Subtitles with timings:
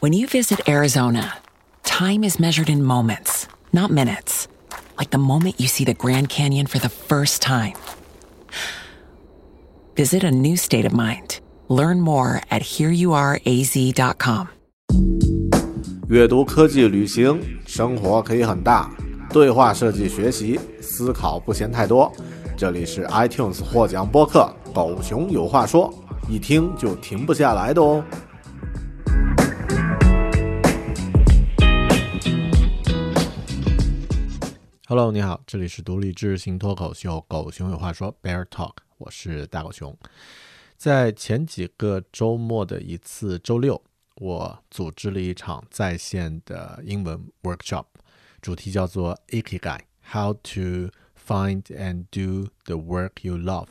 [0.00, 1.38] When you visit Arizona,
[1.82, 4.46] time is measured in moments, not minutes.
[4.96, 7.74] Like the moment you see the Grand Canyon for the first time.
[9.96, 11.40] Visit a new state of mind.
[11.68, 14.46] Learn more at hereyouareaz.com.
[16.08, 18.90] 阅读、科技、旅行，生活可以很大。
[19.30, 22.10] 对话设计、学习，思考不嫌太多。
[22.56, 25.92] 这里是 iTunes 获奖播客《狗熊有话说》，
[26.32, 28.02] 一听就停不下来的哦。
[34.85, 39.97] Hello，你好，这里是独立知识型脱口秀《狗熊有话说》Bear Talk，我是大狗熊。
[40.75, 43.81] 在前几个周末的一次周六，
[44.15, 47.85] 我组织了一场在线的英文 workshop，
[48.41, 50.89] 主题叫做 Ikigai：How to
[51.25, 53.69] Find and Do the Work You Love。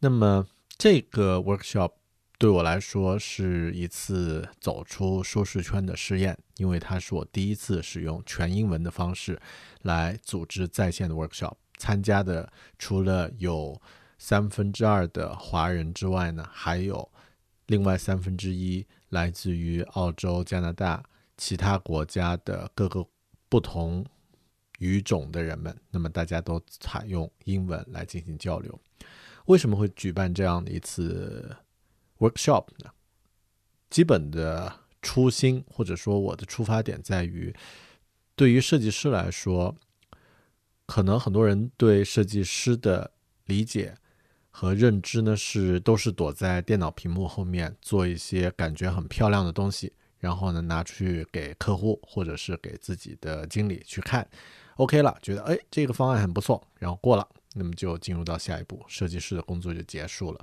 [0.00, 1.92] 那么这个 workshop
[2.36, 9.40] 对我来说是一次走出舒适圈的试验，因为它是我第一次使用全英文的方式
[9.82, 11.54] 来组织在线的 workshop。
[11.78, 13.80] 参加的除了有
[14.18, 17.08] 三分之二的华人之外呢，还有
[17.66, 21.02] 另外三分之一来自于澳洲、加拿大
[21.36, 23.06] 其他国家的各个
[23.48, 24.04] 不同
[24.80, 25.76] 语种的人们。
[25.90, 28.76] 那么大家都采用英文来进行交流。
[29.46, 31.56] 为什么会举办这样的一次
[32.18, 32.90] ？workshop 呢，
[33.88, 37.54] 基本的初心或者说我的出发点在于，
[38.38, 39.74] 对于设计师来说，
[40.86, 43.10] 可能很多人对设计师的
[43.46, 43.92] 理解
[44.48, 54.24] 和认知呢是都是躲在电脑屏幕后面做一些感觉很漂亮的东西，然后呢拿出去给客户或者是给自己的经理去看
[54.76, 60.40] ，OK 了，觉得哎这个方案很不错，然后过了，那么就进入到下一步，设计师的工作就结束了。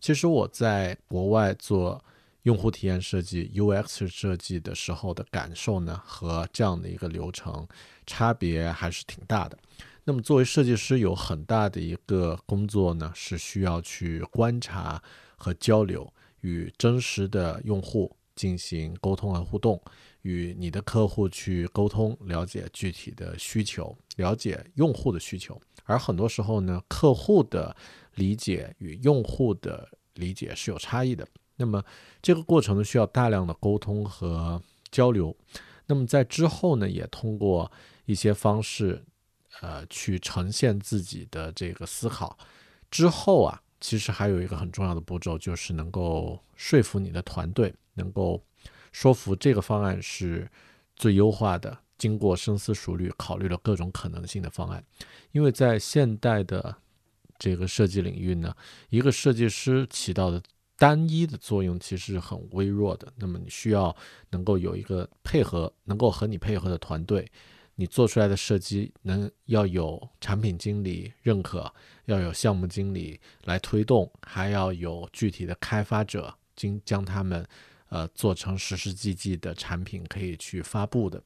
[0.00, 2.02] 其实我在国外做
[2.46, 7.66] 用户体验设计 UX 设计的时候的感受呢，和这样的一个流程
[8.06, 9.58] 差别还是挺大的。
[10.04, 15.02] 那么作为设计师，有很大的一个工作呢，是需要去观察
[15.36, 16.08] 和交流，
[16.42, 19.82] 与真实的用户进行沟通和互动，
[20.22, 25.60] 与你的客户去沟通，了解具体的需求，了解用户的需求。
[25.82, 27.76] 而很多时候呢，客户的
[28.14, 31.26] 理解与用户的理解是有差异的。
[31.56, 31.84] 那么
[32.22, 35.36] 这个过程呢，需要大量的沟通和交流。
[35.86, 37.70] 那么在之后呢，也通过
[38.04, 39.04] 一些方式，
[39.60, 42.36] 呃，去呈现自己的这个思考。
[42.90, 48.42] 之后啊，其实还有一个很重要的步骤，就是能够说服你的团队，能够
[48.92, 50.50] 说服这个方案是
[50.96, 51.78] 最优化的。
[51.98, 54.84] 经过深思熟虑，考虑了各种可能性的方案，
[55.32, 56.76] 因为在现代的
[57.38, 58.54] 这个设计领域呢，
[58.90, 60.42] 一个设计师起到的
[60.78, 63.12] 单一的作用其实很微弱的。
[63.16, 63.94] 那么你需要
[64.30, 67.30] 能够有一个配合，能够和你配合的团队，
[67.74, 71.72] 你做出来的设计能要有产品经理认可，
[72.04, 77.46] 要有项目经理来推动，还要有具体的开发者经将他们
[77.88, 81.22] 呃做成实实际际的产品可以去发布的。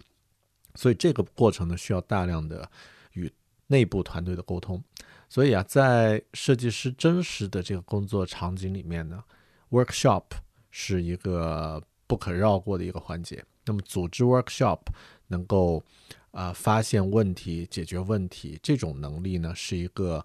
[0.76, 2.70] 所以这个过程呢，需要大量的
[3.14, 3.32] 与
[3.66, 4.82] 内部团队的沟通。
[5.28, 9.22] 所以啊，在设计师真实的这个工作场景里面呢
[9.70, 10.24] ，workshop
[10.70, 13.44] 是一个不可绕过的一个环节。
[13.64, 14.80] 那么，组织 workshop
[15.28, 15.82] 能够
[16.30, 20.24] 啊发现问题、解决问题，这种能力呢，是一个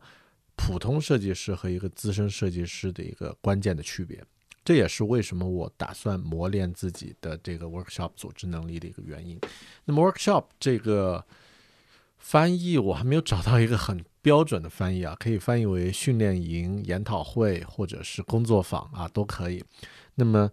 [0.55, 4.23] 普通设计师和一个资深设计师的一个关键的区别。
[4.63, 9.39] 这也是为什么我打算磨练自己的这个 workshop 组织能力的一个原因。
[9.83, 11.23] 那么 workshop 这个
[12.25, 19.63] 翻译我还没有找到一个很标准的翻译啊，可以翻译为训练营、研讨会或者是工作坊啊，都可以。
[20.15, 20.49] 那么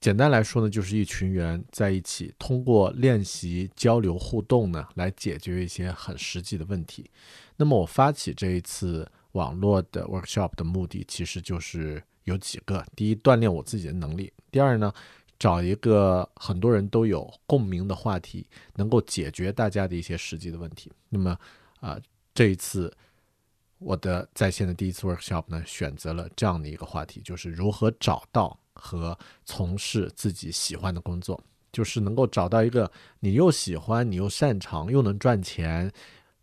[0.00, 7.08] 简单来说呢，就是一群人在一起，通过练习、交流、互动呢，来解决一些很实际的问题。
[7.56, 12.02] 那么我发起这一次网络的 workshop 的目的，其实就是。
[12.24, 14.92] 有几个，第一，锻炼我自己的能力；第二呢，
[15.38, 20.90] 找一个很多人都有共鸣的话题，能够解决大家的一些实际的问题。
[21.08, 21.38] 那么，
[21.80, 22.00] 啊，
[22.34, 22.92] 这一次
[23.78, 31.42] 我的在线的第一次 workshop 呢，选择了这样的一个话题，就是如何找到和从事自己喜欢的工作。
[31.72, 32.90] 就是能够找到一个
[33.20, 35.92] 你又喜欢、你又擅长、又能赚钱，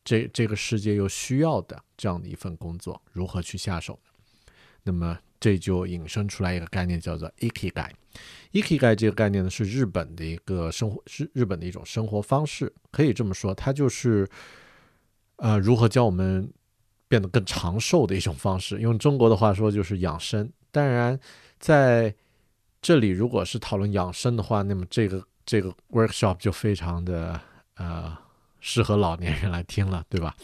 [0.06, 3.98] 这这个世界又需要的这样的一份工作，如何去下手？
[4.84, 7.90] 那么这就引申出来一个概念，叫做 ikigai。
[8.52, 14.28] I k i g a 这个概念呢，是日本的一个生活，是日本的一种生活方式，可以这么说，它就是
[15.38, 16.52] 呃如何教我们
[17.08, 18.80] 变得更长寿的一种方式。
[18.80, 20.50] 用中国的话说，就是养生。
[20.72, 21.20] 当然，
[21.60, 22.14] 在
[22.82, 27.40] 这里如果是讨论养生的话，那么这个这个 workshop 就非常的
[27.76, 28.18] 呃
[28.60, 30.36] 适合老年人来听了，对吧？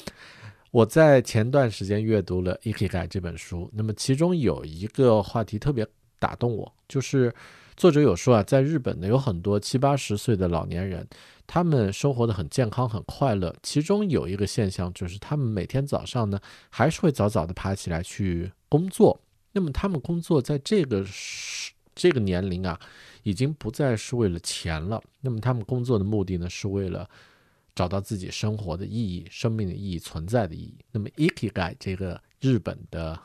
[0.72, 5.88] 我在前段时间阅读了《i k i g a》这本书，那么其中有一个话题特别
[6.20, 7.34] 打动我，就是
[7.80, 11.08] 作者有说啊，在日本呢有很多七八十岁的老年人，
[11.48, 13.56] 他们生活的很健康、很快乐。
[13.64, 16.38] 其中有一个现象就是，他们每天早上呢
[16.70, 19.22] 还是会早早的爬起来去工作。
[19.54, 21.72] 那么他们工作在这个时。
[21.96, 22.80] 这个年龄啊，
[23.24, 25.02] 已经不再是为了钱了。
[25.20, 27.06] 那么他们工作的目的呢，是为了
[27.76, 30.78] 找到自己生活的意义、生命的意义、存在的意义。
[30.94, 33.20] 那么 i k i g a 这个日本的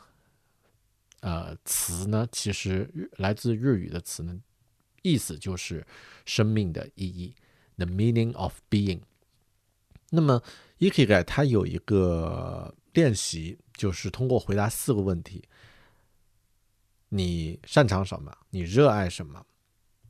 [1.25, 4.39] 呃词呢，其实来自日语的词呢，
[5.01, 5.83] 意思就是
[6.23, 7.33] 生命的意义
[7.77, 9.01] ，the meaning of being。
[10.11, 10.43] 那么
[10.77, 15.43] ikigai 它有一个练习，就是通过回答四个问题。
[17.09, 18.31] 你擅长什么？
[18.51, 19.43] 你热爱什么？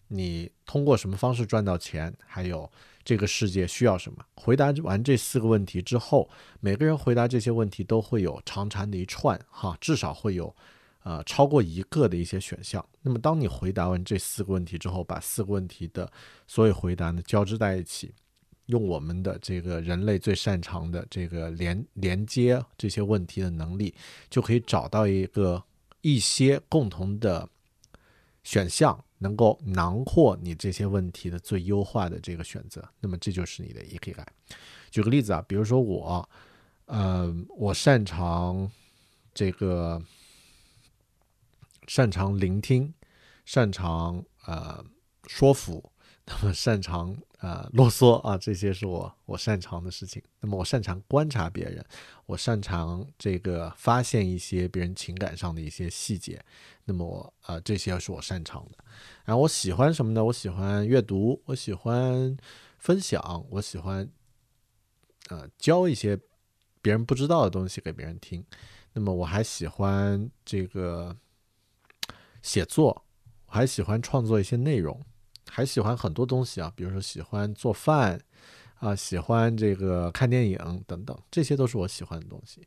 [0.10, 2.14] 你通过什么方式赚到钱？
[2.26, 2.70] 还有
[3.06, 4.26] 这个世界需要什么？
[4.36, 6.30] 回答完这四个问题之后，
[6.60, 10.54] 每个人回答这些问题都会有长长的一串，哈，至少会有
[11.06, 12.86] 呃超过一个的一些选项。
[13.02, 16.12] 那么，当你回答完这四个问题之后，把四个问题的
[16.46, 18.14] 所有回答呢交织在一起，
[18.66, 23.96] 用我们的这个人类最擅长的这个连连接这些问题的能力，
[24.30, 25.64] 就可以找到一个。
[26.08, 27.50] 一些共同的
[28.44, 34.24] 选项能够囊括你这些问题的最优化的这个选择，那么这就是你的 EQ 感。
[34.92, 36.30] 举个例子啊，比如说我，
[36.86, 38.72] 呃，我擅长
[39.34, 40.00] 这个，
[41.88, 42.94] 擅长聆听，
[43.46, 44.84] 擅长呃
[45.28, 45.92] 说服，
[46.26, 47.18] 那么擅长。
[47.40, 50.24] 呃，啰嗦啊，这些是我我擅长的事情。
[50.40, 51.86] 那么我擅长观察别人，
[52.26, 56.44] 我擅长这个发现一些别人情感上的一些细节。
[56.86, 58.84] 那么我呃，这些是我擅长的。
[59.26, 60.26] 然后我喜欢什么呢？
[60.26, 62.36] 我喜欢阅读，我喜欢
[62.80, 64.10] 分享，我喜欢
[65.30, 66.18] 呃教一些
[66.82, 68.44] 别人不知道的东西给别人听。
[68.94, 71.16] 那么我还喜欢这个
[72.46, 73.04] 写作，
[73.48, 75.02] 我还喜欢创作一些内容。
[75.50, 78.20] 还喜欢很多东西啊，比如说喜欢做饭，
[78.80, 82.62] 啊，喜欢这个看电影等等，这些都是我喜欢的东西，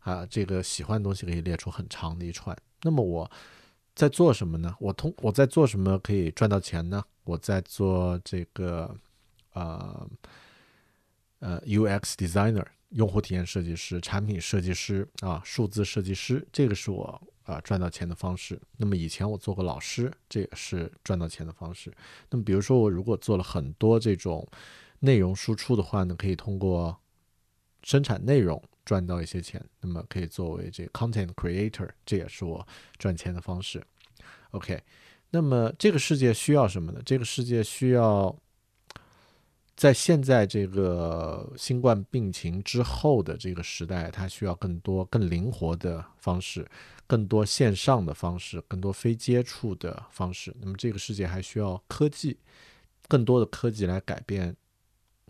[0.00, 2.56] 啊，这个喜欢的东西可以列出很长的一串。
[2.82, 3.30] 那么我
[3.94, 4.74] 在做什么呢？
[4.78, 7.04] 我通我在做什么可以赚到钱呢？
[7.24, 8.94] 我在做这个，
[9.52, 10.08] 呃，
[11.40, 17.20] 呃，UX designer，用户体验设计师、产品设计师啊，数字设计师，这个是我。
[17.48, 18.60] 啊，赚到钱的方式。
[18.76, 21.90] 那么以前我做过老师，这也是赚到钱的方式。
[22.28, 24.46] 那么比如说我如果做了很多这种
[24.98, 26.94] 内容输出的话呢，可以通过
[27.82, 29.64] 生产内容赚到一些钱。
[29.80, 32.66] 那么可以作为这个 content creator，这也是我
[32.98, 33.82] 赚钱的方式。
[34.50, 34.78] OK，
[35.30, 37.00] 那么这个世界需要什么呢？
[37.06, 38.36] 这个世界需要。
[39.74, 46.68] 在现在这个新冠病情之后的这个时代，它需要更多、更灵活的方式，
[47.08, 50.54] 更多线上的方式，更多非接触的方式。
[50.60, 52.38] 那么，这个世界还需要科技，
[53.08, 54.54] 更多的科技来改变、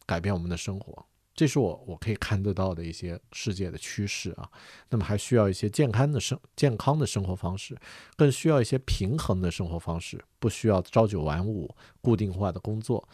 [0.04, 1.06] 改变我们的生活。
[1.34, 4.50] 这是我我可以看得到的一些世界的趋势啊。
[4.90, 7.78] 那么，还需要一些健康的生、健康的生活方式，
[8.16, 13.08] 更需要一些平衡的生活方式，不需要朝九晚五、固定化的工作。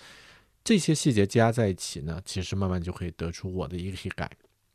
[0.64, 4.30] 这些细节加在一起呢，其实慢慢就可以得出我的一个体感，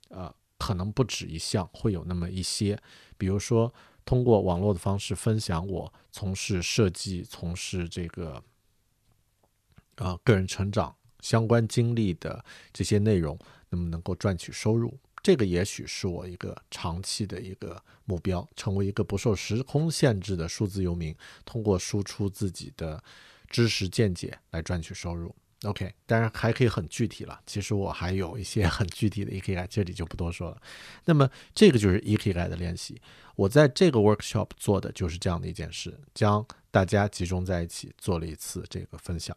[0.09, 2.79] 呃，可能不止一项，会有那么一些，
[3.17, 3.73] 比如说
[4.05, 8.43] 通过网络的方式分享我从事设计、从事这个，
[9.95, 13.39] 呃，个人成长相关经历的这些内容，
[13.69, 23.03] 那么能够赚取收入，这个也许是我一个长期的一个目标，成为一个不受时空限制的数字游民，通过输出自己的
[23.47, 25.33] 知识见解来赚取收入。
[25.63, 27.37] OK，当然还可以很具体了。
[27.45, 30.61] 其实我还有一些很具体的 EKI，这里就不多说了。
[31.03, 33.01] 那么这个就是 EKI 的练习。
[33.35, 39.35] 我在这个 workshop 做的就是这样的一件事，将大家集中在一起做了一次这个分享。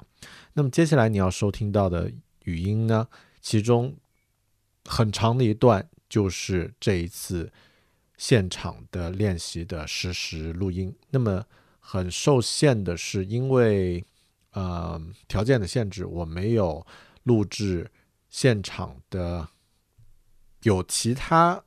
[0.53, 2.13] 那么接下来你要收听到的
[2.45, 3.09] 语音呢，
[3.41, 3.97] 其中
[4.85, 7.53] 很长的一段就是这一次
[8.17, 10.95] 现场的练习的实时录音。
[11.11, 11.45] 那么
[11.81, 14.05] 很受限的是，因为
[14.53, 16.87] 呃条件的限制，我没有
[17.25, 17.91] 录制
[18.29, 19.49] 现场的
[20.63, 21.63] 有其他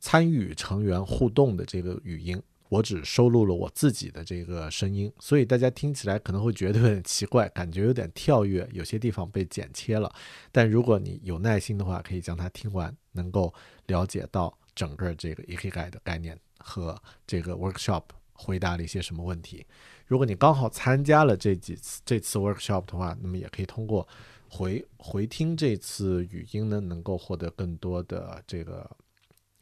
[0.00, 2.42] 参与成员互动的这个语音。
[2.70, 10.14] 我只收录了我自己的这个声音，所以大家听起来可能会觉得有点奇怪，感觉有点跳跃，有些地方被剪切了。
[10.52, 13.54] 但如果你有耐心的话，可以将它听完，能够
[13.86, 16.94] 了解到整个这个 EKG 的概念和
[17.26, 18.02] 这个 workshop
[18.34, 19.64] 回答了一些什么问题。
[20.08, 24.08] 如果你刚好参加了这几次这次 workshop 的话，那么也可以通过
[24.48, 28.90] 回回听这次语音呢，能够获得更多的这个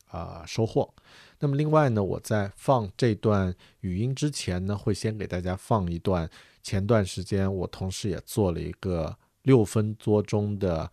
[0.08, 0.88] 啊收获。
[1.40, 6.30] 那么另外呢，我在放这段语音之前呢，会先给大家放一段
[6.62, 10.90] 前段时间我同时也做了一个六分多钟的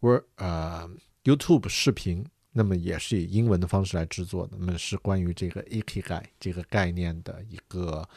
[0.00, 0.88] work 呃
[1.24, 8.08] YouTube 视频，那么也是以英文的方式来制作的，那么是关于这个 Ikigai 这个概念的一个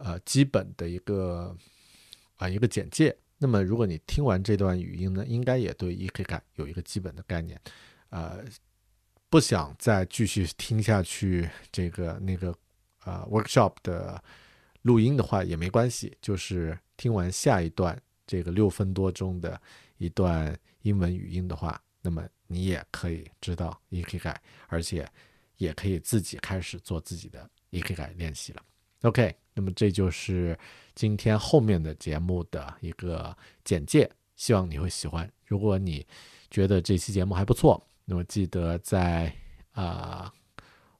[0.00, 1.56] 呃基本的一个
[2.36, 3.16] 啊一个简介。
[3.38, 7.60] 那么如果你听完这段语音呢，应该也对 Ikigai 有一个基本的概念，
[8.08, 8.44] 呃。
[9.32, 12.52] 不想再继续听下去这个那个
[12.98, 14.20] 啊 workshop 的
[14.82, 19.62] 录音的话也没关系，就是听完下一段这个六分多钟的
[19.98, 25.08] 一段英文语音的话，那么你也可以知道 E K 改，而且
[25.58, 28.62] 也可以自己开始做自己的 E K 改练习了。
[29.02, 30.58] OK，那么这就是
[30.94, 35.30] 今天后面的节目的一个简介，希望你会喜欢。
[35.44, 36.06] 如果你
[36.50, 37.86] 觉得这期节目还不错。
[38.06, 39.30] 那么记得在
[39.72, 40.32] 啊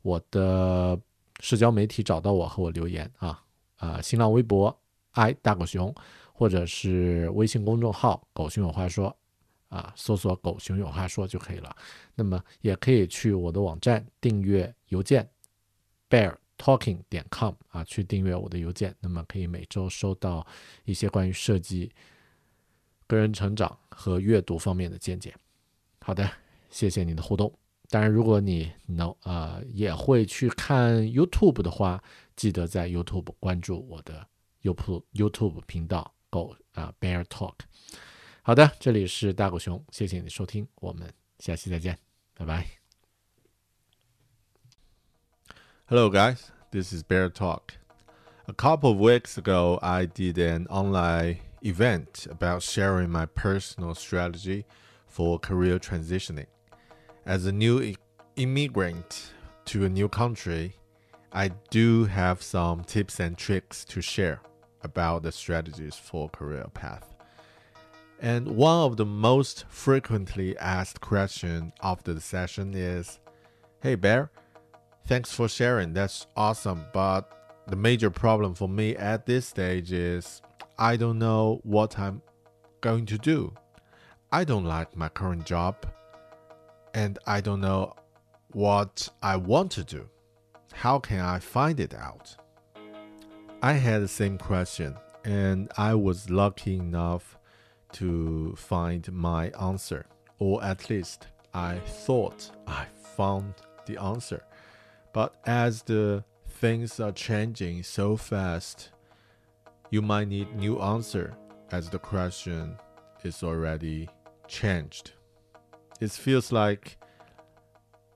[0.02, 1.00] 我的
[1.40, 3.42] 社交媒体找到我和我留言啊
[3.76, 4.78] 啊新浪微博
[5.12, 5.92] i 大狗熊
[6.34, 9.16] 或者是微信公众号狗熊有话说
[9.70, 11.74] 啊搜索狗熊有话说就可以了。
[12.14, 15.26] 那么也可以去我的网站订阅邮件
[16.10, 20.46] bear talking 点 com 啊去订阅我的邮件，那么可以每周收到
[20.84, 21.90] 一些关于设计、
[23.06, 25.34] 个人成长和阅读方面的见解。
[26.00, 26.30] 好的。
[26.70, 27.52] 谢谢你的互动。
[27.88, 32.00] 当然，如果你能呃也会去看 YouTube 的话，
[32.36, 34.24] 记得在 YouTube 关注我的
[34.62, 37.54] YouTube YouTube 频道狗啊 Bear Talk。
[38.42, 41.98] 好的，这里是大狗熊，谢谢你的收听，我们下期再见，
[42.34, 42.79] 拜拜。
[45.90, 47.74] Hello guys, this is Bear Talk.
[48.46, 54.66] A couple of weeks ago, I did an online event about sharing my personal strategy
[55.08, 56.46] for career transitioning.
[57.26, 57.96] As a new
[58.36, 59.32] immigrant
[59.64, 60.76] to a new country,
[61.32, 64.42] I do have some tips and tricks to share
[64.84, 67.16] about the strategies for career path.
[68.20, 73.18] And one of the most frequently asked questions after the session is,
[73.82, 74.30] "Hey Bear,
[75.06, 75.92] thanks for sharing.
[75.92, 77.30] That's awesome, but
[77.66, 80.42] the major problem for me at this stage is
[80.78, 82.22] I don't know what I'm
[82.80, 83.54] going to do.
[84.32, 85.86] I don't like my current job
[86.94, 87.94] and I don't know
[88.52, 90.08] what I want to do.
[90.72, 92.36] How can I find it out?
[93.62, 97.38] I had the same question, and I was lucky enough
[97.92, 100.06] to find my answer,
[100.38, 103.54] or at least I thought I found
[103.84, 104.42] the answer.
[105.12, 108.90] But as the things are changing so fast,
[109.90, 111.34] you might need new answer
[111.72, 112.76] as the question
[113.24, 114.08] is already
[114.46, 115.12] changed
[116.00, 116.96] it feels like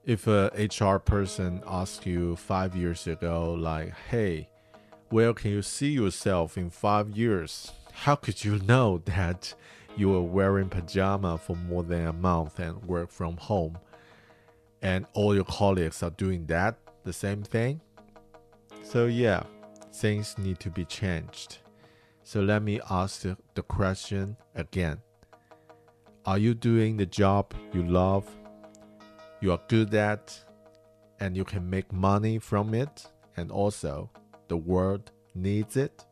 [0.04, 4.48] if a HR person asked you five years ago, like, hey,
[5.10, 7.72] where can you see yourself in five years?
[7.92, 9.54] How could you know that
[9.96, 13.78] you were wearing pajama for more than a month and work from home?
[14.82, 17.80] And all your colleagues are doing that, the same thing?
[18.82, 19.42] So, yeah,
[19.92, 21.58] things need to be changed.
[22.22, 23.22] So, let me ask
[23.54, 25.00] the question again
[26.26, 28.26] are you doing the job you love,
[29.40, 30.38] you are good at,
[31.20, 33.06] and you can make money from it,
[33.36, 34.10] and also
[34.48, 36.04] the world needs it?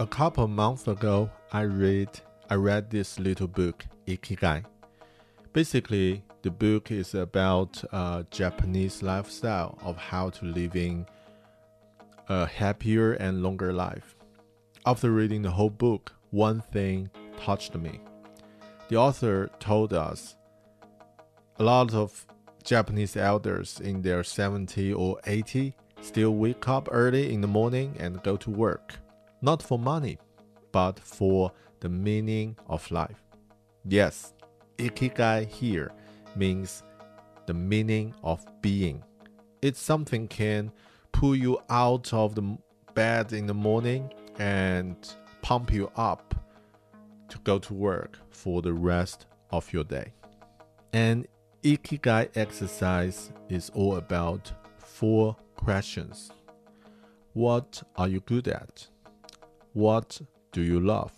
[0.00, 2.08] A couple months ago, I read
[2.50, 4.64] I read this little book, Ikigai.
[5.58, 11.04] Basically, the book is about a Japanese lifestyle of how to living
[12.28, 14.14] a happier and longer life.
[14.86, 17.10] After reading the whole book, one thing
[17.40, 17.98] touched me.
[18.88, 20.36] The author told us
[21.58, 22.24] a lot of
[22.62, 28.22] Japanese elders in their 70 or 80 still wake up early in the morning and
[28.22, 28.94] go to work,
[29.42, 30.18] not for money,
[30.70, 31.50] but for
[31.80, 33.24] the meaning of life.
[33.84, 34.34] Yes,
[34.78, 35.92] ikigai here
[36.36, 36.82] means
[37.46, 39.02] the meaning of being.
[39.62, 40.72] It's something can
[41.12, 42.58] pull you out of the
[42.94, 44.96] bed in the morning and
[45.42, 46.34] pump you up
[47.28, 50.12] to go to work for the rest of your day.
[50.92, 51.26] And
[51.62, 56.30] Ikigai exercise is all about four questions.
[57.32, 58.86] What are you good at?
[59.72, 60.20] What
[60.52, 61.12] do you love?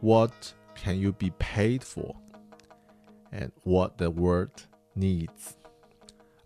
[0.00, 2.14] What can you be paid for?
[3.32, 5.56] And what the world needs.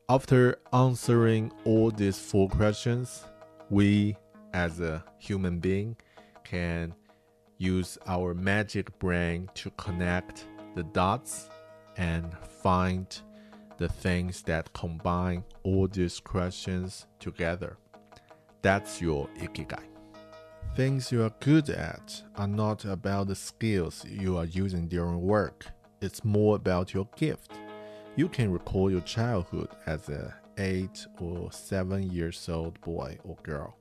[0.09, 3.25] After answering all these four questions,
[3.71, 4.17] we
[4.53, 5.97] as a human being
[6.45, 6.95] can
[7.59, 11.49] use our magic brain to connect the dots
[11.97, 13.21] and find
[13.79, 17.79] the things that combine all these questions together.
[18.61, 19.92] That's your ikigai.
[20.75, 25.67] Things you are good at are not about the skills you are using during work.
[26.01, 27.53] It's more about your gift.
[28.17, 33.77] You can recall your childhood as a 8 or 7 years old boy or girl.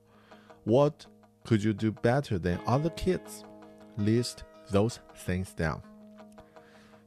[0.64, 1.06] What
[1.44, 3.42] could you do better than other kids?
[3.96, 5.82] List those things down.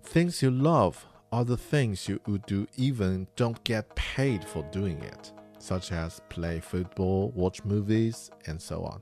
[0.02, 4.98] Things you love are the things you would do even don't get paid for doing
[5.04, 9.00] it, such as play football, watch movies, and so on.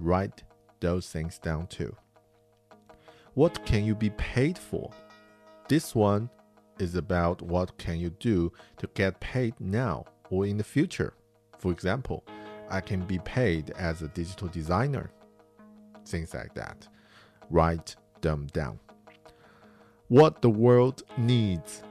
[0.00, 0.42] Write
[0.80, 1.94] those things down too.
[3.34, 4.90] What can you be paid for?
[5.68, 6.30] This one
[6.78, 11.12] is about what can you do to get paid now or in the future.
[11.58, 12.24] For example,
[12.70, 15.12] I can be paid as a digital designer.
[16.06, 16.88] Things like that.
[17.50, 18.80] Write them down.
[20.08, 21.82] What the world needs.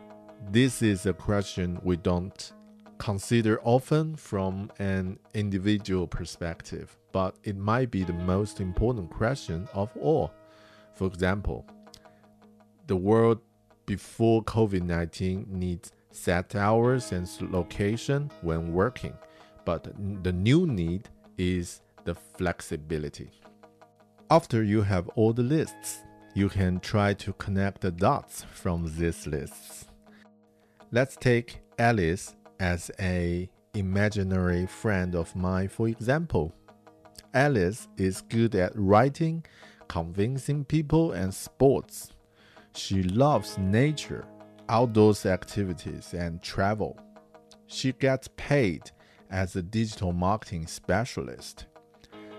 [0.49, 2.53] This is a question we don't
[2.99, 9.89] consider often from an individual perspective but it might be the most important question of
[9.97, 10.31] all.
[10.93, 11.65] For example,
[12.87, 13.39] the world
[13.85, 19.13] before COVID 19 needs set hours and location when working,
[19.65, 19.87] but
[20.23, 23.29] the new need is the flexibility.
[24.31, 25.99] After you have all the lists,
[26.35, 29.85] you can try to connect the dots from these lists.
[30.91, 36.53] Let's take Alice as a imaginary friend of mine for example.
[37.33, 39.45] Alice is good at writing,
[39.87, 42.11] convincing people, and sports.
[42.73, 44.25] She loves nature,
[44.67, 46.97] outdoors activities, and travel.
[47.67, 48.89] She gets paid
[49.29, 51.67] as a digital marketing specialist.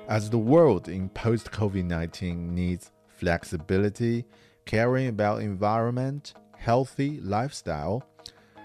[0.08, 4.24] As the world in post COVID 19 needs flexibility,
[4.64, 8.02] caring about environment, healthy lifestyle,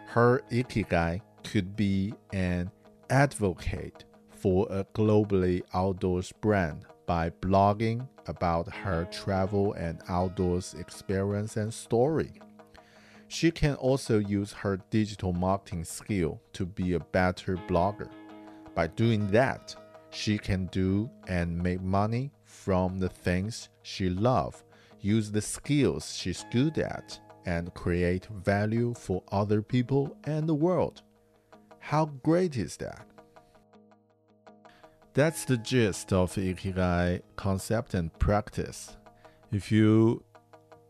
[0.08, 2.70] her ikigai could be an
[3.10, 11.74] advocate for a globally outdoors brand by blogging about her travel and outdoors experience and
[11.74, 12.34] story.
[13.28, 18.10] She can also use her digital marketing skill to be a better blogger.
[18.74, 19.76] By doing that,
[20.10, 24.64] she can do and make money from the things she loves,
[25.00, 31.04] use the skills she's good at, and create value for other people and the world.
[31.90, 33.06] How great is that?
[35.14, 38.98] That's the gist of Ikigai concept and practice.
[39.52, 40.24] If you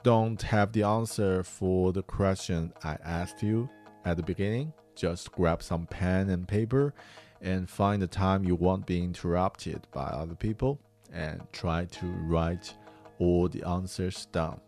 [0.03, 3.69] don't have the answer for the question I asked you
[4.05, 6.93] at the beginning, just grab some pen and paper
[7.41, 10.79] and find the time you won't be interrupted by other people
[11.11, 12.73] and try to write
[13.19, 14.61] all the answers down.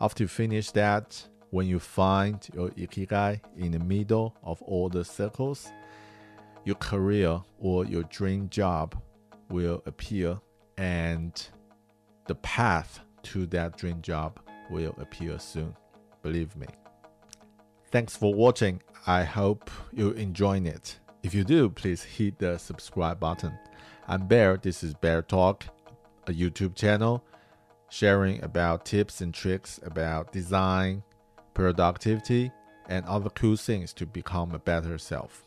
[0.00, 5.04] After you finish that, when you find your ikigai in the middle of all the
[5.04, 5.70] circles,
[6.64, 8.98] your career or your dream job
[9.50, 10.40] will appear
[10.78, 11.48] and
[12.26, 15.76] the path to that dream job will appear soon.
[16.22, 16.66] Believe me.
[17.90, 18.80] Thanks for watching.
[19.06, 20.98] I hope you're enjoying it.
[21.22, 23.52] If you do, please hit the subscribe button.
[24.08, 24.56] I'm Bear.
[24.56, 25.66] This is Bear Talk,
[26.26, 27.22] a YouTube channel
[27.90, 31.02] sharing about tips and tricks about design,
[31.54, 32.50] productivity,
[32.88, 35.44] and other cool things to become a better self.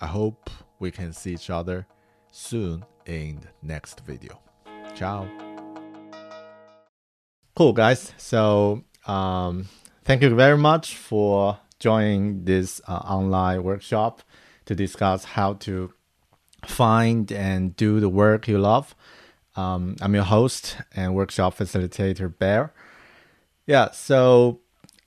[0.00, 1.86] I hope we can see each other
[2.30, 4.40] soon in the next video.
[4.94, 5.28] Ciao.
[7.56, 8.12] Cool, guys.
[8.16, 9.68] So, um,
[10.04, 14.22] thank you very much for joining this uh, online workshop
[14.66, 15.92] to discuss how to
[16.66, 18.94] find and do the work you love.
[19.56, 22.72] Um, I'm your host and workshop facilitator, Bear.
[23.66, 24.60] Yeah, so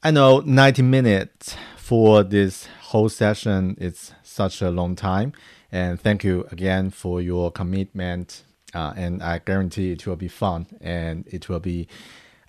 [0.04, 5.34] I know 90 minutes for this whole session is such a long time.
[5.72, 8.44] And thank you again for your commitment.
[8.76, 11.88] Uh, and I guarantee it will be fun and it will be.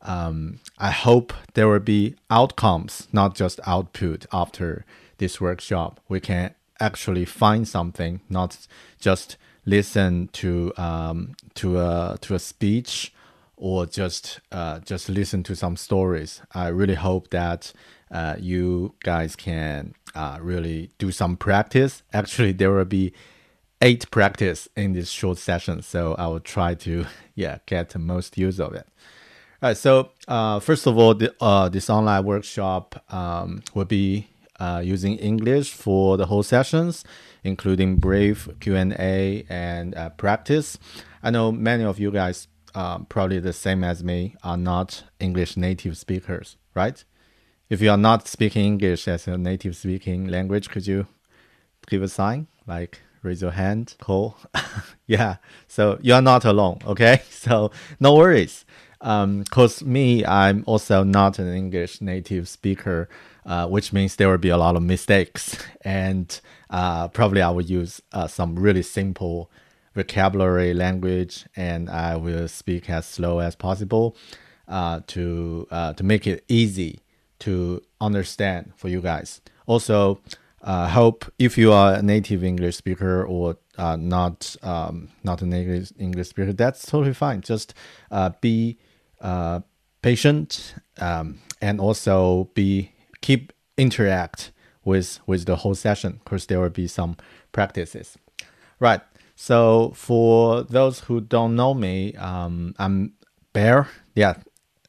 [0.03, 4.85] Um, I hope there will be outcomes, not just output after
[5.17, 6.01] this workshop.
[6.09, 8.69] We can actually find something, not
[9.01, 13.13] just listen to um, to a to a speech
[13.59, 16.41] or just uh, just listen to some stories.
[16.55, 17.73] I really hope that
[18.11, 22.03] uh, you guys can uh, really do some practice.
[22.13, 23.13] Actually, there will be
[23.83, 28.39] eight practice in this short session, so I will try to yeah get the most
[28.39, 28.87] use of it.
[29.61, 29.77] All right.
[29.77, 34.29] So uh, first of all, the, uh, this online workshop um, will be
[34.61, 37.05] uh, using English for the whole sessions,
[37.43, 40.79] including brief Q and A and practice.
[41.25, 42.47] I know many of you guys,
[42.79, 47.03] uh, probably the same as me, are not English native speakers, right?
[47.69, 51.09] If you are not speaking English as a native speaking language, could you
[51.89, 54.39] give a sign, like raise your hand, cool?
[55.07, 55.39] yeah.
[55.67, 56.79] So you are not alone.
[56.87, 57.23] Okay.
[57.31, 58.65] So no worries
[59.01, 63.09] um, cause me, I'm also not an English native speaker,
[63.47, 67.63] uh, which means there will be a lot of mistakes, and uh, probably I will
[67.63, 69.51] use uh, some really simple
[69.99, 74.17] vocabulary language, and I will speak as slow as possible
[74.69, 77.01] uh, to uh, to make it easy
[77.41, 79.41] to understand for you guys.
[79.67, 80.21] Also,
[80.63, 85.47] uh, hope if you are a native English speaker or uh, not um, not a
[85.47, 87.41] native English speaker, that's totally fine.
[87.41, 87.75] Just
[88.13, 88.79] uh, be
[89.21, 89.61] uh,
[90.03, 94.53] patient um, and also be keep interact
[94.85, 97.17] with with the whole session because there will be some
[97.53, 98.17] practices
[98.81, 99.01] right
[99.41, 103.13] so for those who don't know me um, i'm
[103.53, 104.35] bear yeah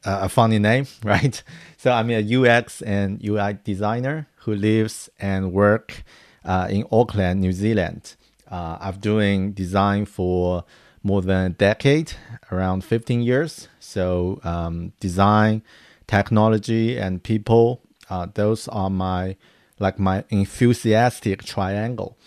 [0.03, 1.43] a funny name right
[1.77, 6.03] so i'm a ux and ui designer who lives and work
[6.43, 8.15] uh, in auckland new zealand
[8.49, 10.63] uh, I've doing design for
[11.03, 12.13] more than a decade,
[12.51, 13.67] around 15 years.
[13.79, 15.61] So um, design,
[16.07, 19.35] technology, and people, uh, those are my
[19.81, 22.17] like my enthusiastic triangle.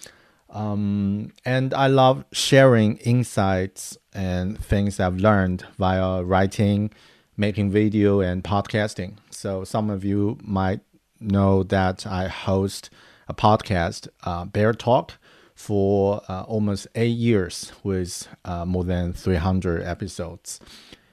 [0.53, 6.93] Um, and I love sharing insights and things I've learned via writing,
[7.37, 9.17] making video, and podcasting.
[9.31, 10.81] So some of you might
[11.19, 12.91] know that I host
[13.29, 15.15] a podcast, uh, Bear Talk,
[15.55, 20.61] for uh, almost eight years with uh, more than 300 episodes.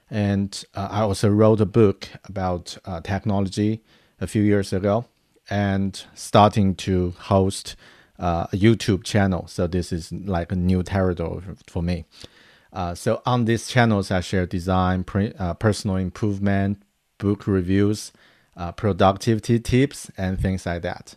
[0.10, 3.84] And uh, I also wrote a book about uh, technology
[4.20, 5.06] a few years ago
[5.50, 7.76] and starting to host
[8.20, 9.48] uh, a YouTube channel.
[9.48, 12.06] So this is like a new territory for me.
[12.72, 16.84] Uh, so on these channels, I share design, personal improvement,
[17.18, 18.12] book reviews,
[18.76, 21.16] productivity tips, and things like that.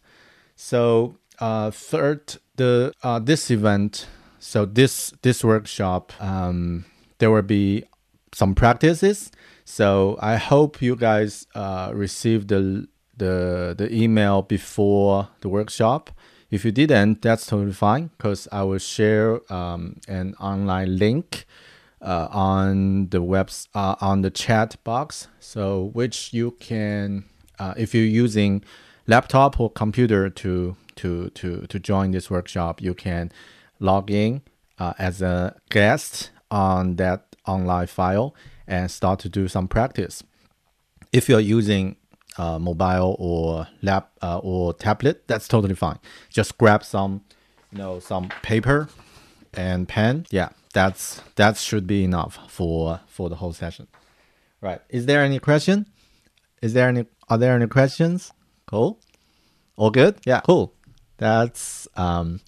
[0.57, 4.07] So third the uh, this event,
[4.39, 6.85] so this this workshop, um,
[7.19, 7.85] there will be
[8.33, 9.31] some practices.
[9.65, 16.11] So I hope you guys uh, receive the the the email before the workshop.
[16.53, 21.47] If you didn't, that's totally fine because I will share um, an online link
[22.03, 25.29] uh, on the webs uh, on the chat box.
[25.41, 27.25] So which you can,
[27.59, 28.63] uh, if you're using
[29.07, 33.33] laptop or computer to to to to join this workshop, you can
[33.81, 34.43] log in
[34.79, 38.35] uh, as a guest on that online file
[38.67, 40.23] and start to do some practice.
[41.15, 41.97] If you're using
[42.39, 45.99] uh, mobile or lap uh, or tablet, that's totally fine.
[46.31, 47.23] Just grab some,
[47.71, 48.89] you know, some paper
[49.55, 50.27] and pen.
[50.31, 53.87] Yeah, that's that should be enough for for the whole session.
[54.61, 54.81] Right.
[54.89, 55.87] Is there any question?
[56.61, 57.07] Is there any?
[57.29, 58.33] Are there any questions?
[58.67, 59.01] Cool.
[59.77, 60.17] All good?
[60.25, 60.41] Yeah.
[60.41, 60.75] Cool
[61.23, 62.41] that's um,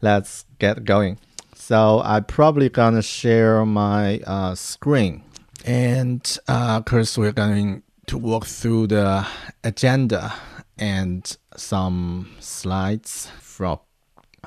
[0.00, 1.18] let's get going.
[1.54, 5.22] So I probably gonna share my uh, screen,
[5.64, 9.24] and uh, course we're going to walk through the
[9.62, 10.34] agenda
[10.76, 13.78] and some slides from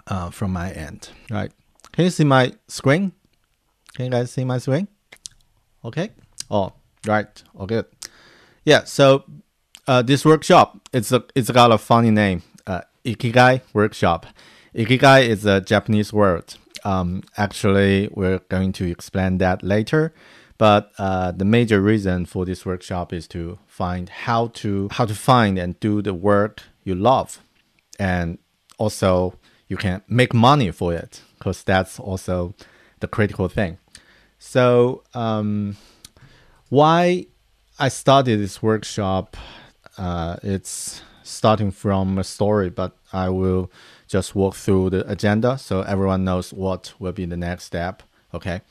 [0.07, 1.09] uh, from my end.
[1.31, 1.49] Right?
[1.93, 3.13] Can you see my screen?
[3.95, 4.89] Can you guys see my screen?
[5.85, 6.09] Okay.
[6.51, 6.73] Oh,
[7.07, 7.43] right.
[7.57, 7.83] Okay.
[8.65, 8.83] Yeah.
[8.83, 9.23] So
[9.87, 12.43] uh, this workshop it's a it's got a funny name.
[13.05, 14.25] Ikigai workshop.
[14.75, 16.55] Ikigai is a Japanese word.
[16.83, 20.13] Um, actually, we're going to explain that later.
[20.63, 25.13] But uh, the major reason for this workshop is to find how to how to
[25.13, 27.41] find and do the work you love,
[27.99, 28.37] and
[28.77, 29.33] also
[29.67, 32.53] you can make money for it because that's also
[33.01, 33.77] the critical thing.
[34.39, 35.75] So, um,
[36.69, 37.25] why
[37.77, 39.35] I started this workshop?
[39.97, 43.69] Uh, it's starting from a story, but I will
[44.07, 48.01] just walk through the agenda so everyone knows what will be the next step.
[48.33, 48.61] Okay.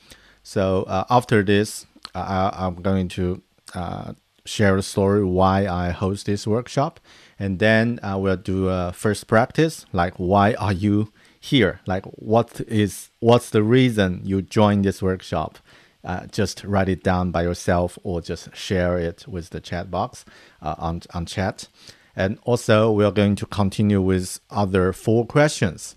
[0.43, 3.41] So uh, after this, uh, I'm going to
[3.73, 4.13] uh,
[4.45, 6.99] share the story why I host this workshop,
[7.39, 12.61] and then I will do a first practice like why are you here, like what
[12.67, 15.59] is what's the reason you joined this workshop?
[16.03, 20.25] Uh, just write it down by yourself or just share it with the chat box
[20.61, 21.67] uh, on on chat.
[22.15, 25.95] And also, we are going to continue with other four questions.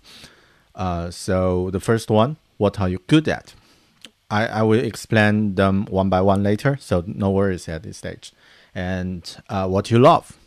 [0.73, 3.53] Uh, so the first one, what are you good at?
[4.29, 8.33] I, I will explain them one by one later, so no worries at this stage.
[8.75, 10.37] And uh, what you love,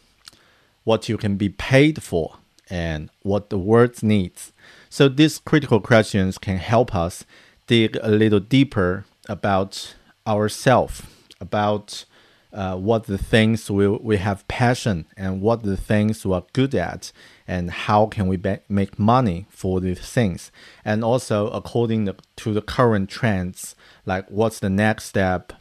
[0.84, 2.36] what you can be paid for,
[2.70, 4.52] and what the world needs.
[4.88, 7.24] So these critical questions can help us
[7.66, 9.94] dig a little deeper about
[10.26, 11.02] ourselves,
[11.40, 12.04] about
[12.52, 16.74] uh, what the things we, we have passion and what the things we are good
[16.74, 17.12] at
[17.50, 20.40] and how can we make money for these things
[20.84, 22.02] and also according
[22.36, 23.74] to the current trends
[24.06, 25.52] like what's the next step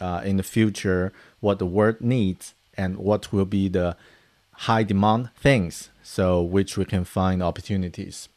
[0.00, 3.96] uh, in the future what the world needs and what will be the
[4.66, 8.28] high demand things so which we can find opportunities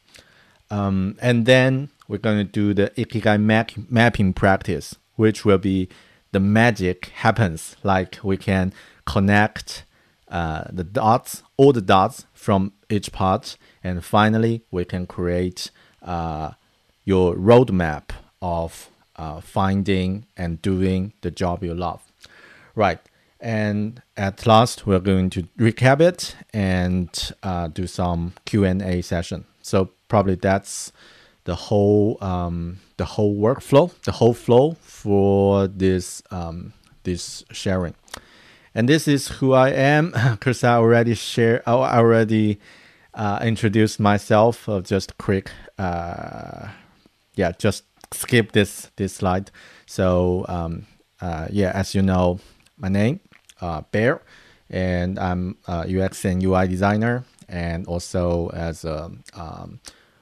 [0.70, 5.88] um, and then we're going to do the ikigai map mapping practice which will be
[6.32, 7.76] the magic happens.
[7.82, 8.72] Like we can
[9.06, 9.84] connect
[10.32, 15.70] uh, the dots, all the dots from each part, and finally we can create
[16.02, 16.52] uh,
[17.04, 22.00] your roadmap of uh, finding and doing the job you love.
[22.74, 22.98] Right.
[23.38, 27.10] And at last, we're going to recap it and
[27.42, 29.44] uh, do some Q and A session.
[29.62, 30.92] So probably that's
[31.44, 37.94] the whole um, the whole workflow, the whole flow for this um, this sharing.
[38.74, 42.58] And this is who I am because I already share I already
[43.14, 44.68] uh, introduced myself.
[44.68, 46.68] Uh, just quick, uh,
[47.34, 49.50] yeah, just skip this this slide.
[49.86, 50.86] So um,
[51.20, 52.40] uh, yeah, as you know,
[52.78, 53.20] my name
[53.60, 54.22] uh, Bear,
[54.70, 59.80] and I'm UX and UI designer, and also as a um,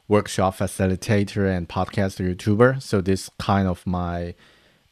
[0.09, 2.83] workshop facilitator and podcast YouTuber.
[2.83, 4.35] So this kind of my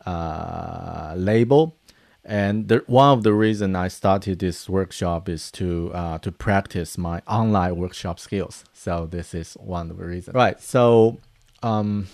[0.07, 1.78] uh, label.
[2.29, 6.99] And the, one of the reason I started this workshop is to uh, to practice
[6.99, 8.64] my online workshop skills.
[8.75, 10.35] So this is one of the reasons.
[10.35, 10.61] Right.
[10.61, 11.17] So
[11.62, 12.07] um,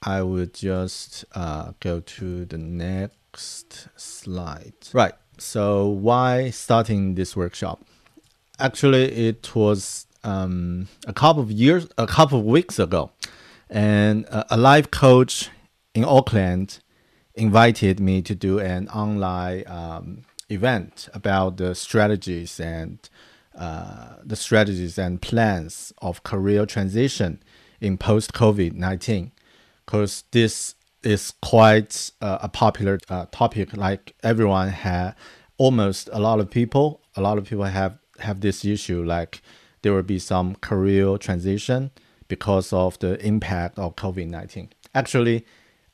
[0.00, 4.74] I would just uh, go to the next slide.
[4.92, 5.14] Right.
[5.38, 7.84] So why starting this workshop?
[8.60, 13.10] Actually, it was um, a couple of years, a couple of weeks ago,
[13.68, 15.50] and a, a life coach
[15.94, 16.78] in Auckland
[17.34, 23.08] invited me to do an online um, event about the strategies and
[23.56, 27.42] uh, the strategies and plans of career transition
[27.80, 29.32] in post COVID nineteen,
[29.84, 33.76] because this is quite uh, a popular uh, topic.
[33.76, 35.14] Like everyone had,
[35.58, 39.02] almost a lot of people, a lot of people have have this issue.
[39.02, 39.42] Like
[39.82, 41.90] there will be some career transition
[42.28, 44.70] because of the impact of COVID 19.
[44.94, 45.44] Actually,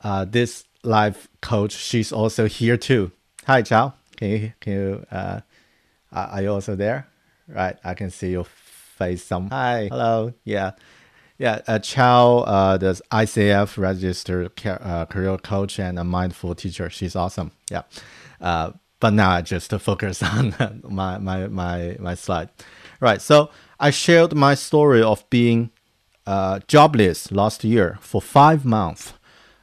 [0.02, 3.12] uh, this life coach, she's also here too.
[3.46, 3.94] Hi, Chao.
[4.16, 5.40] Can you, can you, uh,
[6.12, 7.06] are you also there?
[7.48, 9.24] Right, I can see your face.
[9.24, 10.72] Some hi, hello, yeah,
[11.38, 11.60] yeah.
[11.66, 16.90] Uh, Chao, uh, the ICF registered uh, career coach and a mindful teacher.
[16.90, 17.52] She's awesome.
[17.70, 17.82] Yeah,
[18.40, 20.54] uh, but now I just to focus on
[20.88, 22.50] my my my my slide.
[23.00, 25.70] Right, so I shared my story of being
[26.26, 29.14] uh, jobless last year for five months,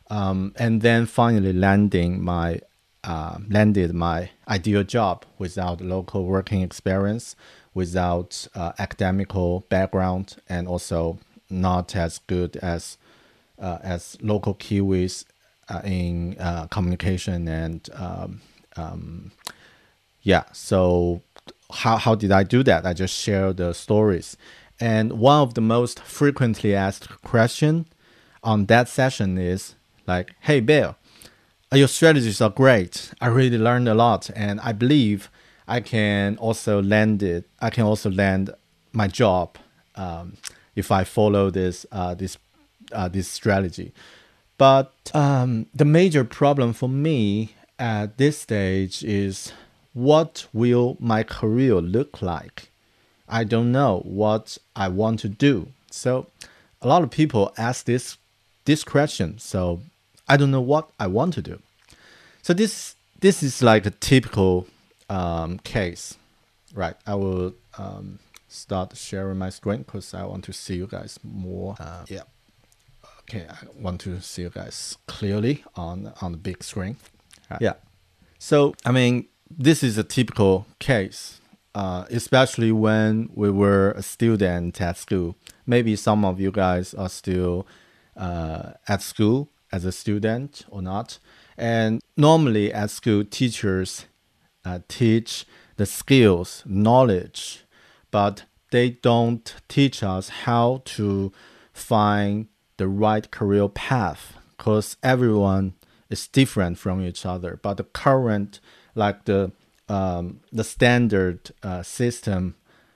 [0.10, 2.62] um, and then finally landing my
[3.04, 7.36] uh, landed my ideal job without local working experience,
[7.74, 12.98] without uh, academical background, and also not as good as
[13.60, 15.26] uh, as local Kiwis
[15.70, 18.42] uh, in uh, communication and um,
[18.76, 19.32] um,
[20.22, 20.44] yeah.
[20.52, 21.22] So
[21.72, 22.86] how, how did I do that?
[22.86, 24.36] I just share the stories.
[24.80, 27.86] And one of the most frequently asked question
[28.44, 29.76] on that session is
[30.08, 30.96] like, hey, Bill,
[31.72, 33.12] your strategies are great.
[33.22, 34.30] I really learned a lot.
[34.36, 35.30] And I believe
[35.68, 37.46] I can also land it.
[37.60, 38.52] I can also land
[38.94, 39.58] my job
[39.96, 40.38] um,
[40.76, 42.38] if I follow this, uh, this,
[42.92, 43.94] uh, this strategy.
[44.58, 49.52] But um, the major problem for me at this stage is
[49.94, 52.70] what will my career look like?
[53.28, 55.70] I don't know what I want to do.
[55.90, 56.28] So
[56.82, 58.18] a lot of people ask this
[58.66, 59.38] this question.
[59.40, 59.82] So
[60.28, 61.60] I don't know what I want to do.
[62.42, 64.68] So this this is like a typical
[65.10, 66.18] um, case,
[66.74, 66.96] right?
[67.06, 71.76] I will um, start sharing my screen because I want to see you guys more.
[71.80, 72.24] Uh, yeah.
[73.22, 76.98] Okay, I want to see you guys clearly on on the big screen.
[77.50, 77.62] Right.
[77.62, 77.74] Yeah.
[78.40, 81.42] So I mean, this is a typical case.
[81.76, 85.36] uh, especially when we were a student at school.
[85.68, 87.68] Maybe some of you guys are still
[88.16, 91.20] uh, at school as a student or not.
[91.58, 94.06] And normally at school, teachers
[94.64, 97.66] uh, teach the skills, knowledge,
[98.10, 101.32] but they don't teach us how to
[101.74, 105.74] find the right career path because everyone
[106.10, 107.60] is different from each other.
[107.62, 108.60] But the current,
[108.96, 109.52] like the
[109.88, 112.56] um, the standard uh, system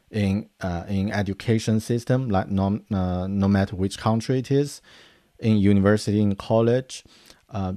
[0.09, 4.81] in uh, in education system, like no uh, no matter which country it is,
[5.39, 7.03] in university, in college,
[7.49, 7.73] uh,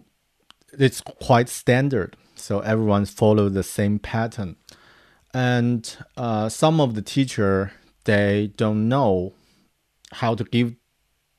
[0.72, 2.16] it's quite standard.
[2.34, 4.56] So everyone follow the same pattern,
[5.32, 7.72] and uh, some of the teacher
[8.04, 9.32] they don't know
[10.14, 10.74] how to give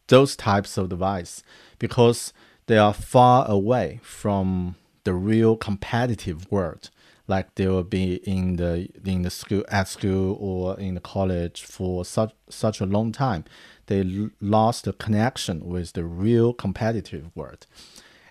[0.08, 1.44] those types of advice
[1.80, 2.34] because
[2.68, 6.90] they are far away from the real competitive world.
[7.28, 11.64] Like they will be in the in the school at school or in the college
[11.64, 13.46] for such such a long time
[13.94, 17.66] they lost the connection with the real competitive world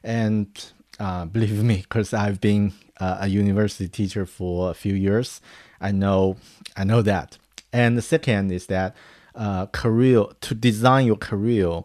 [0.03, 5.41] and uh, believe me because i've been uh, a university teacher for a few years
[5.81, 6.37] i know
[6.77, 7.39] i know that
[7.73, 8.95] and the second is that
[9.35, 11.83] uh, career to design your career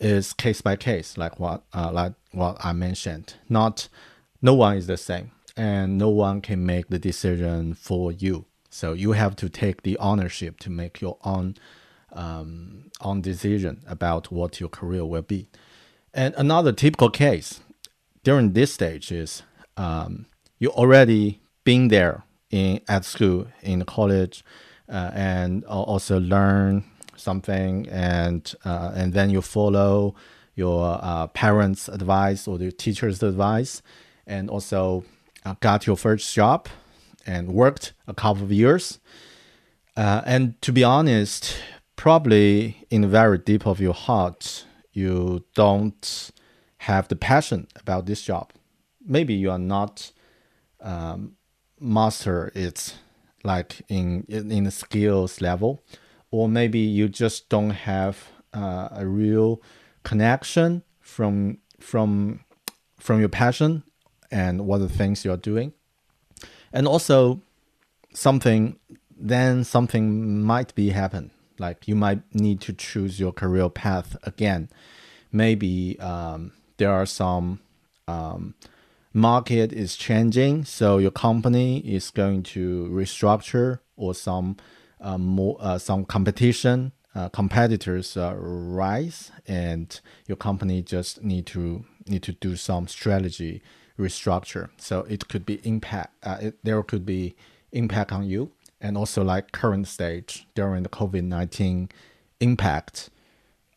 [0.00, 3.34] is case by case, like what uh, like what I mentioned.
[3.48, 3.88] Not
[4.40, 8.46] no one is the same, and no one can make the decision for you.
[8.70, 11.56] So you have to take the ownership to make your own
[12.12, 15.48] um, own decision about what your career will be.
[16.14, 17.60] And another typical case
[18.24, 19.42] during this stage is
[19.76, 20.26] um,
[20.58, 24.42] you already been there in at school in college
[24.88, 26.84] uh, and also learn
[27.16, 30.14] something and uh, and then you follow
[30.54, 33.80] your uh, parents' advice or the teacher's advice,
[34.26, 35.04] and also
[35.44, 36.68] uh, got your first job
[37.24, 38.98] and worked a couple of years.
[39.96, 41.56] Uh, and to be honest,
[41.98, 46.30] probably in the very deep of your heart, you don't
[46.78, 48.52] have the passion about this job.
[49.04, 50.12] Maybe you are not
[50.80, 51.36] um,
[51.80, 52.94] master it
[53.42, 55.82] like in in the skills level
[56.30, 59.60] or maybe you just don't have uh, a real
[60.02, 62.40] connection from from
[62.98, 63.82] from your passion
[64.30, 65.72] and what the things you're doing
[66.72, 67.40] and also
[68.12, 68.76] something
[69.16, 74.68] then something might be happen like you might need to choose your career path again.
[75.32, 77.60] Maybe um, there are some
[78.06, 78.54] um,
[79.12, 84.56] market is changing so your company is going to restructure or some
[85.00, 92.22] uh, more uh, some competition uh, competitors rise and your company just need to need
[92.22, 93.62] to do some strategy
[93.98, 94.70] restructure.
[94.76, 97.34] So it could be impact it, there could be
[97.72, 101.90] impact on you and also like current stage during the covid-19
[102.40, 103.10] impact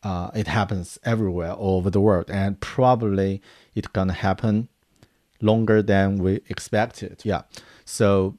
[0.02, 3.40] uh, it happens everywhere all over the world and probably
[3.74, 4.68] it's gonna happen
[5.40, 7.42] longer than we expected yeah
[7.84, 8.36] so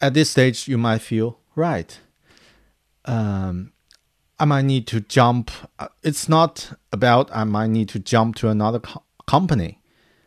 [0.00, 2.00] at this stage you might feel right
[3.04, 3.72] um,
[4.38, 5.50] I might need to jump.
[5.78, 9.80] Uh, it's not about I might need to jump to another co- company.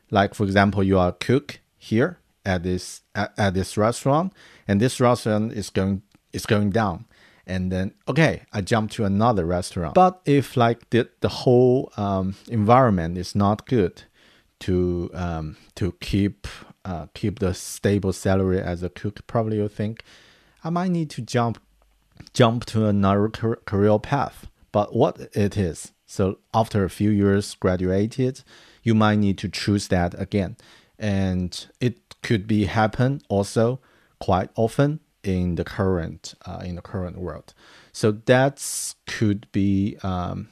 [0.09, 4.33] Like for example, you are a cook here at this at, at this restaurant,
[4.67, 6.01] and this restaurant is going
[6.33, 7.05] is going down.
[7.47, 9.93] And then okay, I jump to another restaurant.
[9.93, 14.03] But if like the the whole um, environment is not good
[14.59, 16.47] to um, to keep
[16.85, 20.03] uh, keep the stable salary as a cook, probably you think
[20.63, 21.59] I might need to jump
[22.33, 24.47] jump to another career path.
[24.71, 28.43] But what it is, so after a few years graduated,
[28.83, 30.55] you might need to choose that again.
[30.97, 33.79] And it could be happen also
[34.19, 37.53] quite often in the current uh, in the current world.
[37.91, 40.49] So that could be um,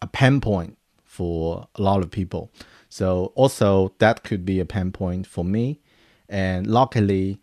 [0.00, 2.50] a pain point for a lot of people.
[2.88, 5.80] So also that could be a pain point for me.
[6.28, 7.40] And luckily,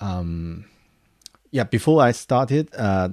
[0.00, 0.64] um,
[1.50, 3.10] yeah, before I started, uh,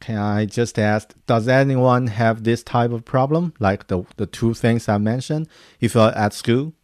[0.00, 3.54] can I just ask, does anyone have this type of problem?
[3.58, 5.48] Like the, the two things I mentioned?
[5.80, 6.74] If you're at school,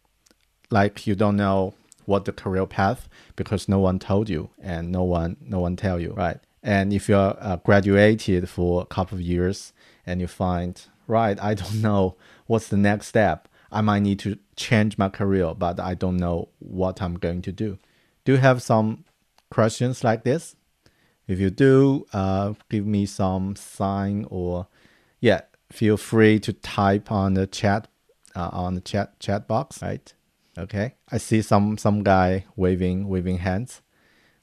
[0.69, 1.73] like you don't know
[2.05, 5.99] what the career path because no one told you and no one no one tell
[5.99, 6.39] you, right?
[6.61, 9.73] And if you're uh, graduated for a couple of years
[10.05, 12.15] and you find, right, I don't know
[12.47, 13.47] what's the next step.
[13.71, 17.51] I might need to change my career, but I don't know what I'm going to
[17.51, 17.77] do.
[18.23, 19.03] Do you have some
[19.49, 20.55] questions like this?
[21.27, 24.67] If you do, uh, give me some sign or
[25.19, 25.41] yeah,
[25.71, 27.87] feel free to type on the chat
[28.35, 30.13] uh, on the chat chat box, right?
[30.57, 33.81] Okay, I see some some guy waving waving hands,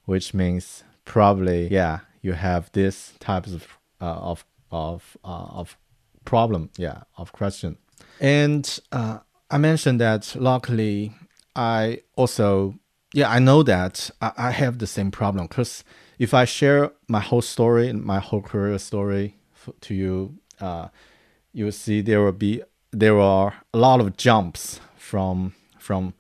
[0.05, 5.77] which means probably yeah you have this types of uh, of of uh, of
[6.25, 7.79] problem yeah of question.
[8.21, 9.19] And uh,
[9.51, 11.13] i mentioned that luckily
[11.57, 12.75] i also
[13.13, 15.85] yeah i know that i, I have the same problem because
[16.19, 19.37] if i share my whole story and my whole career story
[19.81, 20.89] to you uh,
[21.53, 25.55] you will see there will be there are a lot of jumps from
[25.91, 26.15] from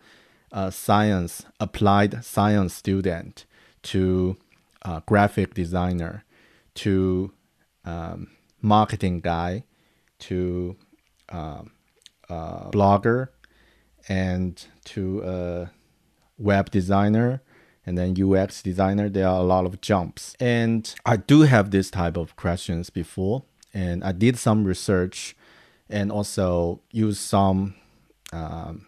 [0.50, 3.44] uh, science applied science student
[3.84, 4.36] to
[4.82, 6.24] uh, graphic designer
[6.74, 7.30] to
[7.84, 8.26] um,
[8.60, 9.62] marketing guy
[10.18, 10.74] to
[11.28, 11.62] uh,
[12.28, 13.28] blogger
[14.08, 15.70] and to a
[16.36, 17.40] web designer
[17.86, 20.34] and then UX designer, there are a lot of jumps.
[20.40, 25.36] And I do have this type of questions before, and I did some research
[25.88, 27.74] and also use some
[28.32, 28.86] um,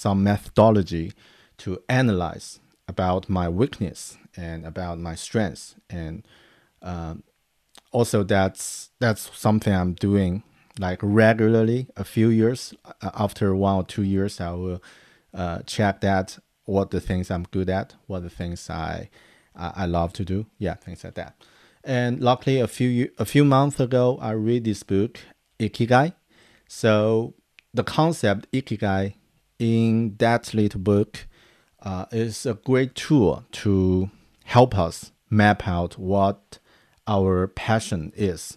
[0.00, 1.12] some methodology
[1.58, 5.74] to analyze about my weakness and about my strengths.
[5.90, 6.26] And
[6.80, 7.22] um,
[7.92, 10.42] also that's that's something i'm doing
[10.78, 12.72] like regularly a few years.
[13.02, 14.82] Uh, after one or two years i will
[15.34, 19.10] uh, check that what the things i'm good at what the things i
[19.54, 20.46] i, I love to do.
[20.58, 21.34] Yeah things like that.
[21.84, 25.20] And luckily a few a few months ago i read this book
[25.58, 26.14] ikigai.
[26.68, 27.34] So
[27.74, 29.14] the concept ikigai
[29.60, 31.26] in that little book
[31.82, 34.10] uh, is a great tool to
[34.44, 36.58] help us map out what
[37.06, 38.56] our passion is,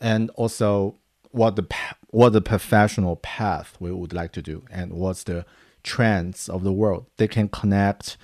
[0.00, 0.94] and also
[1.32, 1.66] what the
[2.08, 5.44] what the professional path we would like to do, and what's the
[5.82, 7.06] trends of the world.
[7.16, 8.16] They can connect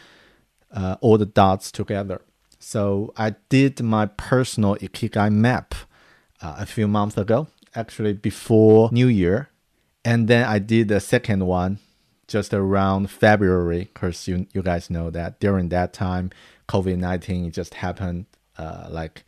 [0.73, 2.23] uh, all the dots together.
[2.59, 5.75] So I did my personal ikigai map
[6.41, 9.51] uh, a few months ago, actually before New Year,
[10.05, 11.79] and then I did the second one
[12.29, 16.31] just around February, because you you guys know that during that time,
[16.69, 18.27] COVID nineteen just happened,
[18.59, 19.25] uh, like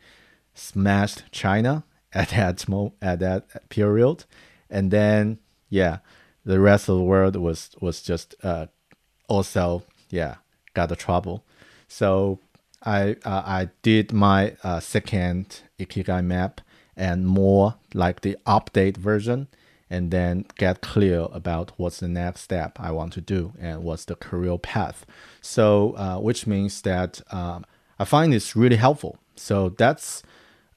[0.53, 1.83] smashed China
[2.13, 4.25] at that mo- at that period,
[4.69, 5.39] and then
[5.69, 5.99] yeah,
[6.43, 8.67] the rest of the world was was just uh,
[9.27, 10.35] also yeah
[10.73, 11.43] got the trouble.
[11.87, 12.39] So
[12.83, 16.61] I uh, I did my uh, second ikigai map
[16.95, 19.47] and more like the update version
[19.89, 24.05] and then get clear about what's the next step I want to do and what's
[24.05, 25.05] the career path.
[25.41, 27.65] So, uh, which means that um,
[27.97, 29.17] I find it's really helpful.
[29.35, 30.21] So that's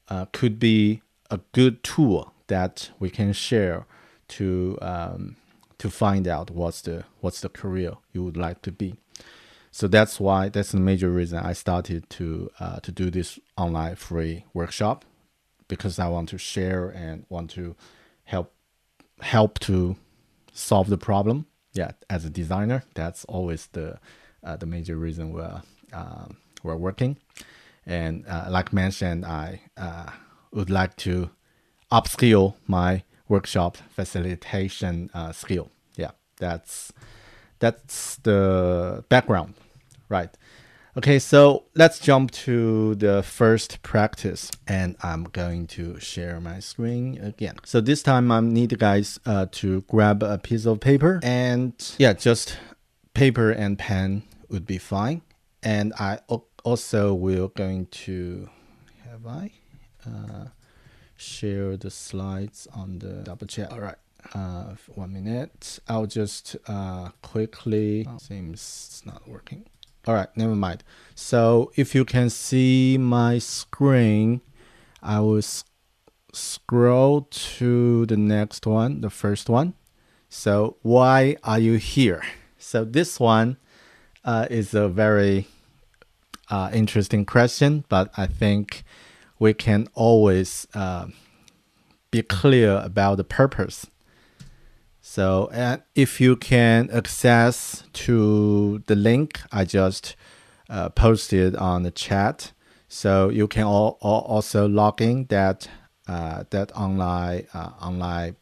[0.09, 3.87] uh, could be a good tool that we can share
[4.29, 5.37] to um,
[5.79, 8.97] to find out what's the what's the career you would like to be.
[9.71, 13.97] So that's why that's the major reason I started to uh, to do this online
[13.97, 15.05] free workshop
[15.69, 17.75] because I want to share and want to
[18.25, 18.53] help
[19.23, 19.97] help to
[20.53, 21.47] solve the problem.
[21.73, 23.99] Yeah, as a designer, that's always the
[24.45, 25.63] uh, the major reason we're
[25.93, 26.27] uh,
[26.63, 27.17] we're working.
[27.87, 30.11] And uh, like mentioned, I uh,
[30.53, 31.31] would like to
[31.91, 35.71] upskill my workshop facilitation uh, skill.
[35.97, 36.93] Yeah, that's
[37.59, 39.55] that's the background,
[40.09, 40.31] right?
[40.95, 47.17] Okay, so let's jump to the first practice and I'm going to share my screen
[47.17, 47.57] again.
[47.65, 51.73] So this time I need you guys uh, to grab a piece of paper and
[51.97, 52.59] yeah, just
[53.15, 55.23] paper and pen would be fine.
[55.63, 56.19] And I
[56.63, 58.51] also will going to,
[59.09, 59.51] have I
[60.07, 60.49] uh,
[61.17, 63.73] share the slides on the double chat.
[63.73, 63.97] All right.
[64.35, 65.79] Uh, one minute.
[65.89, 69.65] I'll just uh, quickly, seems it's not working.
[70.07, 70.83] All right, never mind.
[71.15, 74.41] So if you can see my screen,
[75.03, 75.43] I will
[76.33, 79.75] scroll to the next one, the first one.
[80.29, 82.23] So why are you here?
[82.59, 83.59] So this one
[84.25, 85.47] uh, is a very
[86.51, 88.83] uh, interesting question, but I think
[89.39, 91.07] we can always uh,
[92.11, 93.87] be clear about the purpose
[95.03, 100.17] so and if you can access to the link I just
[100.71, 102.53] uh, posted on the chat,
[102.89, 105.69] so you can all, all also log in that
[106.09, 108.37] uh, that online uh, online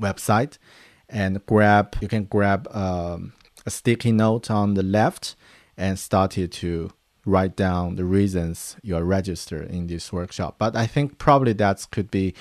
[0.00, 0.58] website
[1.08, 3.32] and grab you can grab um,
[3.66, 5.36] a sticky note on the left
[5.76, 6.90] and started to
[7.24, 10.56] write down the reasons you are registered in this workshop.
[10.58, 12.34] But I think probably that could be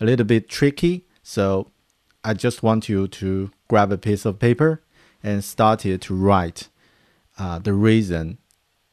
[0.00, 1.06] a little bit tricky.
[1.22, 1.70] So
[2.26, 4.82] I just want you to grab a piece of paper
[5.22, 6.68] and start to write
[7.38, 8.38] uh, the reason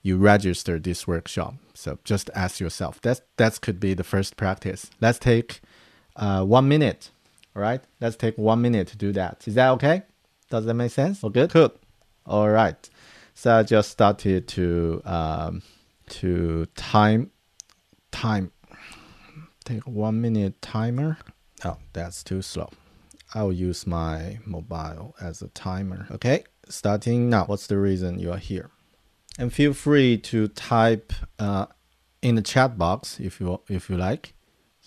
[0.04, 1.56] you registered this workshop.
[1.74, 3.02] So just ask yourself.
[3.02, 4.92] That that could be the first practice.
[5.02, 5.62] Let's take
[6.16, 7.10] uh, one minute.
[7.56, 7.82] All right.
[8.00, 9.48] Let's take one minute to do that.
[9.48, 10.04] Is that okay?
[10.52, 11.24] Does that make sense?
[11.24, 11.52] All good.
[11.52, 11.72] Good.
[12.28, 12.88] All right.
[13.34, 15.64] So I just started to um,
[16.10, 17.32] to time
[18.12, 18.52] time
[19.66, 21.18] take one minute timer.
[21.66, 22.70] Oh, that's too slow.
[23.34, 26.08] I'll use my mobile as a timer.
[26.12, 27.46] Okay, starting now.
[27.46, 28.70] What's the reason you are here?
[29.40, 31.66] And feel free to type uh,
[32.22, 34.34] in the chat box if you if you like.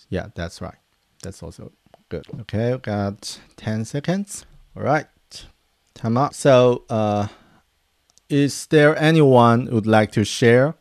[0.09, 0.77] Yeah, that's right.
[1.21, 1.73] That's also
[2.09, 2.25] good.
[2.41, 4.45] Okay, we got 10 seconds.
[4.75, 5.07] All right,
[5.93, 6.33] time up.
[6.33, 7.27] So, uh,
[8.29, 10.75] is there anyone would like to share,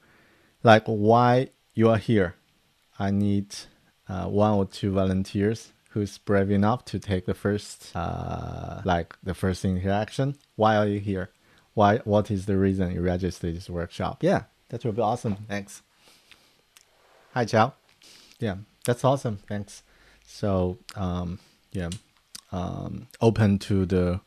[0.63, 2.37] like why you are here?
[2.99, 3.55] I need
[4.09, 9.33] uh, one or two volunteers who's brave enough to take the first, uh, like the
[9.33, 10.37] first interaction.
[10.55, 11.31] Why are you here?
[11.73, 11.99] Why?
[12.05, 14.23] What is the reason you registered this workshop?
[14.23, 15.37] Yeah, that would be awesome.
[15.49, 15.81] Thanks.
[17.33, 17.73] Hi, Chow.
[18.39, 19.39] Yeah, that's awesome.
[19.49, 19.83] Thanks.
[20.27, 21.39] So, um,
[21.73, 21.89] yeah,
[22.53, 24.21] um, open to the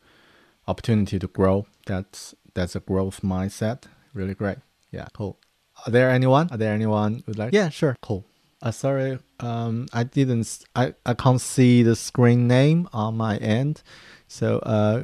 [0.67, 1.67] opportunity to grow.
[1.86, 3.84] That's that's a growth mindset.
[4.15, 4.57] Really great.
[4.91, 5.38] Yeah, cool.
[5.86, 6.49] Are there anyone?
[6.49, 7.53] Are there anyone would like?
[7.53, 7.95] Yeah, sure.
[8.01, 8.26] Cool.
[8.62, 10.66] Uh, sorry, um, I didn't.
[10.76, 13.82] I, I can't see the screen name on my end.
[14.28, 15.03] So, uh,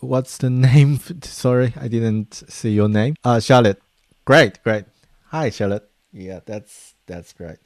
[0.00, 1.00] what's the name?
[1.22, 3.14] Sorry, I didn't see your name.
[3.24, 3.80] Uh, Charlotte.
[4.26, 4.84] Great, great.
[5.28, 5.90] Hi, Charlotte.
[6.12, 7.58] Yeah, that's that's great.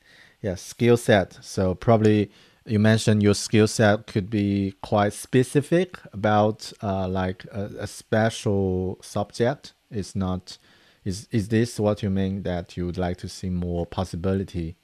[0.42, 1.38] Yeah, skill set.
[1.42, 2.30] So probably
[2.64, 8.98] you mentioned your skill set could be quite specific about uh, like a, a special
[9.02, 9.74] subject.
[9.90, 10.58] It's not
[11.04, 14.76] is is this what you mean that you would like to see more possibility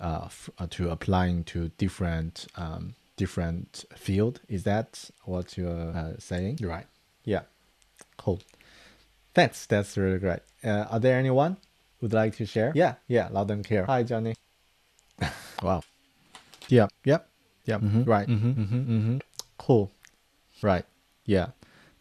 [0.00, 4.40] uh, uh, to applying to different um, different field?
[4.48, 6.58] Is that what you're uh, saying?
[6.62, 6.86] Right.
[7.24, 7.42] Yeah.
[8.16, 8.40] Cool.
[9.34, 9.66] Thanks.
[9.66, 10.40] That's really great.
[10.62, 11.56] Uh, are there anyone
[12.00, 12.72] who'd like to share?
[12.74, 12.94] Yeah.
[13.08, 13.28] Yeah.
[13.30, 13.84] Loud and clear.
[13.86, 14.34] Hi, Johnny.
[15.62, 15.82] wow.
[16.68, 16.86] Yeah.
[17.04, 17.28] Yep.
[17.64, 17.78] Yeah.
[17.78, 18.04] Mm-hmm.
[18.04, 18.28] Right.
[18.28, 18.50] Mm-hmm.
[18.50, 18.98] Mm-hmm.
[18.98, 19.16] Mm-hmm.
[19.58, 19.90] Cool.
[20.62, 20.84] Right.
[21.24, 21.48] Yeah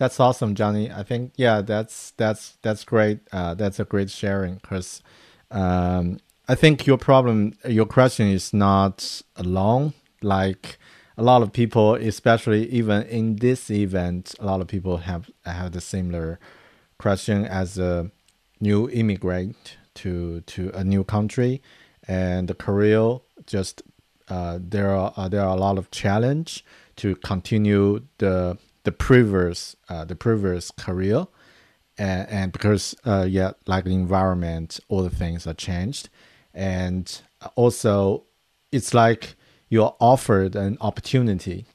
[0.03, 0.91] that's awesome, Johnny.
[0.91, 3.19] I think yeah, that's that's that's great.
[3.31, 5.01] Uh, that's a great sharing because
[5.49, 9.93] um, I think your problem, your question is not alone.
[10.21, 10.77] Like
[11.17, 15.71] a lot of people, especially even in this event, a lot of people have have
[15.71, 16.37] the similar
[16.97, 18.11] question as a
[18.59, 21.61] new immigrant to to a new country,
[22.09, 23.83] and the career just
[24.27, 26.65] uh, there are uh, there are a lot of challenge
[26.97, 31.27] to continue the the previous uh, the previous career
[31.97, 36.09] and, and because uh, yeah like the environment all the things are changed.
[36.53, 37.21] And
[37.55, 38.23] also
[38.71, 39.35] it's like
[39.69, 41.65] you're offered an opportunity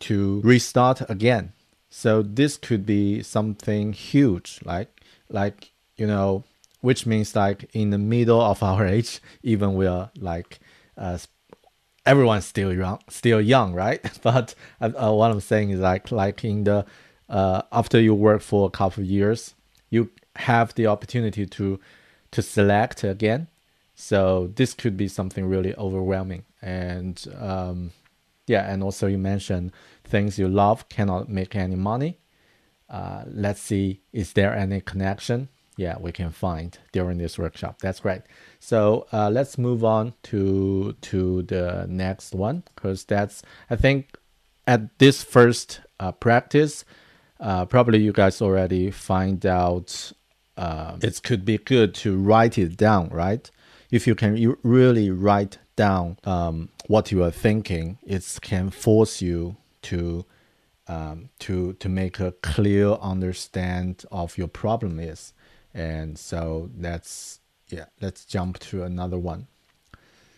[0.00, 1.52] to restart again.
[1.90, 6.44] So this could be something huge like like you know
[6.80, 10.60] which means like in the middle of our age even we are like
[10.96, 11.18] uh,
[12.04, 14.00] everyone's still young, still young, right?
[14.22, 16.84] But uh, what I'm saying is like like in the
[17.28, 19.54] uh, after you work for a couple of years,
[19.90, 21.80] you have the opportunity to
[22.32, 23.48] to select again.
[23.94, 27.92] So this could be something really overwhelming, and um,
[28.46, 29.72] yeah, and also you mentioned
[30.04, 32.18] things you love cannot make any money.
[32.88, 35.48] Uh, let's see, is there any connection?
[35.76, 37.78] Yeah, we can find during this workshop.
[37.80, 38.22] That's great.
[38.60, 44.16] So uh, let's move on to to the next one because that's I think
[44.66, 46.84] at this first uh, practice,
[47.40, 50.12] uh, probably you guys already find out
[50.56, 53.50] uh, it could be good to write it down, right?
[53.90, 59.56] If you can really write down um, what you are thinking, it can force you
[59.82, 60.24] to
[60.88, 65.32] um, to to make a clear understand of your problem is,
[65.74, 69.46] and so that's yeah, let's jump to another one.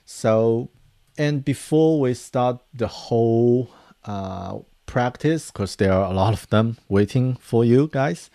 [0.04, 0.70] So,
[1.18, 3.70] and before we start the whole
[4.04, 8.30] uh, practice, because there are a lot of them waiting for you guys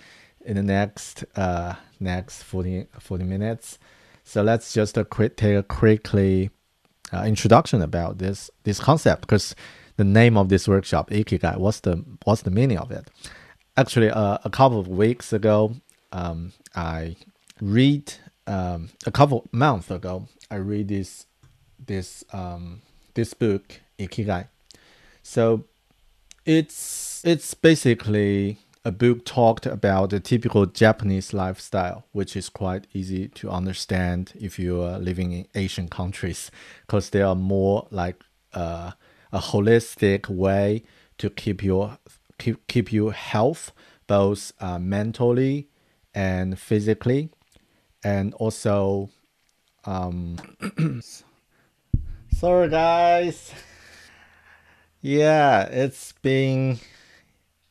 [0.45, 3.79] in the next uh, next 40, 40 minutes.
[4.23, 6.49] So let's just a quick take a quickly
[7.13, 9.55] uh, introduction about this this concept because
[9.97, 13.09] the name of this workshop ikigai what's the what's the meaning of it
[13.75, 15.75] actually uh, a couple of weeks ago
[16.11, 17.15] um, i
[17.61, 18.13] read
[18.49, 21.27] um, a couple months ago, I read this
[21.85, 22.81] this um,
[23.13, 24.47] this book Ikigai.
[25.21, 25.65] So
[26.45, 33.27] it's it's basically a book talked about the typical Japanese lifestyle, which is quite easy
[33.27, 36.49] to understand if you are living in Asian countries,
[36.87, 38.91] because they are more like uh,
[39.31, 40.81] a holistic way
[41.19, 41.99] to keep your
[42.39, 43.71] keep keep you health
[44.07, 45.67] both uh, mentally
[46.19, 47.29] and physically
[48.03, 49.09] and also
[49.85, 50.35] um
[52.31, 53.53] sorry guys
[55.01, 56.77] yeah it's been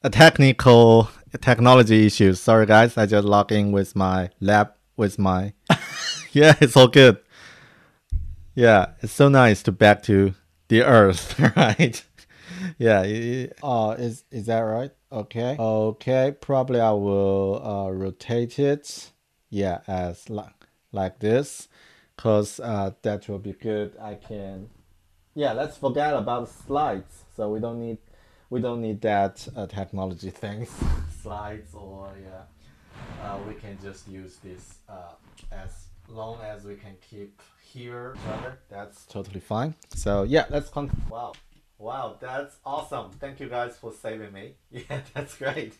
[0.02, 5.52] a technical technology issue sorry guys i just log in with my lab with my
[6.32, 7.18] yeah, it's all good.
[8.54, 10.34] Yeah, it's so nice to back to
[10.68, 12.02] the earth, right?
[12.78, 13.00] yeah.
[13.62, 14.90] Uh, is is that right?
[15.10, 15.56] Okay.
[15.58, 16.34] Okay.
[16.40, 19.10] Probably I will uh, rotate it.
[19.50, 21.68] Yeah, as like like this,
[22.16, 23.96] cause uh, that will be good.
[24.00, 24.68] I can.
[25.34, 27.24] Yeah, let's forget about slides.
[27.36, 27.98] So we don't need
[28.50, 30.70] we don't need that uh, technology things,
[31.22, 32.42] slides or yeah.
[33.22, 35.12] Uh, we can just use this uh,
[35.52, 38.16] as long as we can keep here.
[38.68, 39.74] That's totally fine.
[39.94, 40.90] So yeah, let's con.
[41.10, 41.32] Wow,
[41.78, 43.10] wow, that's awesome.
[43.12, 44.54] Thank you guys for saving me.
[44.70, 45.74] Yeah, that's great.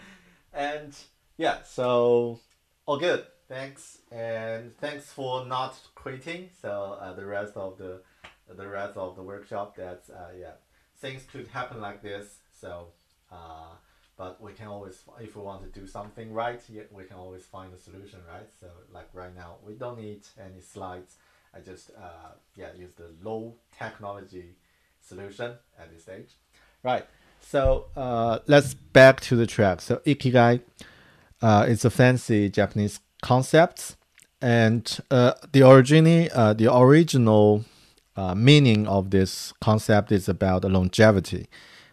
[0.52, 0.94] and
[1.36, 2.40] yeah, so
[2.86, 3.24] all good.
[3.48, 6.50] Thanks and thanks for not quitting.
[6.60, 8.00] So uh, the rest of the
[8.48, 9.76] the rest of the workshop.
[9.76, 10.52] That's uh, yeah,
[10.98, 12.38] things could happen like this.
[12.60, 12.88] So.
[13.30, 13.74] Uh,
[14.18, 16.60] but we can always if we want to do something right
[16.92, 20.60] we can always find a solution right so like right now we don't need any
[20.60, 21.16] slides
[21.54, 24.54] i just uh, yeah use the low technology
[25.02, 26.30] solution at this stage.
[26.82, 27.06] Right.
[27.40, 29.80] So uh, let's back to the track.
[29.80, 30.60] So ikigai
[31.42, 33.96] uh, it's a fancy japanese concept
[34.40, 37.64] and uh, the origin uh, the original
[38.16, 41.48] uh, meaning of this concept is about longevity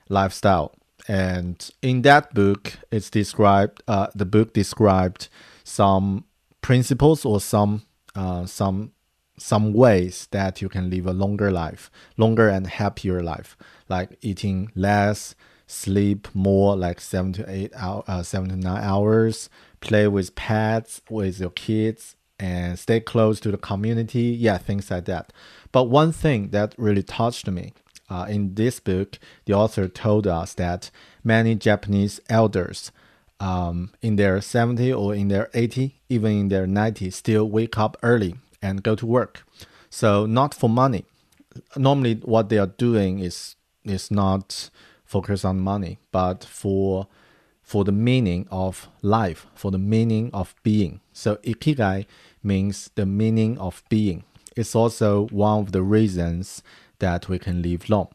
[0.09, 0.73] lifestyle.
[1.07, 5.29] And in that book it's described uh, the book described
[5.63, 6.25] some
[6.61, 7.83] principles or some
[8.15, 8.91] uh, some
[9.39, 13.57] some ways that you can live a longer life longer and happier life.
[13.87, 15.35] Like eating less
[15.67, 19.49] sleep more like seven to eight hour, uh, seven to nine hours
[19.81, 24.23] play with pets with your kids and stay close to the community.
[24.23, 25.31] Yeah things like that.
[25.71, 27.73] But one thing that really touched me
[28.09, 30.89] uh, in this book, the author told us that
[31.23, 32.91] many Japanese elders
[33.39, 37.95] um, in their 70 or in their 80, even in their 90, still wake up
[38.03, 39.43] early and go to work.
[39.89, 41.05] So not for money.
[41.75, 44.69] Normally, what they are doing is is not
[45.05, 47.07] focus on money, but for
[47.63, 51.01] for the meaning of life, for the meaning of being.
[51.13, 52.05] So ikigai
[52.41, 54.23] means the meaning of being.
[54.55, 56.63] It's also one of the reasons
[56.97, 58.07] that we can live long.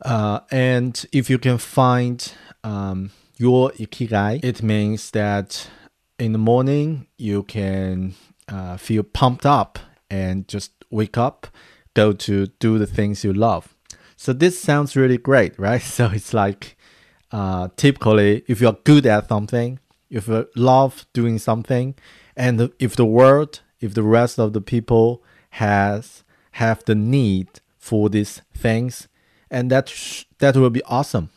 [0.00, 2.32] Uh, and if you can find
[2.62, 5.68] um, your ikigai, it means that
[6.18, 8.14] in the morning you can
[8.52, 9.78] uh, feel pumped up
[10.10, 11.46] and just wake up,
[11.94, 13.74] go to do the things you love.
[14.16, 15.82] So this sounds really great, right?
[15.96, 16.76] So it's like
[17.32, 19.78] uh, typically if you're good at something,
[20.10, 21.94] if you love doing something,
[22.36, 26.22] and if the world, if the rest of the people has
[26.52, 27.48] have the need
[27.78, 29.08] for these things,
[29.50, 29.92] and that
[30.38, 31.30] that will be awesome,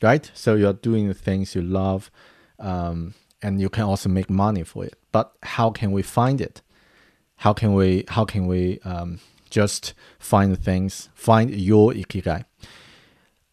[0.00, 0.30] right?
[0.34, 2.10] So you're doing the things you love,
[2.58, 4.94] um, and you can also make money for it.
[5.12, 6.62] But how can we find it?
[7.36, 12.44] How can we how can we um, just find things, find your ikigai?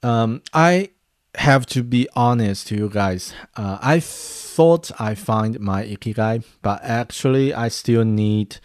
[0.04, 0.90] Um, I
[1.36, 3.34] have to be honest to you guys.
[3.56, 8.58] Uh, I thought I find my ikigai, but actually I still need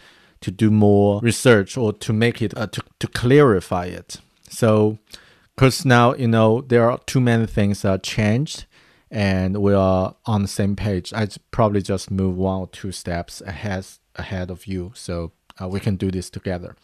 [0.43, 4.17] to do more research or to make it uh, to, to clarify it
[4.49, 4.99] so
[5.55, 8.65] because now you know there are too many things that are changed
[9.13, 11.13] and we are on the same page.
[11.13, 13.85] I probably just move one or two steps ahead
[14.15, 14.91] ahead of you.
[14.95, 16.75] So uh, we can do this together.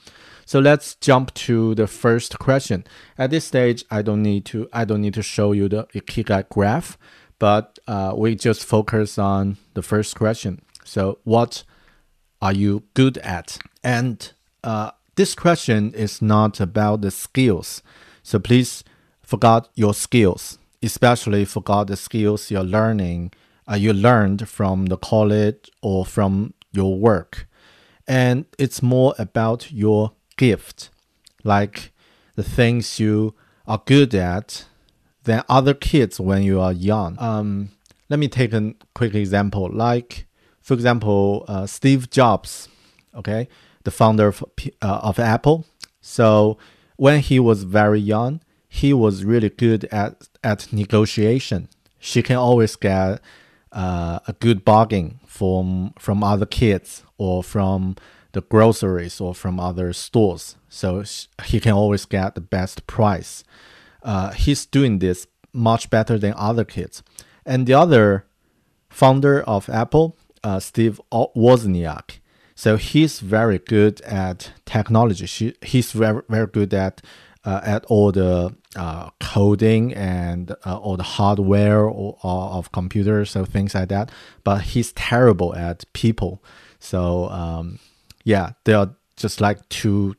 [0.45, 2.85] So let's jump to the first question.
[3.17, 6.47] At this stage i don't need to i don't need to show you the ikigai
[6.49, 6.97] graph
[7.39, 10.61] but uh, we just focus on the first question.
[10.83, 11.63] So what
[12.41, 13.57] are you good at?
[13.83, 14.31] And
[14.63, 17.81] uh, this question is not about the skills.
[18.21, 18.83] So please
[19.21, 23.31] forget your skills, especially forget the skills you're learning,
[23.69, 27.47] uh, you learned from the college or from your work.
[28.07, 30.89] And it's more about your gift,
[31.43, 31.91] like
[32.35, 33.35] the things you
[33.67, 34.65] are good at
[35.23, 37.17] than other kids when you are young.
[37.19, 37.69] Um,
[38.09, 39.69] let me take a quick example.
[39.71, 40.25] Like
[40.61, 42.69] for example, uh, Steve Jobs,
[43.15, 43.47] okay,
[43.83, 44.43] the founder of,
[44.81, 45.65] uh, of Apple.
[46.01, 46.57] So
[46.95, 51.67] when he was very young, he was really good at, at negotiation.
[51.99, 53.19] She can always get
[53.71, 57.95] uh, a good bargain from from other kids or from
[58.31, 60.55] the groceries or from other stores.
[60.69, 61.03] So
[61.45, 63.43] he can always get the best price.
[64.03, 67.03] Uh, he's doing this much better than other kids.
[67.45, 68.25] And the other
[68.89, 72.19] founder of Apple, uh, Steve Wozniak.
[72.55, 75.25] So he's very good at technology.
[75.25, 77.01] She, he's very very good at
[77.45, 83.31] uh, at all the uh, coding and uh, all the hardware or, or, of computers,
[83.31, 84.11] so things like that.
[84.43, 86.43] But he's terrible at people.
[86.79, 87.79] So um,
[88.23, 90.15] yeah, they are just like two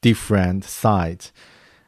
[0.00, 1.32] different sides.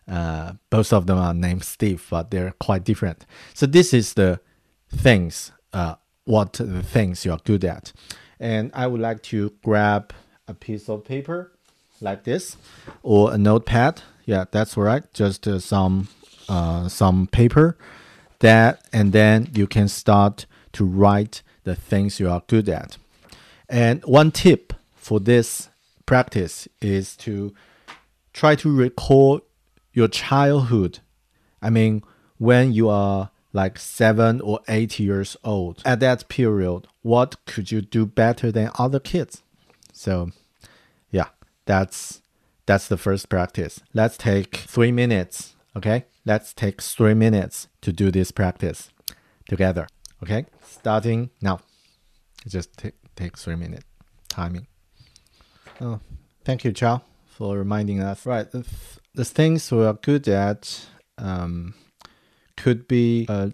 [0.06, 3.26] Uh, both of them are named Steve, but they're quite different.
[3.54, 4.40] So this is the
[4.90, 7.92] things, uh, what the things you are good at.
[8.38, 10.12] And I would like to grab
[10.46, 11.52] a piece of paper
[12.00, 12.56] like this
[13.02, 14.02] or a notepad.
[14.24, 15.02] Yeah, that's right.
[15.12, 16.08] Just uh, some
[16.48, 17.76] uh, some paper
[18.40, 22.98] that, and then you can start to write the things you are good at.
[23.68, 25.68] And one tip for this
[26.06, 27.54] practice is to
[28.32, 29.40] try to recall
[29.92, 30.98] your childhood.
[31.62, 32.02] I mean,
[32.38, 37.80] when you are like seven or eight years old, at that period, what could you
[37.80, 39.42] do better than other kids?
[39.92, 40.30] So,
[41.10, 41.28] yeah,
[41.64, 42.20] that's
[42.66, 43.80] that's the first practice.
[43.92, 45.56] Let's take three minutes.
[45.76, 48.90] Okay, let's take three minutes to do this practice
[49.48, 49.86] together.
[50.22, 51.60] Okay, starting now.
[52.46, 53.84] Just take take three minutes.
[54.28, 54.66] timing.
[55.80, 56.00] Oh,
[56.44, 58.26] thank you, Chow, for reminding us.
[58.26, 60.86] Right, the, th- the things we are good at
[61.18, 61.74] um,
[62.56, 63.50] could be uh,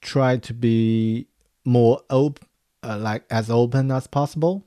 [0.00, 1.28] try to be
[1.64, 2.46] more open,
[2.82, 4.64] uh, like as open as possible,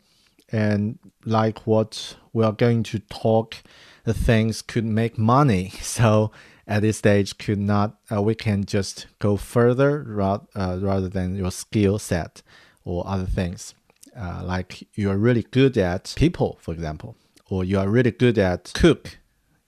[0.52, 3.56] and like what we are going to talk,
[4.04, 5.72] the things could make money.
[5.82, 6.32] So
[6.68, 11.36] at this stage, could not uh, we can just go further rather uh, rather than
[11.36, 12.42] your skill set
[12.84, 13.74] or other things.
[14.18, 17.16] Uh, like you are really good at people, for example,
[17.50, 19.18] or you are really good at cook,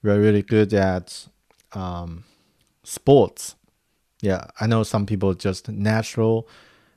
[0.02, 1.26] you are really good at
[1.72, 2.24] um,
[2.84, 3.56] sports.
[4.22, 6.48] Yeah, I know some people just natural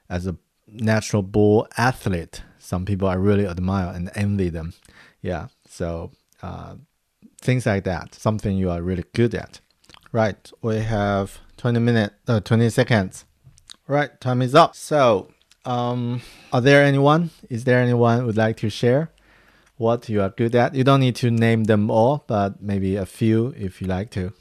[0.10, 2.44] as a natural bull athlete.
[2.60, 4.74] Some people I really admire and envy them.
[5.22, 5.48] Yeah,
[5.80, 6.12] so
[6.44, 6.76] uh,
[7.40, 8.14] things like that.
[8.14, 9.62] Something you are really good at.
[10.12, 13.24] Right, we have 20 minutes, uh, 20 seconds.
[13.88, 14.76] Right, time is up.
[14.76, 15.30] So
[15.64, 16.22] um,
[16.52, 17.30] are there anyone?
[17.50, 19.12] Is there anyone would like to share
[19.78, 20.76] what you are good at?
[20.76, 24.34] You don't need to name them all, but maybe a few if you like to.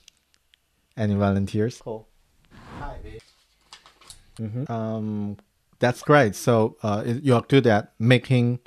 [0.97, 1.81] Any volunteers?
[1.81, 2.09] Cool.
[2.81, 2.97] Hi.
[4.41, 4.73] Mm-hmm.
[4.73, 5.37] Um,
[5.79, 6.35] that's great.
[6.35, 8.59] So uh, you are good at making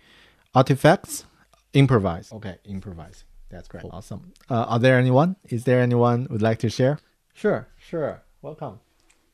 [0.56, 1.26] artifacts.
[1.74, 2.32] Improvise.
[2.34, 3.24] Okay, improvise.
[3.50, 3.84] That's great.
[3.92, 4.34] Awesome.
[4.50, 5.36] Uh, are there anyone?
[5.50, 7.00] Is there anyone would like to share?
[7.34, 8.22] Sure, sure.
[8.42, 8.80] Welcome.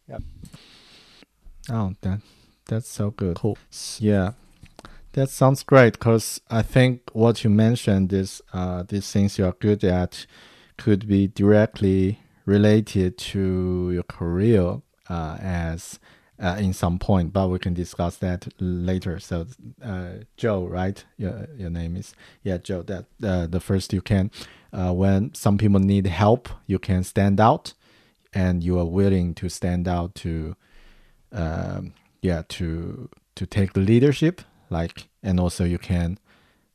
[0.09, 0.21] Yep.
[1.69, 2.21] Oh, that
[2.65, 3.35] that's so good.
[3.35, 3.57] Cool.
[3.99, 4.33] Yeah.
[5.13, 9.55] That sounds great because I think what you mentioned is uh, these things you are
[9.59, 10.27] good at
[10.77, 15.99] could be directly related to your career uh, as
[16.39, 19.19] uh, in some point, but we can discuss that later.
[19.19, 19.47] So,
[19.83, 21.03] uh, Joe, right?
[21.17, 22.13] Your your name is
[22.43, 22.83] yeah, Joe.
[22.83, 24.31] That uh, the first you can,
[24.73, 27.73] uh, when some people need help, you can stand out,
[28.33, 30.55] and you are willing to stand out to
[31.31, 36.17] um, yeah to to take the leadership like and also you can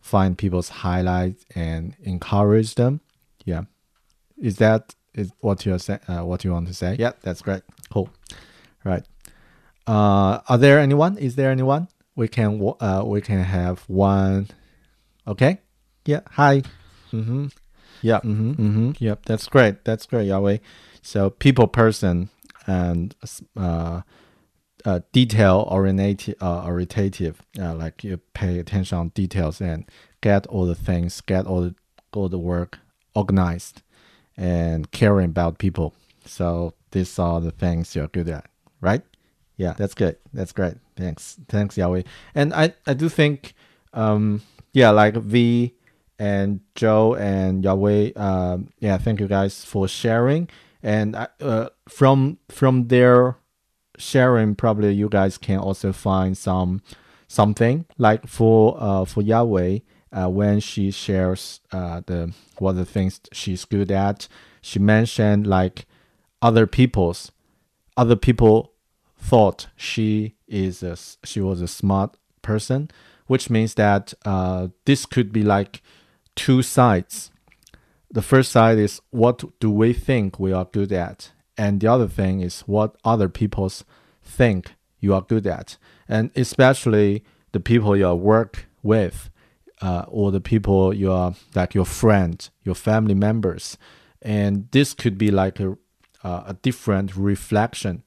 [0.00, 3.00] find people's highlights and encourage them
[3.44, 3.62] yeah
[4.40, 7.62] is that is what you're saying uh, what you want to say yeah that's great
[7.90, 8.08] cool
[8.84, 9.04] right
[9.86, 11.18] uh are there anyone?
[11.18, 11.88] Is there anyone?
[12.14, 14.48] We can uh we can have one.
[15.26, 15.60] Okay?
[16.04, 16.20] Yeah.
[16.32, 16.62] Hi.
[17.12, 17.46] Mm-hmm.
[18.00, 18.20] Yeah.
[18.20, 18.90] Mm-hmm, mm-hmm.
[18.98, 19.24] yep.
[19.24, 19.84] That's great.
[19.84, 20.58] That's great yahweh.
[21.02, 22.30] So people person
[22.66, 23.14] and
[23.56, 24.02] uh
[24.84, 29.88] uh, detail oriented, uh, orientative, uh, like you pay attention on details and
[30.20, 31.74] get all the things, get all the
[32.12, 32.78] all the work
[33.14, 33.82] organized,
[34.36, 35.94] and caring about people.
[36.24, 38.46] So these are the things you're good at,
[38.80, 39.02] right?
[39.56, 40.16] Yeah, that's good.
[40.32, 40.74] That's great.
[40.96, 42.02] Thanks, thanks, Yahweh.
[42.34, 43.54] And I I do think,
[43.92, 44.42] um,
[44.72, 45.74] yeah, like V
[46.18, 50.48] and Joe and Yahweh, um, yeah, thank you guys for sharing.
[50.82, 53.36] And uh, from from their
[53.98, 56.82] sharing, probably you guys can also find some
[57.28, 59.78] something like for uh, for Yahweh
[60.12, 64.28] uh, when she shares uh, the what the things she's good at.
[64.60, 65.86] She mentioned like
[66.40, 67.30] other people's
[67.96, 68.71] other people
[69.22, 72.90] thought she is a, she was a smart person,
[73.28, 75.80] which means that uh, this could be like
[76.34, 77.30] two sides.
[78.10, 82.08] The first side is what do we think we are good at, and the other
[82.08, 83.84] thing is what other people's
[84.22, 89.30] think you are good at, and especially the people you work with,
[89.80, 93.78] uh, or the people you are like your friend, your family members,
[94.20, 95.78] and this could be like a
[96.24, 98.02] uh, a different reflection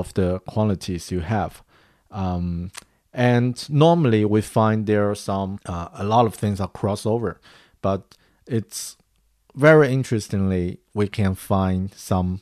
[0.00, 1.62] of the qualities you have.
[2.10, 2.70] Um,
[3.12, 7.36] and normally we find there are some uh, a lot of things are crossover,
[7.80, 8.16] but
[8.46, 8.96] it's
[9.54, 12.40] very interestingly we can find some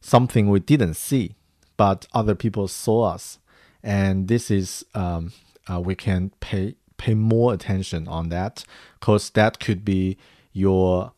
[0.00, 1.34] something we didn't see
[1.76, 3.38] but other people saw us,
[3.82, 5.32] and this is um,
[5.70, 8.64] uh, we can pay pay more attention on that
[9.00, 10.16] because that could be
[10.52, 11.12] your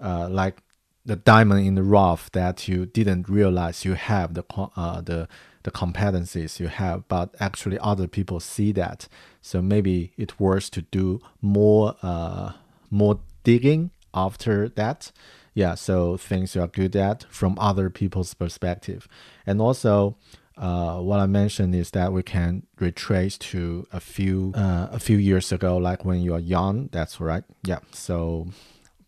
[0.00, 0.58] uh, like
[1.04, 4.44] the diamond in the rough that you didn't realize you have the
[4.76, 5.28] uh, the
[5.64, 9.06] the competencies you have, but actually other people see that.
[9.40, 12.52] So maybe it's worth to do more uh,
[12.90, 15.12] more digging after that.
[15.54, 19.06] Yeah, so things you are good at from other people's perspective,
[19.46, 20.16] and also
[20.56, 25.16] uh, what I mentioned is that we can retrace to a few uh, a few
[25.16, 26.88] years ago, like when you are young.
[26.92, 27.44] That's right.
[27.64, 27.80] Yeah.
[27.92, 28.48] So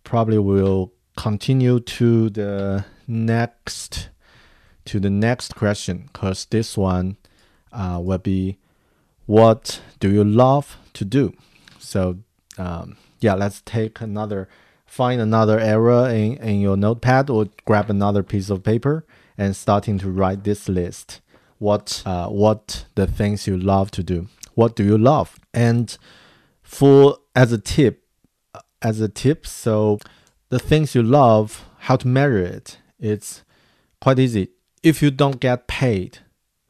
[0.03, 4.09] probably we'll continue to the next
[4.85, 7.17] to the next question because this one
[7.73, 8.59] uh, will be
[9.27, 11.33] what do you love to do
[11.79, 12.19] so
[12.59, 14.49] um, yeah let's take another
[14.95, 19.05] find another error in, in your notepad or grab another piece of paper
[19.37, 21.21] and starting to write this list.
[21.59, 24.29] What uh, what the things you love to do.
[24.55, 25.41] What do you love?
[25.53, 25.97] And
[26.63, 28.05] for as a tip
[28.83, 29.99] as a tip so
[30.49, 33.43] the things you love how to measure it it's
[34.01, 34.49] quite easy
[34.83, 36.19] if you don't get paid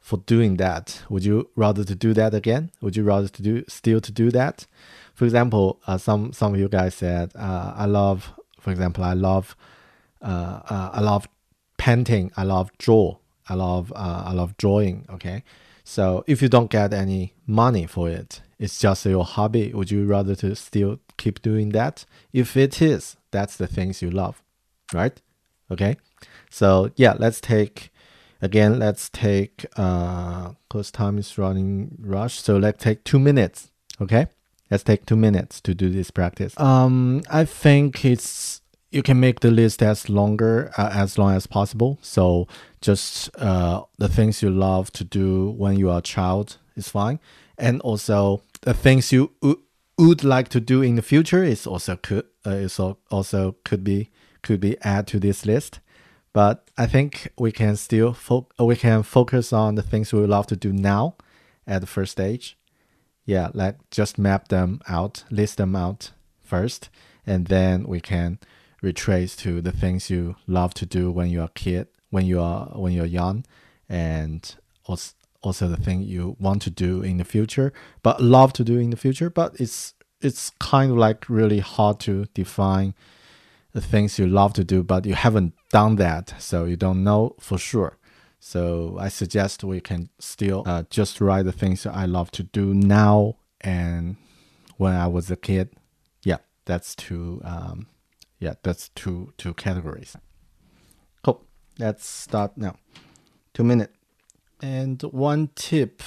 [0.05, 2.69] for doing that, would you rather to do that again?
[2.79, 4.67] Would you rather to do still to do that?
[5.15, 9.13] For example, uh, some some of you guys said, uh, I love, for example, I
[9.13, 9.55] love,
[10.21, 11.27] uh, uh I love
[11.77, 13.17] painting, I love draw,
[13.49, 15.07] I love uh, I love drawing.
[15.09, 15.43] Okay,
[15.83, 19.71] so if you don't get any money for it, it's just your hobby.
[19.73, 22.05] Would you rather to still keep doing that?
[22.33, 24.41] If it is, that's the things you love,
[24.93, 25.21] right?
[25.71, 25.97] Okay,
[26.49, 27.91] so yeah, let's take
[28.41, 32.41] Again, let's take, uh, cause time is running rush.
[32.41, 33.71] So let's take two minutes.
[33.99, 34.27] Okay.
[34.69, 36.59] Let's take two minutes to do this practice.
[36.59, 41.47] Um, I think it's, you can make the list as longer, uh, as long as
[41.47, 41.97] possible.
[42.01, 42.47] So
[42.81, 47.19] just, uh, the things you love to do when you are a child is fine.
[47.57, 49.31] And also the things you
[49.97, 54.09] would like to do in the future is also could, uh, is also could be,
[54.41, 55.79] could be add to this list.
[56.33, 60.47] But I think we can still fo- we can focus on the things we love
[60.47, 61.15] to do now
[61.65, 62.57] at the first stage.
[63.25, 66.11] Yeah, like just map them out, list them out
[66.43, 66.89] first,
[67.25, 68.39] and then we can
[68.81, 72.65] retrace to the things you love to do when you're a kid, when you are
[72.75, 73.45] when you're young,
[73.87, 75.13] and also
[75.45, 77.71] also the thing you want to do in the future,
[78.01, 79.29] but love to do in the future.
[79.29, 82.95] But it's it's kind of like really hard to define
[83.73, 87.35] the things you love to do, but you haven't done that, so you don't know
[87.39, 87.97] for sure.
[88.39, 92.73] So I suggest we can still uh, just write the things I love to do
[92.73, 94.17] now and
[94.77, 95.69] when I was a kid.
[96.23, 97.41] Yeah, that's two.
[97.43, 97.87] Um,
[98.39, 100.15] yeah, that's two two categories.
[101.23, 101.43] Cool.
[101.79, 102.75] Let's start now.
[103.53, 103.94] Two minutes.
[104.65, 106.01] And one tip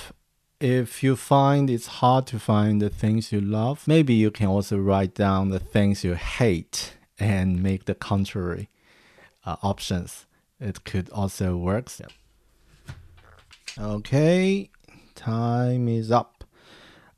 [0.58, 4.76] if you find it's hard to find the things you love, maybe you can also
[4.76, 8.68] write down the things you hate and make the contrary
[9.46, 10.26] uh, options.
[10.58, 11.88] It could also work.
[13.78, 14.70] Okay,
[15.14, 16.42] time is up.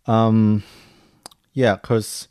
[0.07, 0.63] Um,
[1.55, 2.29] yeah, because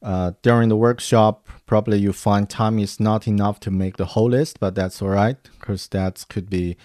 [0.00, 4.30] uh, during the workshop, probably you find time is not enough to make the whole
[4.30, 6.76] list, but that's all right because that could be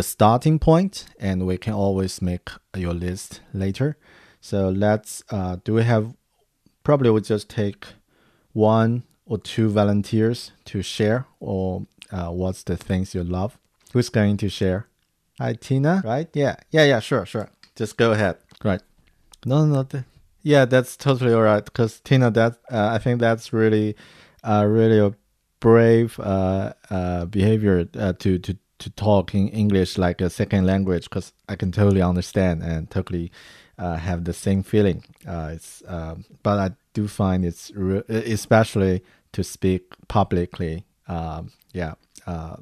[0.00, 3.98] the starting point, and we can always make your list later.
[4.40, 5.22] So let's.
[5.28, 6.14] Uh, do we have?
[6.82, 7.84] Probably we'll just take
[8.54, 13.58] one or two volunteers to share or uh, what's the things you love?
[13.92, 14.86] Who's going to share?
[15.38, 16.00] Hi, Tina.
[16.02, 16.28] Right?
[16.32, 16.56] Yeah.
[16.70, 16.84] Yeah.
[16.84, 17.00] Yeah.
[17.00, 17.26] Sure.
[17.26, 17.50] Sure.
[17.76, 18.38] Just go ahead.
[18.64, 18.80] Right.
[19.44, 19.86] No, no.
[19.92, 20.04] no
[20.42, 21.64] yeah, that's totally all right.
[21.64, 23.94] Because Tina, that uh, I think that's really,
[24.42, 25.12] uh, really a
[25.60, 31.04] brave uh, uh, behavior uh, to to to talk in English like a second language.
[31.04, 33.30] Because I can totally understand and totally
[33.78, 35.04] uh, have the same feeling.
[35.26, 39.02] Uh, it's um, but I do find it's re- especially
[39.32, 40.84] to speak publicly.
[41.08, 41.94] Um, yeah.
[42.26, 42.56] Uh,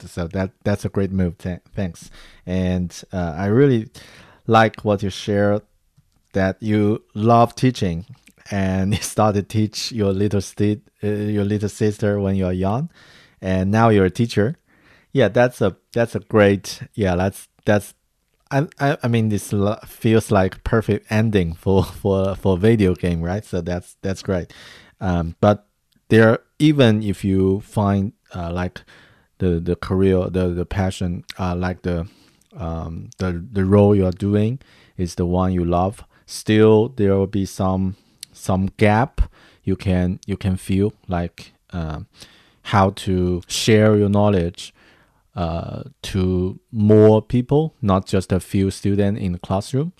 [0.00, 1.38] so that that's a great move.
[1.38, 2.10] Th- thanks.
[2.46, 3.90] And uh, I really
[4.46, 5.62] like what you shared
[6.32, 8.06] that you love teaching
[8.50, 12.90] and you started teach your little st- uh, your little sister when you are young
[13.40, 14.56] and now you're a teacher
[15.14, 17.94] yeah that's a that's a great yeah that's that's
[18.50, 19.54] I, I, I mean this
[19.86, 23.44] feels like perfect ending for for for video game right?
[23.44, 24.52] So that's that's great.
[25.00, 25.66] Um, but
[26.08, 28.82] there even if you find uh, like
[29.38, 32.06] the the career the the passion uh, like the
[32.56, 34.60] um, the the role you are doing
[34.96, 37.96] is the one you love still there will be some
[38.32, 39.20] some gap
[39.64, 42.06] you can you can feel like um,
[42.62, 44.72] how to share your knowledge
[45.36, 49.92] uh, to more people not just a few students in the classroom.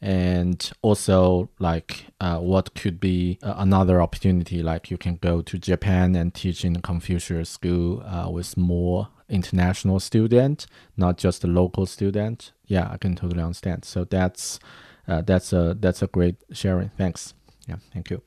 [0.00, 5.58] And also like uh, what could be uh, another opportunity like you can go to
[5.58, 10.66] japan and teach in confucius school uh, with more international student
[10.98, 12.52] not just a local student.
[12.66, 13.86] Yeah i can totally understand.
[13.86, 14.60] So that's
[15.08, 16.90] uh, that's a that's a great sharing.
[16.98, 17.32] Thanks.
[17.66, 18.20] Yeah thank you.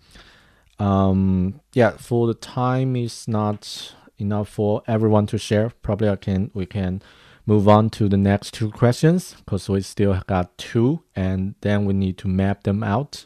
[0.80, 6.52] Um yeah for the time is not enough for everyone to share probably i can
[6.54, 7.02] we can
[7.48, 11.94] move on to the next two questions because we still got two and then we
[11.94, 13.26] need to map them out.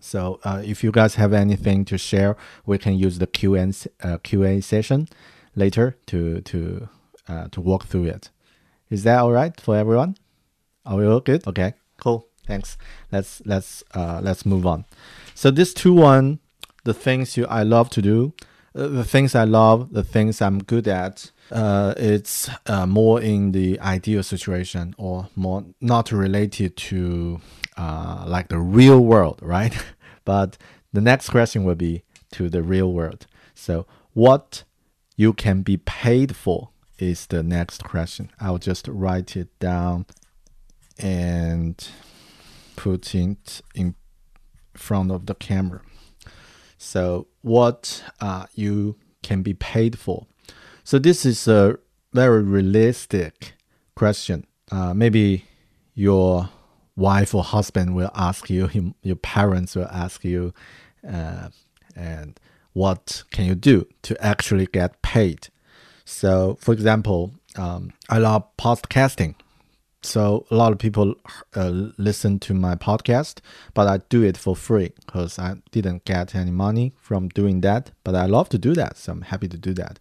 [0.00, 3.70] So uh, if you guys have anything to share, we can use the Q&A,
[4.02, 5.08] uh, Q&A session
[5.54, 6.88] later to to
[7.28, 8.30] uh, to walk through it.
[8.88, 10.16] Is that all right for everyone?
[10.86, 11.46] Are we all good?
[11.46, 12.28] Okay, cool.
[12.46, 12.78] Thanks.
[13.12, 14.86] Let's let's uh, let's move on.
[15.34, 16.38] So this two one,
[16.84, 18.32] the things you I love to do,
[18.74, 23.52] uh, the things I love, the things I'm good at uh, it's uh, more in
[23.52, 27.40] the ideal situation or more not related to
[27.76, 29.76] uh, like the real world, right?
[30.24, 30.58] but
[30.92, 32.02] the next question will be
[32.32, 33.26] to the real world.
[33.54, 34.64] So, what
[35.16, 38.30] you can be paid for is the next question.
[38.40, 40.06] I'll just write it down
[40.98, 41.88] and
[42.76, 43.94] put it in
[44.74, 45.80] front of the camera.
[46.78, 50.26] So, what uh, you can be paid for
[50.88, 51.78] so this is a
[52.14, 53.52] very realistic
[53.94, 54.46] question.
[54.72, 55.44] Uh, maybe
[55.92, 56.48] your
[56.96, 60.54] wife or husband will ask you, your parents will ask you,
[61.06, 61.50] uh,
[61.94, 62.40] and
[62.72, 65.48] what can you do to actually get paid?
[66.06, 69.34] So, for example, um, I love podcasting.
[70.02, 71.14] So a lot of people
[71.56, 73.40] uh, listen to my podcast,
[73.74, 77.90] but I do it for free because I didn't get any money from doing that.
[78.04, 79.98] But I love to do that, so I'm happy to do that.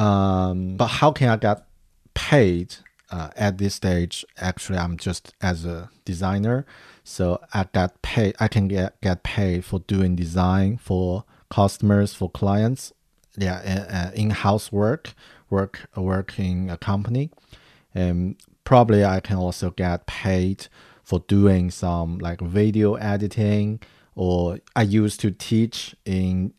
[0.00, 1.66] Um, but how can I get
[2.14, 2.76] paid
[3.10, 4.24] uh, at this stage?
[4.38, 6.64] Actually, I'm just as a designer,
[7.02, 8.36] so I get paid.
[8.38, 12.92] I can get get paid for doing design for customers, for clients.
[13.36, 15.14] Yeah, uh, in-house work,
[15.48, 17.30] work work in a company,
[17.94, 20.68] and probably I can also get paid
[21.02, 23.80] for doing some like video editing.
[24.14, 26.52] Or I used to teach in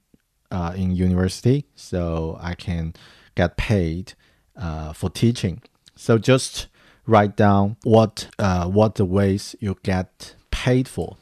[0.50, 2.94] uh, in university, so I can
[3.36, 4.14] get paid
[4.56, 5.62] uh, for teaching.
[5.96, 6.68] So just
[7.06, 11.18] write down what uh, what the ways you get paid for,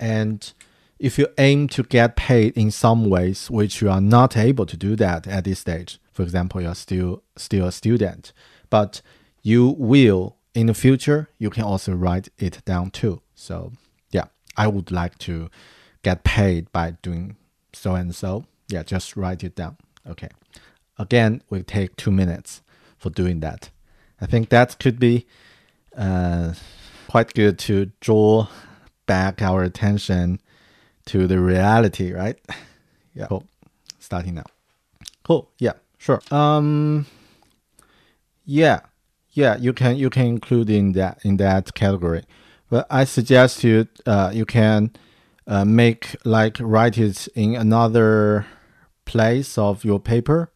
[0.00, 0.52] and
[0.98, 4.76] if you aim to get paid in some ways which you are not able to
[4.76, 8.32] do that at this stage, for example, you're still still a student,
[8.70, 9.02] but
[9.46, 13.22] you will in the future, you can also write it down too.
[13.36, 13.70] So
[14.10, 14.24] yeah,
[14.56, 15.48] I would like to
[16.02, 17.36] get paid by doing
[17.72, 18.44] so and so.
[18.68, 19.76] Yeah, just write it down.
[20.04, 20.30] Okay.
[20.98, 22.60] Again, we take two minutes
[22.98, 23.70] for doing that.
[24.20, 25.26] I think that could be
[25.96, 26.54] uh,
[27.06, 28.48] quite good to draw
[29.06, 30.40] back our attention
[31.04, 32.36] to the reality, right?
[33.14, 33.26] yeah.
[33.28, 33.44] Cool.
[34.00, 34.46] Starting now.
[35.22, 35.48] Cool.
[35.60, 35.74] Yeah.
[35.98, 36.20] Sure.
[36.32, 37.06] Um.
[38.44, 38.80] Yeah.
[39.36, 39.56] Yeah.
[39.58, 42.24] You can you can include in that in that category,
[42.70, 44.90] but I suggest you uh you can
[45.46, 48.46] uh, make like write it in another
[49.04, 50.50] place of your paper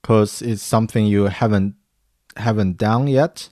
[0.00, 1.74] because it's something you haven't
[2.36, 3.48] haven't done yet.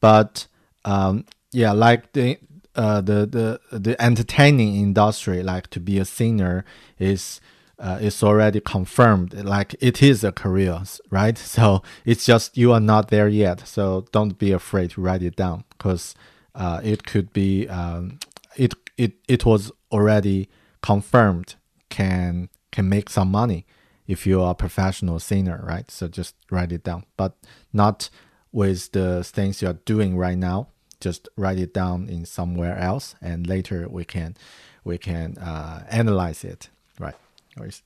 [0.00, 0.46] But
[0.84, 2.38] um, yeah, like the
[2.74, 6.64] uh, the the the entertaining industry, like to be a singer,
[6.98, 7.40] is
[7.78, 9.34] uh, is already confirmed.
[9.34, 11.38] Like it is a career, right?
[11.56, 13.66] So it's just you are not there yet.
[13.66, 16.14] So don't be afraid to write it down because
[16.54, 18.18] uh, it could be um,
[18.56, 20.48] it it it was already
[20.82, 21.56] confirmed
[21.88, 23.66] can can make some money
[24.06, 25.90] if you are a professional singer, right?
[25.90, 27.36] So just write it down, but
[27.72, 28.08] not
[28.52, 30.68] with the things you're doing right now.
[31.00, 34.36] Just write it down in somewhere else, and later we can
[34.84, 37.16] we can uh, analyze it, right?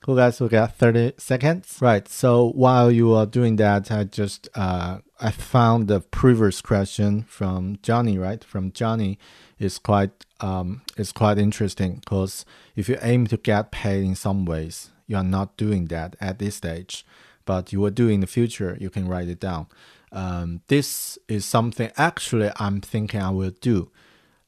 [0.01, 0.41] Cool, guys.
[0.41, 1.77] We got 30 seconds.
[1.79, 2.07] Right.
[2.07, 7.77] So while you are doing that, I just uh, I found the previous question from
[7.81, 8.17] Johnny.
[8.17, 9.17] Right, from Johnny,
[9.59, 12.45] is quite um is quite interesting because
[12.75, 16.39] if you aim to get paid in some ways, you are not doing that at
[16.39, 17.05] this stage,
[17.45, 18.77] but you will do in the future.
[18.79, 19.67] You can write it down.
[20.11, 23.89] Um, this is something actually I'm thinking I will do,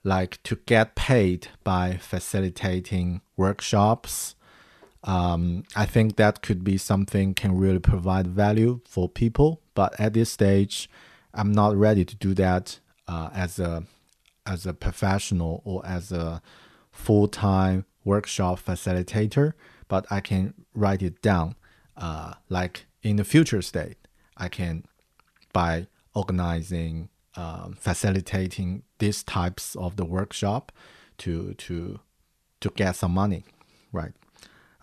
[0.03, 4.35] like to get paid by facilitating workshops.
[5.03, 9.61] Um, I think that could be something can really provide value for people.
[9.73, 10.89] But at this stage,
[11.33, 13.83] I'm not ready to do that uh, as a
[14.45, 16.41] as a professional or as a
[16.91, 19.53] full time workshop facilitator
[19.93, 21.55] but I can write it down.
[21.95, 23.97] Uh, like in the future state,
[24.35, 24.85] I can
[25.53, 25.85] by
[26.15, 30.71] organizing um, facilitating these types of the workshop
[31.19, 31.99] to to
[32.61, 33.43] to get some money,
[33.91, 34.13] right?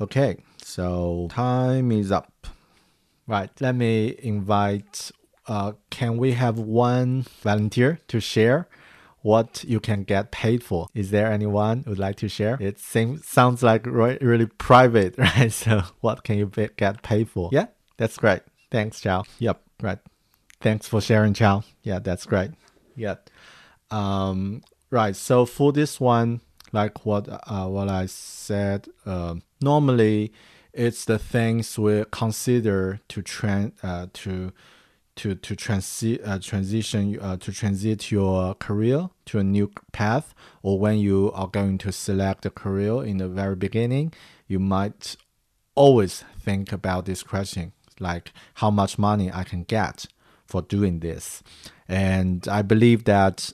[0.01, 2.47] Okay, so time is up.
[3.27, 5.11] Right, let me invite.
[5.47, 8.67] Uh, can we have one volunteer to share
[9.23, 10.89] what you can get paid for?
[10.95, 12.57] Is there anyone who'd like to share?
[12.61, 15.53] It seems sounds like re- really private, right?
[15.53, 17.51] So, what can you get paid for?
[17.53, 17.67] Yeah,
[17.99, 18.41] that's great.
[18.71, 19.25] Thanks, Chow.
[19.39, 19.99] Yep, right.
[20.61, 21.63] Thanks for sharing, Chow.
[21.83, 22.53] Yeah, that's great.
[22.97, 23.17] Yeah.
[23.91, 25.17] Um, right.
[25.17, 26.41] So for this one,
[26.73, 30.33] like what uh, what I said, uh, normally
[30.73, 34.53] it's the things we consider to trend uh, to
[35.17, 40.79] to to transi- uh, transition uh, to transit your career to a new path, or
[40.79, 44.13] when you are going to select a career in the very beginning,
[44.47, 45.17] you might
[45.75, 50.07] always think about this question, like how much money I can get
[50.47, 51.43] for doing this,
[51.89, 53.53] and I believe that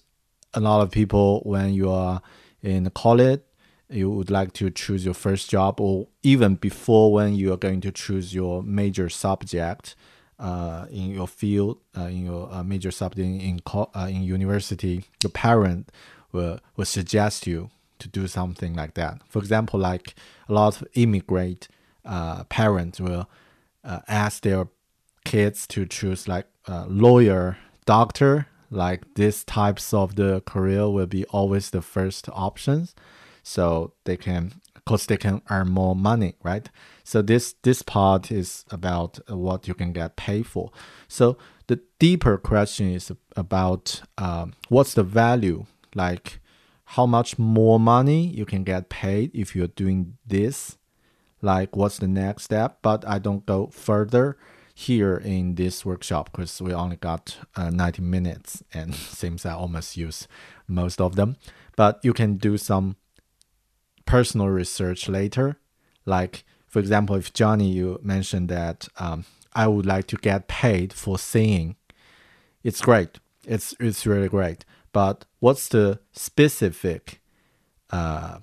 [0.55, 2.23] a lot of people when you are
[2.67, 3.41] in college
[3.89, 7.81] you would like to choose your first job or even before when you are going
[7.81, 9.95] to choose your major subject
[10.39, 15.31] uh, in your field uh, in your uh, major subject in uh, in university your
[15.31, 15.91] parent
[16.33, 19.21] will, will suggest you to do something like that.
[19.29, 20.15] For example like
[20.49, 21.69] a lot of immigrant
[22.05, 23.31] uh, parents will
[23.85, 24.67] uh, ask their
[25.25, 26.47] kids to choose like
[26.89, 32.95] lawyer doctor like these types of the career will be always the first options.
[33.43, 36.69] So they can because they can earn more money right?
[37.03, 40.71] So this this part is about what you can get paid for.
[41.09, 45.67] So the deeper question is about um, what's the value?
[45.95, 46.41] Like
[46.91, 50.77] how much more money you can get paid if you're doing this?
[51.43, 52.79] Like what's the next step?
[52.83, 54.37] But i don't go further
[54.79, 59.97] here in this workshop because we only got uh, 90 minutes and seems I almost
[59.97, 60.29] use
[60.69, 61.39] most of them.
[61.77, 62.97] But you can do some
[64.05, 65.57] personal research later.
[66.05, 69.25] Like, for example, if Johnny, you mentioned that um,
[69.55, 71.77] I would like to get paid for singing,
[72.63, 73.19] it's great.
[73.47, 74.67] It's, it's really great.
[74.93, 77.23] But what's the specific
[77.89, 78.41] uh,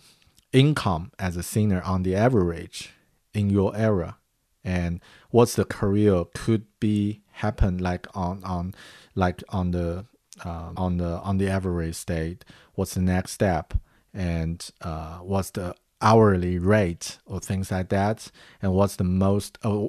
[0.52, 2.92] income as a singer on the average
[3.36, 4.18] in your era?
[4.64, 5.02] and
[5.34, 8.74] what's the career could be happen like on on
[9.16, 10.06] like on the
[10.46, 13.74] uh, on the on the average state what's the next step?
[14.14, 18.32] And uh, what's the hourly rate or things like that?
[18.62, 19.86] And what's the most uh,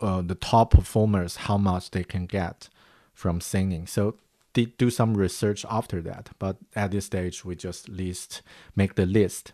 [0.00, 2.68] uh, the top performers how much they can get
[3.12, 3.86] from singing?
[3.86, 4.16] So
[4.52, 8.42] do some research after that but at this stage we just list
[8.74, 9.52] make the list.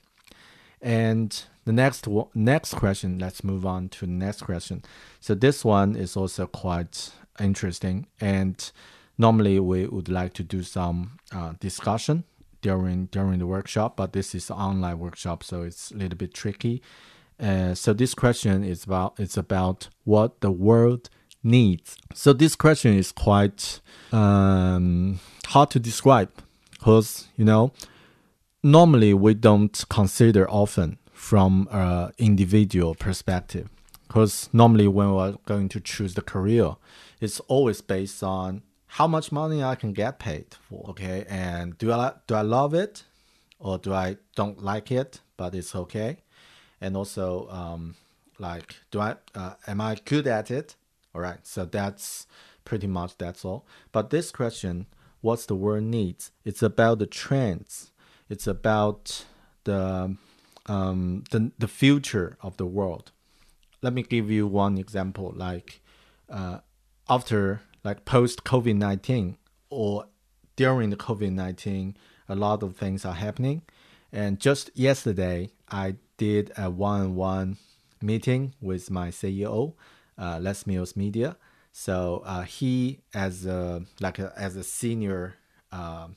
[0.80, 4.82] And the next next question, let's move on to the next question.
[5.20, 7.10] So this one is also quite
[7.40, 8.70] interesting, and
[9.18, 12.22] normally we would like to do some uh, discussion
[12.62, 16.82] during during the workshop, but this is online workshop, so it's a little bit tricky.
[17.40, 21.10] Uh, so this question is about it's about what the world
[21.42, 21.96] needs.
[22.14, 23.80] So this question is quite
[24.12, 26.30] um, hard to describe
[26.70, 27.72] because you know
[28.62, 33.68] normally we don't consider often from an individual perspective.
[34.06, 36.76] Because normally when we're going to choose the career
[37.20, 41.24] it's always based on how much money i can get paid for okay?
[41.28, 43.04] And do i do i love it
[43.58, 46.18] or do i don't like it but it's okay?
[46.80, 47.96] And also um,
[48.38, 50.76] like do i uh, am i good at it?
[51.14, 52.26] All right so that's
[52.64, 53.66] pretty much that's all.
[53.90, 54.86] But this question
[55.22, 56.30] what's the world needs?
[56.44, 57.90] It's about the trends.
[58.28, 59.24] It's about
[59.64, 60.16] the
[60.66, 63.12] um, the the future of the world.
[63.82, 65.32] Let me give you one example.
[65.36, 65.80] Like
[66.28, 66.58] uh,
[67.08, 69.36] after like post COVID nineteen
[69.70, 70.06] or
[70.56, 71.96] during the COVID nineteen,
[72.28, 73.62] a lot of things are happening.
[74.12, 77.58] And just yesterday, I did a one-on-one
[78.00, 79.74] meeting with my CEO,
[80.16, 81.36] uh, Les Mills Media.
[81.72, 85.34] So uh, he, as a like a, as a senior
[85.70, 86.08] uh,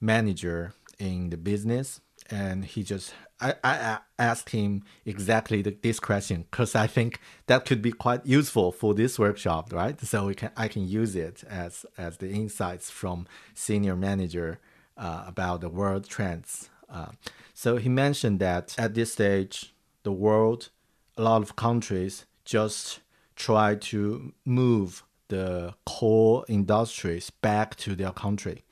[0.00, 2.00] manager in the business
[2.30, 7.64] and he just I, I asked him exactly the, this question because I think that
[7.64, 10.00] could be quite useful for this workshop, right?
[10.00, 14.58] So we can I can use it as as the insights from senior manager
[14.96, 16.68] uh, about the world trends.
[16.90, 17.12] Uh,
[17.54, 20.70] so he mentioned that at this stage, the world,
[21.16, 23.00] a lot of countries just
[23.36, 28.64] try to move the core industries back to their country.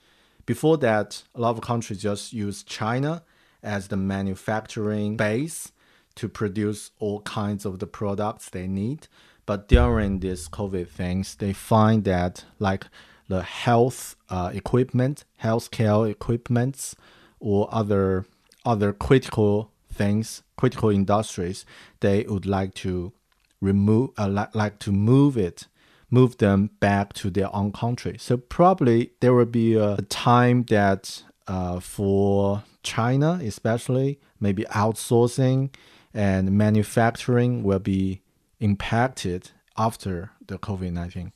[0.47, 3.23] Before that, a lot of countries just use China
[3.67, 5.73] as the manufacturing base
[6.15, 9.09] to produce all kinds of the products they need.
[9.45, 12.87] But during this COVID things, they find that like
[13.29, 16.97] the health uh, equipment, healthcare equipments,
[17.39, 18.25] or other
[18.65, 21.65] other critical things, critical industries,
[22.01, 23.13] they would like to
[23.61, 25.67] remove, uh, like, like to move it,
[26.11, 28.17] move them back to their own country.
[28.19, 35.75] So probably there will be a, a time that uh, for China, especially, maybe outsourcing
[36.15, 38.23] and manufacturing will be
[38.61, 41.33] impacted after the COVID 19.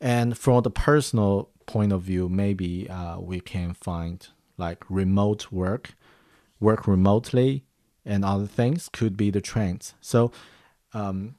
[0.00, 5.94] And from the personal point of view, maybe uh, we can find like remote work,
[6.58, 7.64] work remotely,
[8.04, 9.94] and other things could be the trends.
[10.00, 10.32] So,
[10.94, 11.36] um,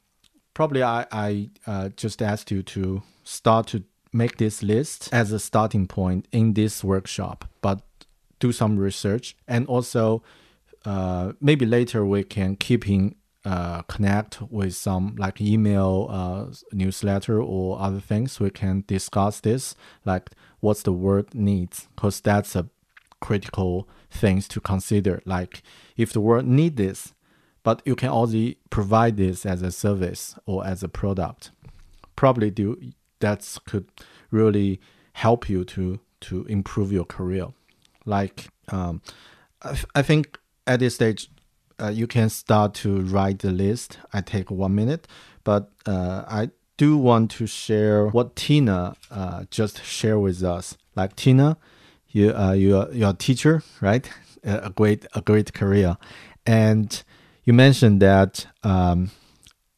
[0.54, 5.40] probably I, I uh, just asked you to start to make this list as a
[5.40, 7.82] starting point in this workshop, but
[8.40, 10.24] do some research and also
[10.86, 13.16] uh, maybe later we can keep in
[13.46, 18.40] uh, connect with some like email uh, newsletter or other things.
[18.40, 22.68] We can discuss this like what's the world needs because that's a
[23.22, 25.22] critical things to consider.
[25.26, 25.64] Like
[25.96, 27.14] if the world need this
[27.64, 31.52] but you can also provide this as a service or as a product
[32.16, 32.78] probably do
[33.20, 33.86] that could
[34.32, 34.80] really
[35.14, 37.48] help you to to improve your career
[38.08, 39.02] like um,
[39.62, 41.30] I, I think at this stage
[41.80, 44.00] uh, you can start to write the list.
[44.14, 45.08] I take one minute
[45.44, 50.78] but uh, i do want to share what tina uh, just shared with us.
[50.96, 51.58] Like tina
[52.10, 54.10] you uh, you're, a teacher right?
[54.44, 55.98] A great a great career.
[56.46, 57.04] And
[57.44, 59.12] you mentioned that um,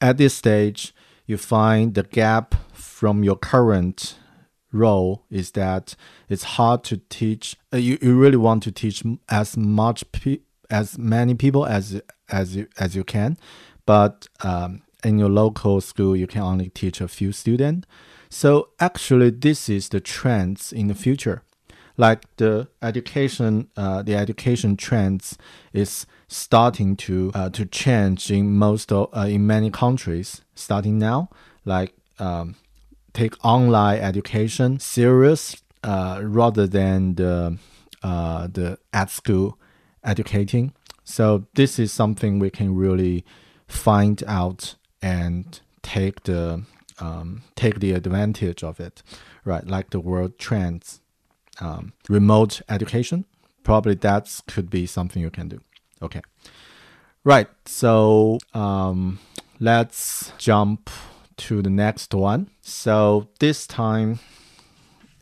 [0.02, 0.94] at this stage
[1.26, 4.16] you find the gap from your current
[4.72, 5.96] role is that
[6.28, 10.40] it's hard to teach uh, you, you really want to teach as much pe-
[10.70, 13.38] as many people as as you as you can.
[13.86, 17.88] But um, in your local school you can only teach a few students.
[18.30, 21.42] So actually this is the trends in the future.
[21.98, 25.38] Like the education uh, the education trends
[25.74, 31.30] is starting to uh, to change in most of, uh, in many countries starting now.
[31.66, 32.56] Like um,
[33.20, 37.58] take online education serious uh, rather than the
[38.02, 39.58] uh, the at school
[40.04, 40.72] educating.
[41.04, 43.26] So this is something we can really
[43.68, 46.64] find out and take the
[47.00, 49.04] um, take the advantage of it,
[49.44, 49.66] right?
[49.68, 51.02] Like the world trends,
[51.60, 53.26] um, remote education.
[53.64, 55.60] Probably that could be something you can do.
[56.02, 56.22] Okay,
[57.26, 57.50] right.
[57.66, 59.20] So um,
[59.60, 60.90] let's jump
[61.40, 62.50] to the next one.
[62.62, 64.20] So this time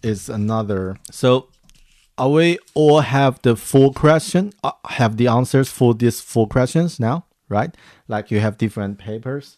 [0.03, 0.97] is another.
[1.11, 1.49] So
[2.17, 4.53] are we all have the full question?
[4.63, 7.75] Uh, have the answers for these four questions now, right?
[8.07, 9.57] Like you have different papers,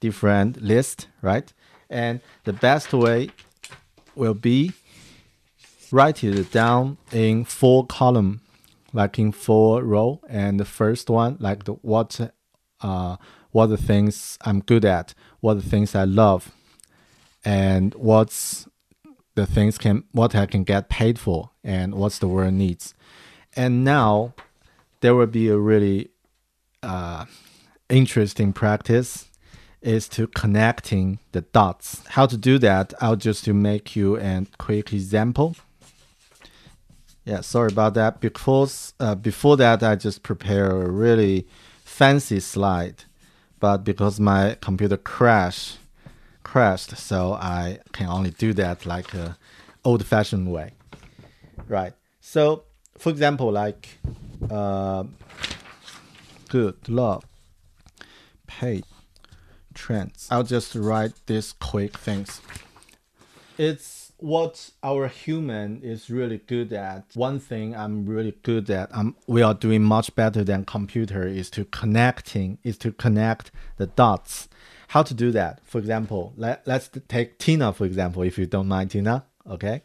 [0.00, 1.52] different list, right?
[1.88, 3.30] And the best way
[4.14, 4.72] will be
[5.92, 8.40] write it down in four column,
[8.92, 10.20] like in four row.
[10.28, 12.32] And the first one, like the what,
[12.80, 13.16] uh,
[13.50, 16.52] what the things I'm good at, what the things I love,
[17.44, 18.68] and what's
[19.34, 22.94] the things can what I can get paid for and what's the world needs.
[23.56, 24.34] And now
[25.00, 26.10] there will be a really
[26.82, 27.24] uh,
[27.88, 29.28] interesting practice
[29.80, 32.02] is to connecting the dots.
[32.08, 32.92] How to do that?
[33.00, 35.56] I'll just to make you a quick example.
[37.24, 38.20] Yeah, sorry about that.
[38.20, 41.46] Because uh, before that, I just prepare a really
[41.84, 43.04] fancy slide,
[43.60, 45.78] but because my computer crashed,
[46.42, 49.36] crashed, so I can only do that like a
[49.84, 50.72] old-fashioned way,
[51.68, 51.92] right?
[52.20, 52.64] So,
[52.98, 53.98] for example, like
[54.50, 55.04] uh,
[56.48, 57.24] good love,
[58.46, 58.82] pay,
[59.74, 60.26] trends.
[60.30, 62.40] I'll just write these quick things.
[63.58, 67.04] It's what our human is really good at.
[67.14, 71.50] One thing I'm really good at, um, we are doing much better than computer is
[71.50, 74.48] to connecting, is to connect the dots
[74.90, 75.60] how to do that.
[75.64, 79.24] For example, let, let's take Tina, for example, if you don't mind Tina.
[79.48, 79.82] Okay.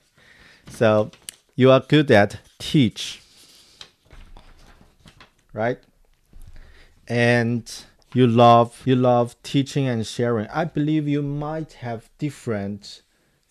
[0.69, 1.11] So
[1.55, 3.21] you are good at teach,
[5.53, 5.77] right?
[7.07, 7.71] And
[8.15, 10.47] you love you love teaching and sharing.
[10.47, 13.03] I believe you might have different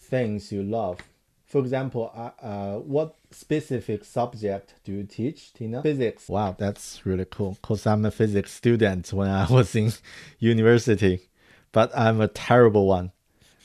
[0.04, 0.98] things you love.
[1.46, 5.82] For example, uh, uh, what specific subject do you teach, Tina?
[5.82, 6.28] Physics.
[6.28, 7.58] Wow, that's really cool.
[7.62, 9.92] Cause I'm a physics student when I was in
[10.38, 11.28] university
[11.74, 13.10] but I'm a terrible one.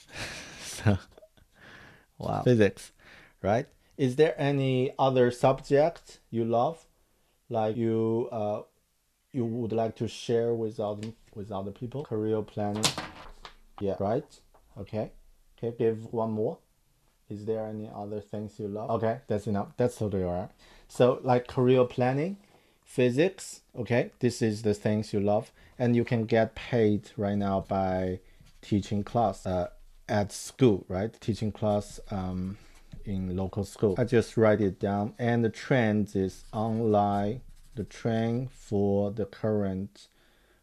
[0.62, 0.98] so,
[2.18, 2.42] wow.
[2.44, 2.92] Physics,
[3.42, 3.68] right?
[3.98, 6.86] Is there any other subject you love,
[7.50, 8.64] like you uh,
[9.32, 12.04] you would like to share with other with other people?
[12.04, 12.92] Career planning.
[13.80, 13.96] Yeah.
[14.00, 14.26] Right.
[14.78, 15.12] Okay.
[15.62, 15.76] Okay.
[15.78, 16.58] Give one more.
[17.30, 18.90] Is there any other things you love?
[18.90, 19.68] Okay, that's enough.
[19.78, 20.50] That's totally alright.
[20.88, 22.38] So like career planning,
[22.84, 23.62] physics.
[23.78, 28.20] Okay, this is the things you love, and you can get paid right now by
[28.62, 29.68] teaching class uh,
[30.08, 31.14] at school, right?
[31.22, 32.58] Teaching class um,
[33.06, 33.94] in local school.
[33.98, 37.42] I just write it down, and the trend is online.
[37.76, 40.08] The trend for the current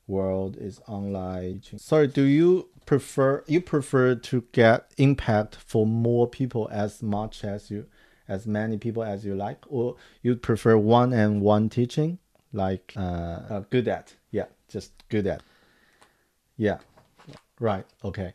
[0.09, 1.63] world is online.
[1.77, 7.71] Sorry, do you prefer you prefer to get impact for more people as much as
[7.71, 7.87] you
[8.29, 12.19] as many people as you like, or you prefer one and one teaching,
[12.53, 13.01] like uh,
[13.51, 15.43] uh, good at, yeah, just good at,
[16.57, 16.79] yeah,
[17.61, 18.35] right, okay,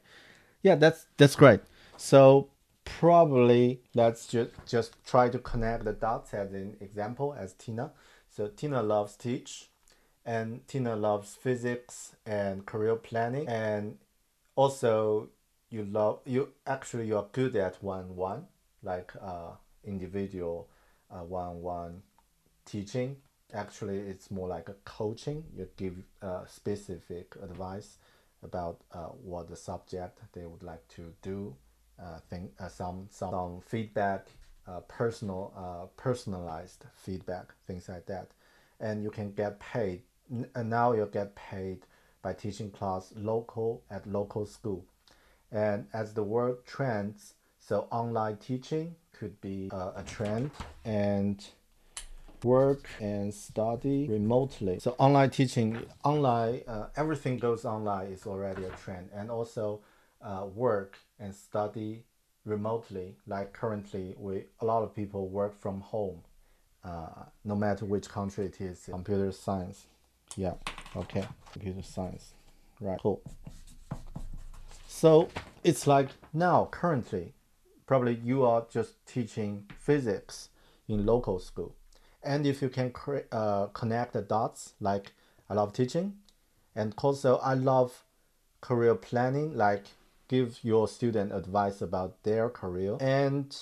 [0.64, 1.60] yeah, that's that's great.
[1.98, 2.49] So
[2.86, 7.91] probably let's just just try to connect the dots as an example as Tina.
[8.30, 9.69] So Tina loves teach,
[10.26, 13.98] and Tina loves physics and career planning, and
[14.56, 15.30] also
[15.69, 18.45] you love you actually you are good at one one
[18.84, 19.52] like uh
[19.84, 20.69] individual
[21.11, 22.02] uh, one-on-one
[22.65, 23.18] teaching.
[23.53, 25.44] Actually, it's more like a coaching.
[25.56, 27.98] You give uh, specific advice
[28.44, 31.56] about uh, what the subject they would like to do.
[32.02, 34.28] Uh, think uh, some some feedback,
[34.68, 38.32] uh, personal uh, personalized feedback, things like that,
[38.80, 40.02] and you can get paid.
[40.56, 41.86] And now you get paid
[42.22, 44.85] by teaching class local at local school,
[45.52, 50.52] and as the world trends, so online teaching could be uh, a trend
[50.84, 51.45] and
[52.43, 54.80] work and study remotely.
[54.80, 59.10] So online teaching, online, uh, everything goes online is already a trend.
[59.14, 59.81] And also
[60.22, 62.03] uh, work and study
[62.45, 63.15] remotely.
[63.27, 66.22] Like currently, we a lot of people work from home,
[66.84, 68.88] uh, no matter which country it is.
[68.89, 69.85] Computer science,
[70.35, 70.53] yeah,
[70.95, 72.34] okay, computer science,
[72.80, 73.22] right, cool.
[74.88, 75.30] So
[75.63, 77.34] it's like now currently
[77.91, 80.49] probably you are just teaching physics
[80.88, 81.76] in local school.
[82.23, 82.93] And if you can
[83.31, 85.11] uh, connect the dots, like
[85.49, 86.13] I love teaching,
[86.76, 88.05] and also I love
[88.61, 89.85] career planning, like
[90.27, 92.95] give your student advice about their career.
[93.01, 93.53] And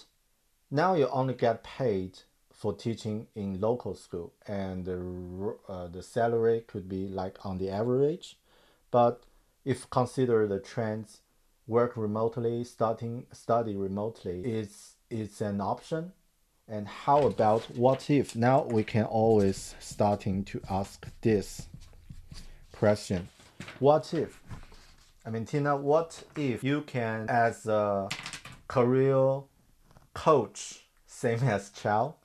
[0.69, 2.19] now you only get paid
[2.59, 7.69] for teaching in local school, and the, uh, the salary could be like on the
[7.69, 8.37] average.
[8.91, 9.23] But
[9.63, 11.21] if consider the trends
[11.67, 16.11] work remotely, starting study remotely is is an option.
[16.67, 18.35] And how about what if?
[18.35, 21.67] Now we can always starting to ask this
[22.73, 23.29] question.
[23.79, 24.41] What if?
[25.25, 28.09] I mean Tina, what if you can as a
[28.67, 29.43] career
[30.13, 32.15] coach, same as Chow,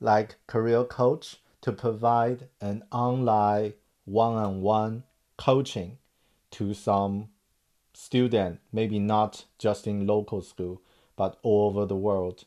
[0.00, 3.72] like career coach to provide an online
[4.04, 5.02] one-on-one
[5.36, 5.98] coaching
[6.50, 7.28] to some
[7.94, 10.82] student, maybe not just in local school,
[11.16, 12.44] but all over the world,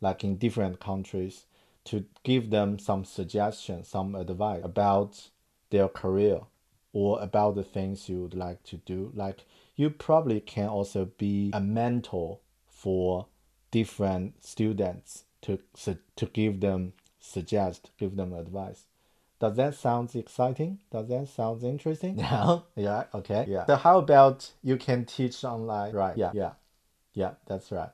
[0.00, 1.46] like in different countries,
[1.84, 5.30] to give them some suggestions, some advice about
[5.70, 6.40] their career
[6.92, 9.10] or about the things you would like to do.
[9.14, 9.44] Like
[9.76, 13.26] you probably can also be a mentor for
[13.70, 15.58] different students to
[16.16, 18.84] to give them suggest, give them advice.
[19.40, 20.80] Does that sound exciting?
[20.90, 22.18] Does that sound interesting?
[22.18, 22.58] Yeah.
[22.76, 23.04] yeah.
[23.14, 23.46] Okay.
[23.48, 23.66] Yeah.
[23.66, 25.94] So how about you can teach online?
[25.94, 26.16] Right.
[26.16, 26.32] Yeah.
[26.34, 26.52] Yeah.
[27.14, 27.32] Yeah.
[27.46, 27.90] That's right.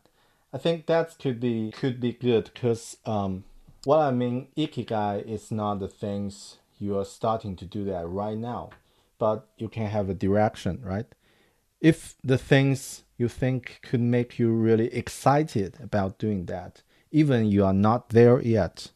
[0.53, 3.45] I think that could be could be good because um,
[3.85, 8.37] what I mean ikigai is not the things you are starting to do that right
[8.37, 8.71] now,
[9.19, 11.07] but you can have a direction, right?
[11.81, 17.65] If the things you think could make you really excited about doing that, even you
[17.65, 18.91] are not there yet,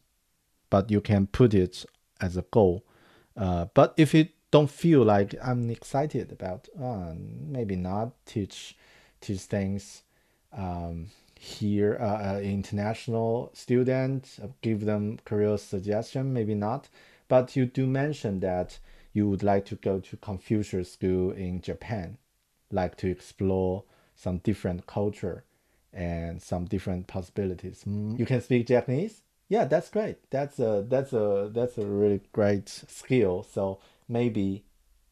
[0.69, 1.85] but you can put it
[2.19, 2.83] as a goal.
[3.35, 8.75] Uh, but if you don't feel like I'm excited about, uh, maybe not teach
[9.21, 10.03] teach things
[10.51, 11.07] um,
[11.39, 16.89] here, uh, uh international student, uh, give them career suggestion, maybe not.
[17.27, 18.79] But you do mention that
[19.13, 22.17] you would like to go to Confucius School in Japan,
[22.71, 23.83] like to explore
[24.15, 25.43] some different culture
[25.93, 27.83] and some different possibilities.
[27.87, 29.21] Mm, you can speak Japanese?
[29.51, 30.17] yeah, that's great.
[30.29, 33.43] That's a that's a that's a really great skill.
[33.43, 34.63] So maybe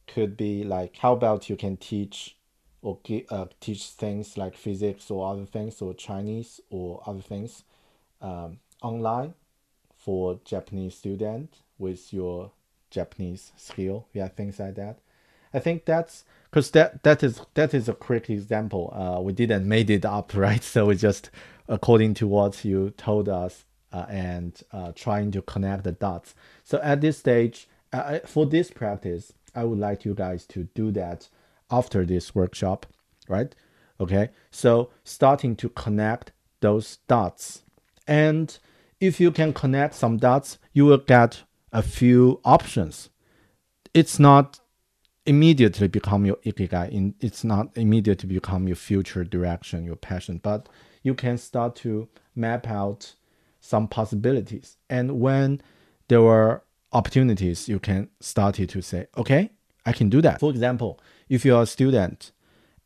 [0.07, 2.37] could be like how about you can teach
[2.81, 2.99] or
[3.29, 7.65] uh, teach things like physics or other things or Chinese or other things
[8.21, 9.33] um, online
[9.97, 12.51] for Japanese student with your
[12.91, 14.07] Japanese skill.
[14.13, 14.99] Yeah, things like that.
[15.53, 18.93] I think that's because that that is that is a quick example.
[18.93, 20.63] Uh, we didn't made it up, right?
[20.63, 21.29] So we just
[21.67, 26.33] according to what you told us uh, and uh, trying to connect the dots.
[26.63, 30.91] So at this stage, uh, for this practice, I would like you guys to do
[30.91, 31.29] that
[31.71, 32.85] after this workshop,
[33.27, 33.53] right?
[34.01, 36.31] Okay, so starting to connect
[36.61, 37.63] those dots.
[38.07, 38.57] And
[38.99, 43.09] if you can connect some dots, you will get a few options.
[43.93, 44.59] It's not
[45.25, 46.89] immediately become your ikigai.
[46.89, 50.69] In, it's not immediately become your future direction, your passion, but
[51.03, 53.15] you can start to map out
[53.59, 54.77] some possibilities.
[54.89, 55.61] And when
[56.07, 59.51] there were opportunities, you can start to say, okay,
[59.85, 60.39] I can do that.
[60.39, 62.31] For example, if you're a student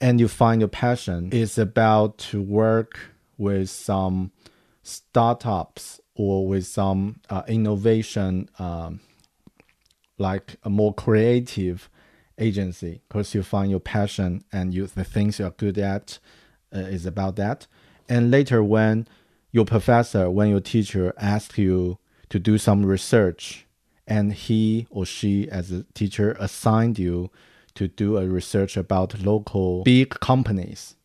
[0.01, 2.99] and you find your passion is about to work
[3.37, 4.31] with some
[4.83, 8.99] startups or with some uh, innovation, um,
[10.17, 11.89] like a more creative
[12.37, 16.19] agency, because you find your passion and you the things you're good at
[16.75, 17.67] uh, is about that.
[18.09, 19.07] And later, when
[19.51, 21.97] your professor, when your teacher asks you
[22.29, 23.65] to do some research,
[24.05, 27.29] and he or she, as a teacher, assigned you
[27.75, 30.95] to do a research about local big companies,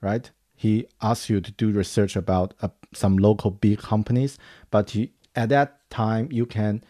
[0.00, 0.30] right?
[0.54, 4.38] He asked you to do research about uh, some local big companies,
[4.70, 6.84] but you, at that time you can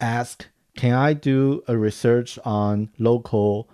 [0.00, 3.68] ask, can I do a research on local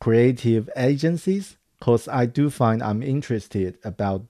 [0.00, 1.56] creative agencies?
[1.78, 4.24] Because I do find I'm interested about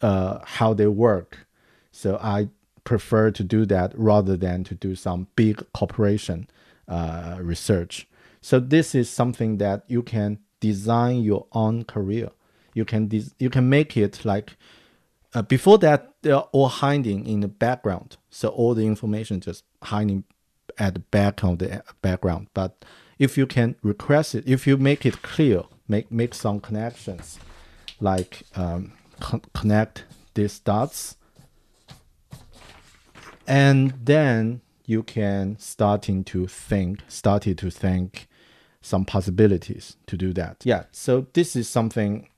[0.00, 1.46] uh, how they work.
[1.92, 2.48] So I
[2.84, 6.48] prefer to do that rather than to do some big corporation
[6.88, 8.08] uh, research.
[8.40, 12.30] So this is something that you can design your own career.
[12.72, 14.56] You can you can make it like
[15.34, 18.16] uh, before that they're all hiding in the background.
[18.30, 20.24] So all the information just hiding
[20.78, 22.48] at the back of the background.
[22.54, 22.84] But
[23.18, 27.38] if you can request it, if you make it clear, make make some connections,
[28.00, 31.16] like um, co connect these dots,
[33.46, 38.28] and then you can starting to think, started to think
[38.80, 40.62] some possibilities to do that.
[40.64, 42.28] Yeah, so this is something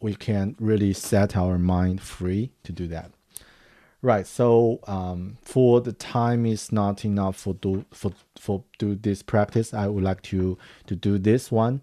[0.00, 3.12] we can really set our mind free to do that.
[4.02, 4.26] Right.
[4.26, 9.72] So um, for the time is not enough for do for for do this practice.
[9.72, 10.58] I would like to
[10.88, 11.82] to do this one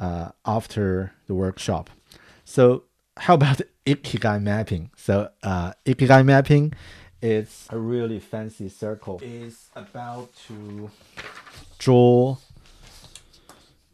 [0.00, 1.90] uh, after the workshop.
[2.44, 2.84] So
[3.16, 4.90] how about ikigai mapping?
[4.96, 6.72] So uh, ikigai mapping
[7.22, 9.20] is a really fancy circle.
[9.22, 10.90] It's about to
[11.78, 12.36] draw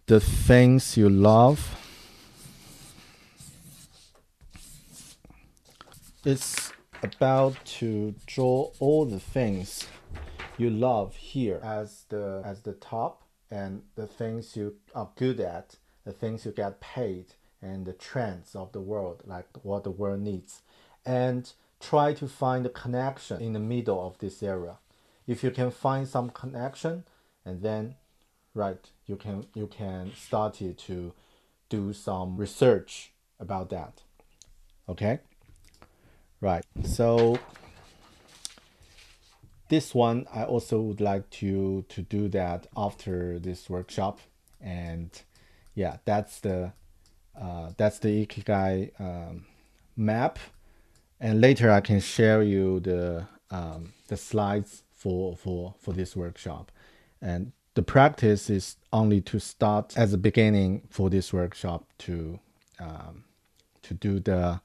[0.06, 1.76] the things you love.
[6.24, 6.72] It's
[7.02, 9.86] about to draw all the things
[10.58, 15.76] you love here as the as the top and the things you are good at,
[16.04, 17.26] the things you get paid
[17.62, 20.62] and the trends of the world, like what the world needs.
[21.04, 21.50] And
[21.80, 24.76] try to find a connection in the middle of this area.
[25.26, 27.04] If you can find some connection
[27.44, 27.96] and then
[28.54, 31.12] right you can you can start to
[31.68, 34.02] do some research about that
[34.88, 35.20] okay
[36.40, 36.64] right.
[36.84, 37.38] So
[39.68, 44.18] this one i also would like to to do that after this workshop.
[44.60, 45.10] And
[45.74, 46.72] yeah that's the
[47.40, 49.46] uh, that's the ikigai um,
[49.96, 50.38] map.
[51.20, 56.72] And later i can share you the um, the slides for for for this workshop.
[57.22, 62.40] And the practice is only to start as a beginning for this workshop to
[62.80, 63.24] um,
[63.82, 64.60] to do the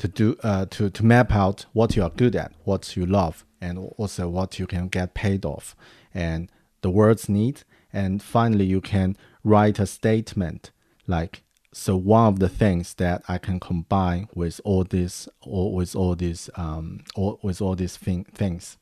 [0.00, 3.44] to do uh, to to map out what you are good at, what you love,
[3.60, 5.76] and also what you can get paid off,
[6.14, 6.50] and
[6.80, 7.62] the words need.
[7.92, 10.70] And finally, you can write a statement
[11.06, 11.96] like so.
[11.96, 16.48] One of the things that I can combine with all this, or with all these,
[16.56, 18.78] um, or with all these thing, things,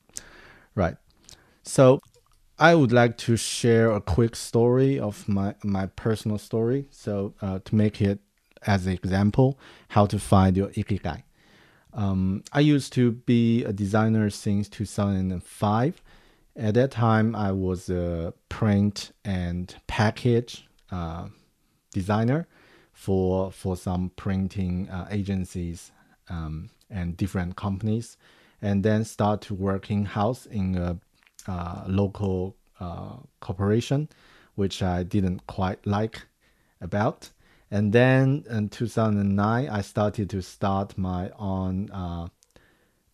[0.76, 0.96] right?
[1.64, 2.00] So
[2.60, 6.86] I would like to share a quick story of my, my personal story.
[6.90, 8.20] So, uh, to make it
[8.66, 9.58] as an example,
[9.88, 11.22] how to find your ikigai.
[11.92, 16.02] Um, I used to be a designer since 2005.
[16.56, 21.28] At that time, I was a print and package uh,
[21.92, 22.46] designer
[22.92, 25.92] for for some printing uh, agencies
[26.28, 28.16] um, and different companies,
[28.60, 30.98] and then start to work in house in a
[31.46, 34.08] uh, local uh, corporation,
[34.54, 36.26] which I didn't quite like
[36.80, 37.30] about.
[37.70, 42.28] And then in 2009, I started to start my own uh,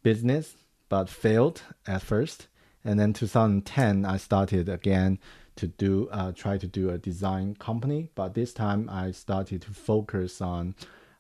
[0.02, 0.56] business,
[0.88, 2.48] but failed at first.
[2.84, 5.18] And then 2010, I started again
[5.56, 9.70] to do uh, try to do a design company, but this time I started to
[9.70, 10.74] focus on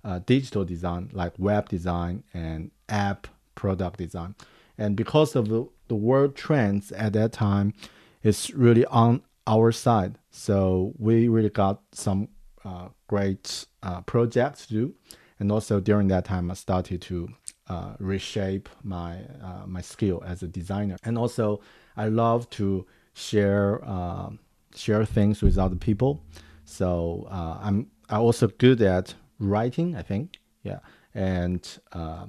[0.04, 4.34] uh, digital design, like web design and app product design.
[4.76, 7.74] And because of the, the world trends at that time,
[8.22, 10.18] it's really on our side.
[10.30, 12.28] So we really got some
[12.64, 14.94] uh, great uh, projects to do.
[15.38, 17.28] And also during that time, I started to
[17.68, 20.96] uh, reshape my uh, my skill as a designer.
[21.02, 21.60] And also,
[21.96, 24.30] I love to share uh,
[24.74, 26.22] share things with other people.
[26.64, 29.96] So uh, I'm I also good at writing.
[29.96, 30.78] I think, yeah,
[31.14, 32.26] and uh,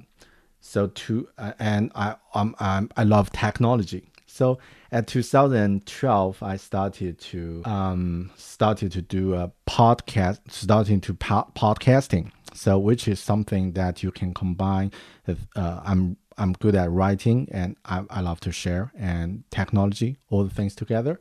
[0.60, 4.10] so to and I um, I'm, I love technology.
[4.36, 4.58] So
[4.92, 12.30] at 2012, I started to um, started to do a podcast, starting to po- podcasting.
[12.52, 14.92] So which is something that you can combine.
[15.26, 20.18] With, uh, I'm I'm good at writing and I, I love to share and technology,
[20.28, 21.18] all the things together.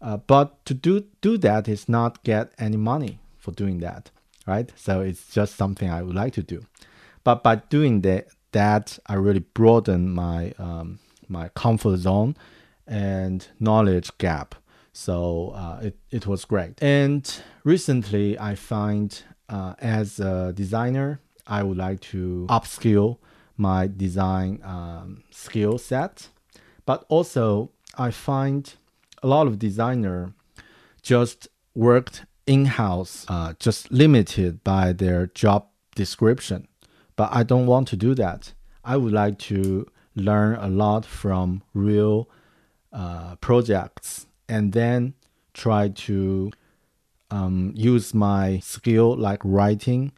[0.00, 4.10] Uh, but to do do that is not get any money for doing that,
[4.46, 4.72] right?
[4.76, 6.64] So it's just something I would like to do.
[7.22, 12.36] But by doing that, that I really broaden my um, my comfort zone
[12.86, 14.54] and knowledge gap.
[14.92, 16.82] So uh, it, it was great.
[16.82, 17.30] And
[17.64, 23.18] recently, I find uh, as a designer, I would like to upskill
[23.56, 26.28] my design um, skill set.
[26.86, 28.72] But also, I find
[29.22, 30.32] a lot of designer
[31.02, 36.68] just worked in-house, uh, just limited by their job description.
[37.16, 38.52] But I don't want to do that.
[38.84, 39.86] I would like to
[40.16, 42.28] learn a lot from real
[42.92, 45.14] uh, projects and then
[45.52, 46.50] try to
[47.30, 50.12] um, use my skill like writing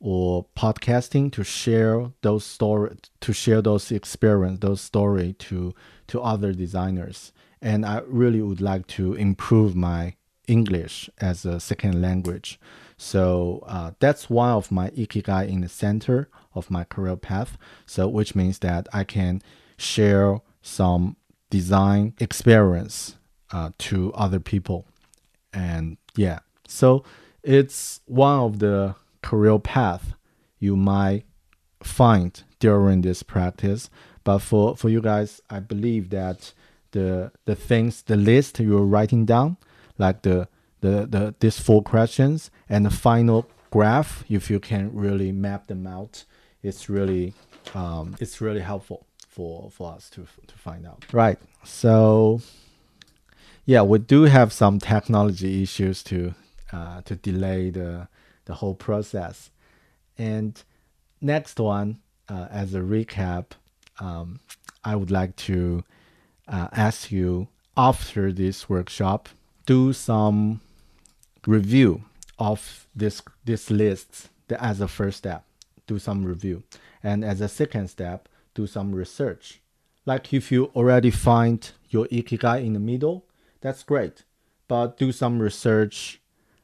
[0.00, 5.74] or podcasting to share those story to share those experience those story to
[6.06, 7.32] to other designers.
[7.62, 10.14] And i really would like to improve my
[10.46, 12.60] english as a second language.
[12.96, 17.56] So uh, that's one of my ikigai in the center of my career path
[17.86, 19.42] so which means that i can
[19.76, 21.16] share some
[21.50, 23.16] design experience
[23.52, 24.86] uh, to other people
[25.52, 27.04] and yeah so
[27.42, 30.14] it's one of the career path
[30.58, 31.24] you might
[31.82, 33.90] find during this practice.
[34.24, 36.52] But for, for you guys, I believe that
[36.92, 39.58] the the things, the list you're writing down,
[39.98, 40.48] like the
[40.80, 45.86] the, the these four questions and the final graph, if you can really map them
[45.86, 46.24] out,
[46.64, 47.34] it's really
[47.74, 51.04] um, it's really helpful for for us to to find out.
[51.12, 51.38] Right.
[51.62, 52.40] So
[53.66, 56.34] yeah, we do have some technology issues to
[56.72, 58.08] uh, to delay the
[58.46, 59.50] the whole process.
[60.18, 60.60] And
[61.20, 63.46] next one, uh, as a recap,
[63.98, 64.40] um,
[64.84, 65.84] I would like to
[66.46, 69.28] uh, ask you after this workshop,
[69.66, 70.60] do some
[71.46, 72.02] review
[72.38, 75.44] of this this list as a first step.
[75.86, 76.62] Do some review,
[77.02, 79.60] and as a second step, do some research.
[80.06, 83.26] Like if you already find your ikigai in the middle,
[83.60, 84.24] that's great.
[84.68, 86.20] But do some research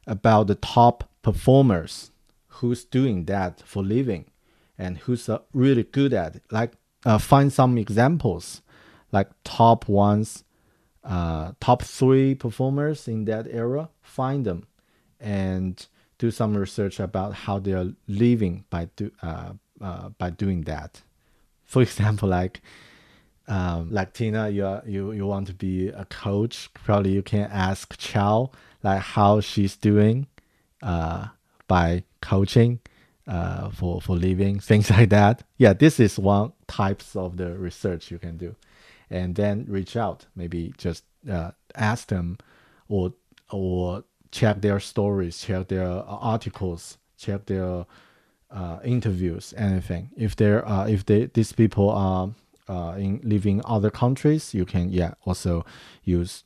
[0.07, 2.11] about the top performers
[2.47, 4.25] who's doing that for living
[4.77, 6.43] and who's uh, really good at it.
[6.51, 6.73] Like
[7.05, 8.61] uh, find some examples,
[9.11, 10.43] like top ones,
[11.03, 13.89] uh, top three performers in that era.
[14.01, 14.67] Find them
[15.21, 15.87] and
[16.21, 21.01] do some research about how they're living by do uh, uh, by doing that.
[21.65, 22.61] For example, like
[23.47, 26.69] um, like Tina, you are, you you want to be a coach.
[26.75, 28.51] Probably you can ask Chow
[28.83, 30.27] like how she's doing
[30.83, 31.29] uh,
[31.67, 32.79] by coaching
[33.27, 35.41] uh, for for living things like that.
[35.57, 38.55] Yeah, this is one types of the research you can do,
[39.09, 40.27] and then reach out.
[40.35, 42.37] Maybe just uh, ask them,
[42.87, 43.13] or
[43.49, 47.85] or check their stories, check their articles, check their
[48.49, 50.09] uh, interviews, anything.
[50.17, 52.31] If there uh, if they these people are
[52.67, 55.65] uh, in living other countries, you can yeah also
[56.03, 56.43] use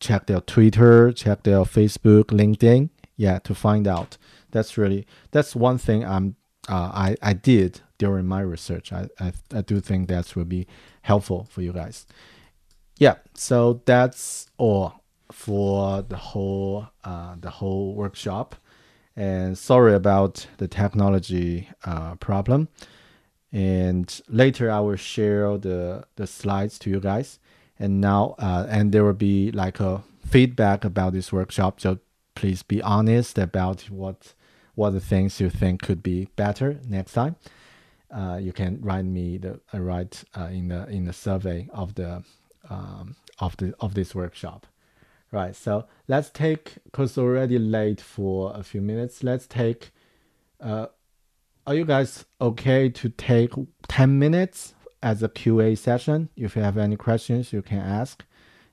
[0.00, 4.16] check their Twitter, check their Facebook, LinkedIn, yeah, to find out.
[4.50, 6.36] That's really that's one thing I'm
[6.68, 8.92] uh, I I did during my research.
[8.92, 10.66] I, I I do think that will be
[11.02, 12.06] helpful for you guys.
[12.98, 14.97] Yeah, so that's all
[15.32, 18.56] for the whole uh, the whole workshop.
[19.16, 22.68] And sorry about the technology uh, problem.
[23.50, 27.38] And later I will share the the slides to you guys.
[27.78, 31.80] And now uh, and there will be like a feedback about this workshop.
[31.80, 31.98] So
[32.34, 34.34] please be honest about what
[34.74, 37.34] what the things you think could be better next time.
[38.10, 41.94] Uh, you can write me the uh, write uh, in the in the survey of
[41.94, 42.22] the
[42.70, 44.66] um, of the of this workshop.
[45.30, 45.54] Right.
[45.54, 49.22] So let's take because already late for a few minutes.
[49.22, 49.90] Let's take.
[50.60, 50.86] Uh,
[51.66, 53.52] are you guys okay to take
[53.88, 56.30] ten minutes as a QA session?
[56.34, 58.24] If you have any questions, you can ask.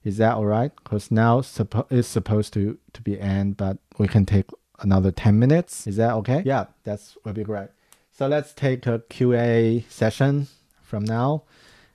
[0.06, 0.72] Is that all right?
[0.84, 4.46] Because now suppo- it's supposed to to be end, but we can take
[4.80, 5.88] another ten minutes.
[5.88, 6.42] Is that okay?
[6.46, 7.70] Yeah, that's will be great.
[8.12, 10.48] So let's take a Q&A session
[10.82, 11.44] from now.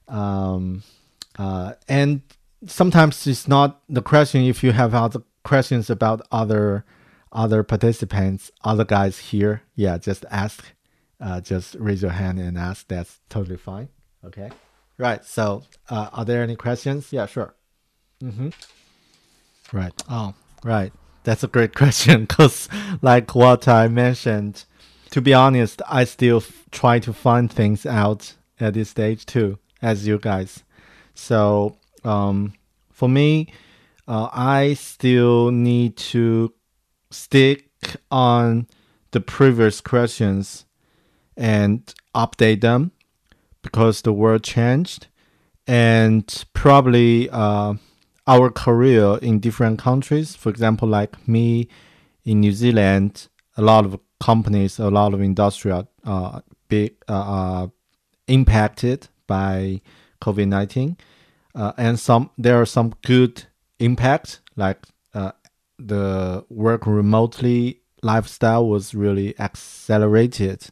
[0.07, 0.83] Um,
[1.39, 2.21] uh, and
[2.67, 6.85] sometimes it's not the question if you have other questions about other
[7.33, 10.65] other participants, other guys here, yeah, just ask.
[11.21, 12.89] Uh, just raise your hand and ask.
[12.89, 13.89] That's totally fine.
[14.25, 14.51] Okay.
[14.97, 15.25] Right.
[15.25, 17.13] So, uh, are there any questions?
[17.13, 17.55] Yeah, sure.
[18.23, 18.49] Mm-hmm.
[19.73, 19.93] Right.
[20.09, 20.35] Oh,
[20.65, 20.93] right.
[21.25, 22.69] That's a great question because,
[23.03, 24.65] like what I mentioned,
[25.11, 30.07] to be honest, I still try to find things out at this stage too, as
[30.07, 30.65] you guys.
[31.15, 32.55] So, um,
[32.91, 33.53] for me,
[34.07, 36.53] uh, I still need to
[37.11, 37.71] stick
[38.11, 38.67] on
[39.11, 40.65] the previous questions
[41.37, 42.93] and update them
[43.63, 45.07] because the world changed
[45.67, 47.75] and probably uh,
[48.27, 51.69] our career in different countries for example like me
[52.25, 57.67] in new zealand a lot of companies a lot of industry are uh, big uh,
[58.27, 59.81] impacted by
[60.21, 60.97] covid-19
[61.55, 63.45] uh, and some there are some good
[63.79, 64.79] impacts like
[65.15, 65.33] uh,
[65.79, 70.67] the work remotely lifestyle was really accelerated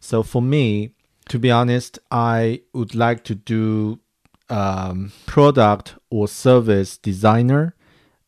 [0.00, 0.92] so for me
[1.30, 4.00] to be honest, I would like to do
[4.48, 7.76] um, product or service designer.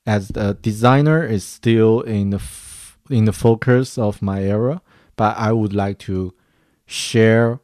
[0.06, 2.40] As the designer is still in the
[3.10, 4.82] in the focus of my era,
[5.16, 6.32] but I would like to
[6.86, 7.60] share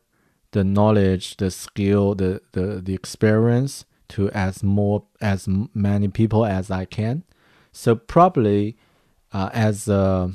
[0.50, 6.70] the knowledge, the skill, the the, the experience to as more as many people as
[6.70, 7.24] I can.
[7.72, 8.76] So probably
[9.32, 10.32] uh, as a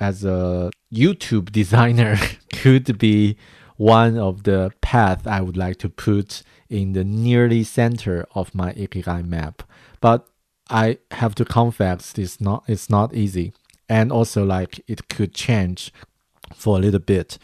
[0.00, 2.16] as a YouTube designer
[2.52, 3.36] could be
[3.76, 8.72] one of the path I would like to put in the nearly center of my
[8.72, 9.62] ikigai map.
[10.00, 10.26] But
[10.70, 13.52] I have to confess it's not it's not easy.
[13.88, 15.92] And also like it could change
[16.54, 17.38] for a little bit.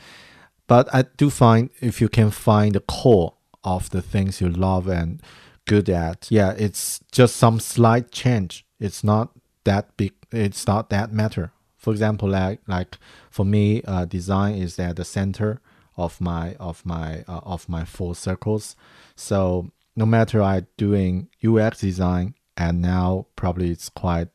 [0.67, 3.35] But I do find if you can find the core
[3.65, 5.21] of the things you love and
[5.67, 8.65] good at, yeah, it's just some slight change.
[8.79, 9.31] It's not
[9.65, 11.53] that big it's not that matter.
[11.77, 12.99] For example, like like
[13.31, 15.61] for me, uh, design is at the center
[15.97, 18.77] of my of my uh, of my four circles.
[19.17, 24.29] So no matter I doing UX design, and now probably it's quite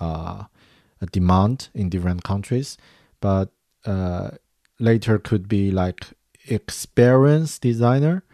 [0.00, 0.44] uh,
[1.00, 2.78] a demand in different countries,
[3.20, 3.50] but
[3.84, 4.30] uh,
[4.78, 6.06] later could be like
[6.48, 8.24] experience designer,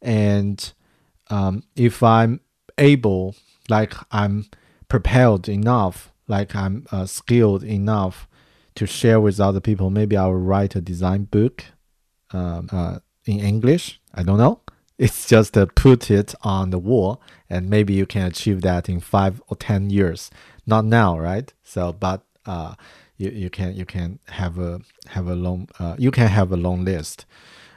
[0.00, 0.72] and
[1.32, 2.40] um, if I'm
[2.76, 3.34] able,
[3.68, 4.46] like I'm
[4.88, 8.28] prepared enough, like I'm uh, skilled enough
[8.74, 11.64] to share with other people, maybe I will write a design book
[12.32, 14.00] um, uh, in English.
[14.14, 14.60] I don't know.
[14.98, 19.00] It's just uh, put it on the wall, and maybe you can achieve that in
[19.00, 20.30] five or ten years.
[20.64, 21.52] Not now, right?
[21.64, 22.74] So, but uh,
[23.16, 26.56] you, you can you can have a have a long uh, you can have a
[26.56, 27.24] long list.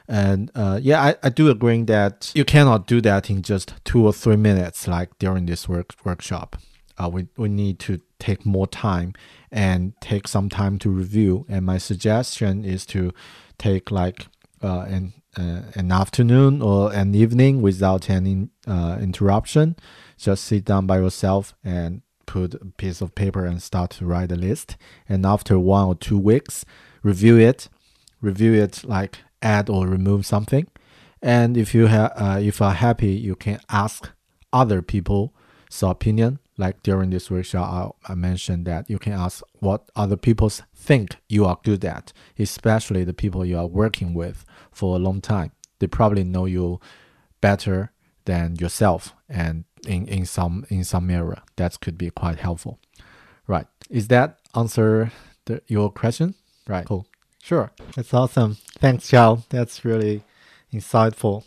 [0.08, 4.04] And uh, yeah, I, I do agree that you cannot do that in just two
[4.06, 6.56] or three minutes, like during this work workshop.
[6.98, 9.12] Uh, we, we need to take more time
[9.50, 11.44] and take some time to review.
[11.48, 13.12] And my suggestion is to
[13.58, 14.28] take like
[14.62, 19.76] uh, an uh, an afternoon or an evening without any uh, interruption.
[20.16, 24.32] Just sit down by yourself and put a piece of paper and start to write
[24.32, 24.76] a list.
[25.08, 26.64] And after one or two weeks,
[27.02, 27.68] review it,
[28.20, 29.18] review it like
[29.54, 30.66] add or remove something.
[31.22, 34.10] And if you have, uh, if are happy, you can ask
[34.52, 35.30] other people's
[35.82, 40.50] opinion like during this workshop, I, I mentioned that you can ask what other people
[40.74, 45.20] think you are good at, especially the people you are working with for a long
[45.20, 45.52] time.
[45.78, 46.80] They probably know you
[47.40, 47.92] better
[48.24, 52.78] than yourself, and in, in some in some area, that could be quite helpful.
[53.46, 53.66] Right?
[53.90, 55.12] Is that answer
[55.44, 56.34] the, your question?
[56.66, 56.86] Right.
[56.86, 57.06] Cool.
[57.46, 57.70] Sure.
[57.94, 58.56] That's awesome.
[58.80, 59.44] Thanks, Chow.
[59.50, 60.24] That's really
[60.72, 61.44] insightful.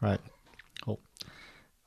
[0.00, 0.18] Right.
[0.82, 0.98] Cool.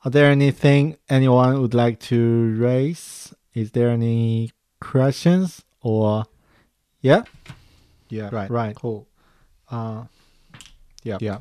[0.04, 3.34] Are there anything anyone would like to raise?
[3.54, 6.26] Is there any questions or
[7.00, 7.24] yeah?
[8.08, 8.28] Yeah.
[8.30, 8.48] Right.
[8.48, 8.76] Right.
[8.76, 9.08] Cool.
[9.68, 10.04] Uh
[11.02, 11.18] yeah.
[11.20, 11.38] Yeah.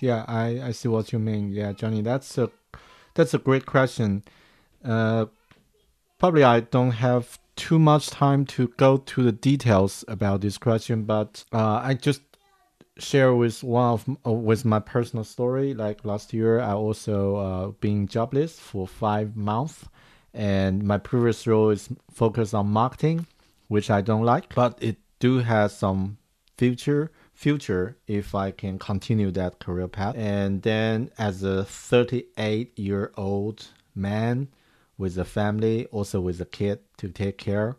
[0.00, 1.50] Yeah, I, I see what you mean.
[1.50, 2.50] Yeah, Johnny, that's a
[3.14, 4.24] that's a great question.
[4.84, 5.26] Uh
[6.18, 11.04] probably I don't have too much time to go to the details about this question,
[11.04, 12.22] but uh, I just
[12.98, 15.74] share with one of uh, with my personal story.
[15.74, 19.84] Like last year, I also uh, been jobless for five months,
[20.34, 23.26] and my previous role is focused on marketing,
[23.68, 26.18] which I don't like, but it do have some
[26.56, 27.10] future
[27.40, 30.14] future if I can continue that career path.
[30.16, 34.48] And then as a 38 year old man
[35.00, 37.78] with a family, also with a kid to take care,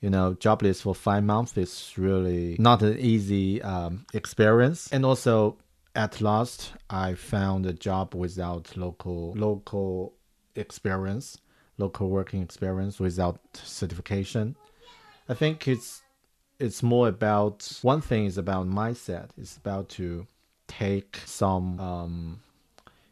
[0.00, 4.92] you know, jobless for five months is really not an easy um, experience.
[4.92, 5.56] And also,
[5.94, 10.14] at last, I found a job without local local
[10.56, 11.38] experience,
[11.78, 14.56] local working experience, without certification.
[15.28, 16.02] I think it's
[16.58, 19.28] it's more about one thing is about mindset.
[19.38, 20.26] It's about to
[20.66, 22.40] take some um,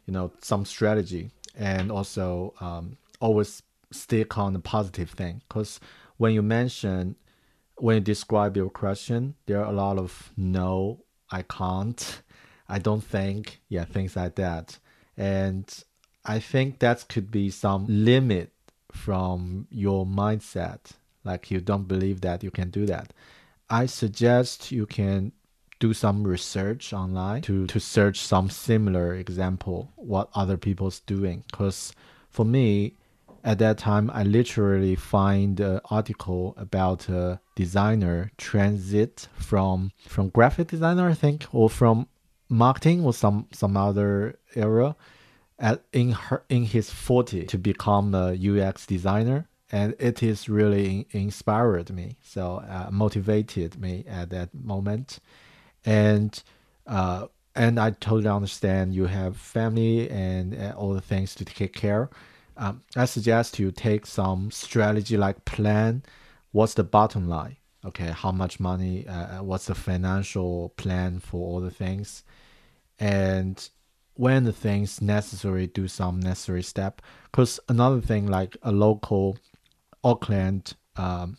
[0.06, 5.40] you know some strategy and also um, always stick on the positive thing.
[5.48, 5.80] Because
[6.18, 7.16] when you mention
[7.76, 12.22] when you describe your question there are a lot of no i can't.
[12.68, 14.78] I don't think yeah things like that.
[15.16, 15.66] And
[16.24, 18.52] i think that could be some limit
[18.92, 20.80] from your mindset.
[21.24, 23.12] Like you don't believe that you can do that.
[23.70, 25.32] I suggest you can
[25.80, 31.42] do some research online to, to search some similar example what other people's doing.
[31.50, 31.92] Because
[32.28, 32.94] for me
[33.44, 40.66] at that time i literally find an article about a designer transit from from graphic
[40.68, 42.08] designer i think or from
[42.48, 44.96] marketing or some some other area
[45.58, 49.48] at in her in his 40 to become a ux designer.
[49.72, 52.16] And it is really inspired me.
[52.22, 55.18] So uh, motivated me at that moment.
[55.84, 56.40] And
[56.86, 57.26] uh,
[57.56, 62.10] and I totally understand you have family and, and all the things to take care.
[62.56, 66.02] Um, I suggest you take some strategy like plan.
[66.52, 67.56] What's the bottom line?
[67.84, 69.06] Okay, how much money?
[69.06, 72.24] Uh, uh what's the financial plan for all the things?
[72.98, 73.68] And
[74.14, 77.02] when the things necessary, do some necessary step.
[77.30, 79.36] Because another thing, like a local
[80.02, 81.36] Auckland um,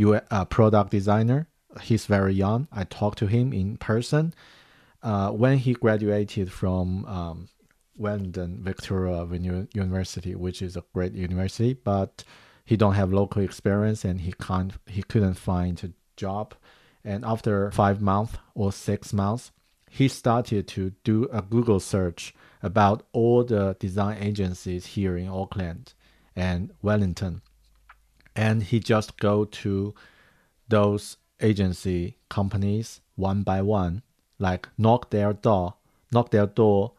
[0.00, 1.48] uh, product designer,
[1.82, 2.68] he's very young.
[2.72, 4.32] I talked to him in person
[5.02, 7.48] uh, when he graduated from um,
[7.98, 9.26] Wellington Victoria
[9.74, 12.24] University, which is a great university, but
[12.64, 16.54] he don't have local experience and he can't he couldn't find a job.
[17.04, 19.52] And after five months or six months,
[19.90, 25.94] he started to do a Google search about all the design agencies here in Auckland
[26.36, 27.42] and Wellington.
[28.36, 29.94] And he just go to
[30.68, 34.02] those agency companies one by one,
[34.38, 35.74] like knock their door,
[36.12, 36.92] knock their door,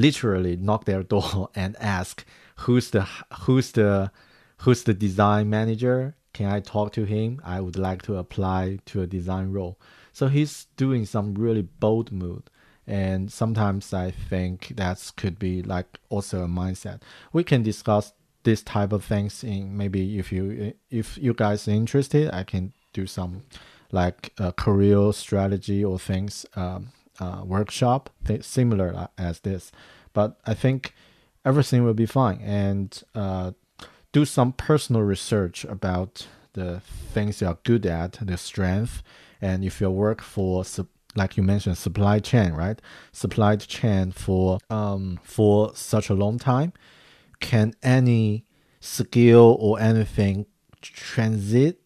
[0.00, 2.24] literally knock their door and ask
[2.56, 3.06] who's the
[3.42, 4.10] who's the
[4.58, 6.14] who's the design manager?
[6.32, 7.40] Can I talk to him?
[7.44, 9.78] I would like to apply to a design role.
[10.12, 12.42] So he's doing some really bold move.
[12.86, 17.02] And sometimes I think that could be like also a mindset.
[17.32, 18.12] We can discuss
[18.42, 22.72] this type of things in maybe if you if you guys are interested, I can
[22.92, 23.42] do some
[23.92, 29.70] like a career strategy or things um, uh, workshop th- similar as this.
[30.12, 30.94] But i think
[31.44, 32.40] everything will be fine.
[32.42, 33.52] And uh,
[34.12, 36.80] do some personal research about the
[37.12, 39.02] things you're good at the strength
[39.40, 40.64] and if you work for
[41.14, 42.80] like you mentioned supply chain right?
[43.12, 46.72] Supply chain for um for such a long time.
[47.40, 48.44] Can any
[48.80, 50.46] skill or anything
[50.82, 51.80] transit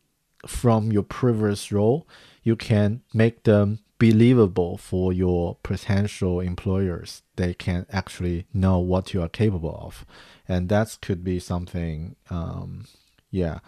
[0.46, 2.06] from your previous role,
[2.42, 7.22] you can make them believable for your potential employers.
[7.36, 10.04] They can actually know what you are capable of,
[10.46, 12.16] and that could be something.
[12.30, 12.84] Um,
[13.30, 13.58] yeah,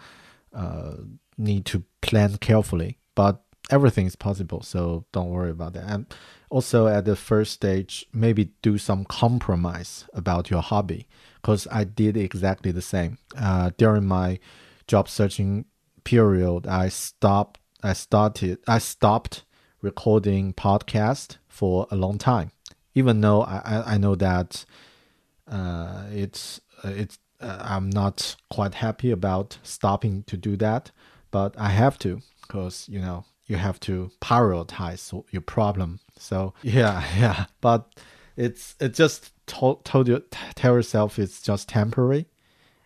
[0.53, 0.93] uh,
[1.37, 3.35] need to plan carefully, but
[3.69, 5.89] everything is possible, so don't worry about that.
[5.93, 6.05] And
[6.49, 11.07] also at the first stage, maybe do some compromise about your hobby,
[11.41, 14.39] because I did exactly the same uh, during my
[14.87, 15.65] job searching
[16.03, 17.59] period, I stopped.
[17.83, 18.57] I started.
[18.67, 19.43] I stopped
[19.87, 22.51] recording podcast for a long time,
[22.93, 24.65] even though I I know that
[25.49, 30.91] uh, it's uh, it's uh, I'm not quite happy about stopping to do that,
[31.31, 35.99] but I have to because you know you have to prioritize your problem.
[36.19, 37.81] So yeah, yeah, but
[38.35, 40.21] it's it just told, told you
[40.55, 42.25] tell yourself it's just temporary,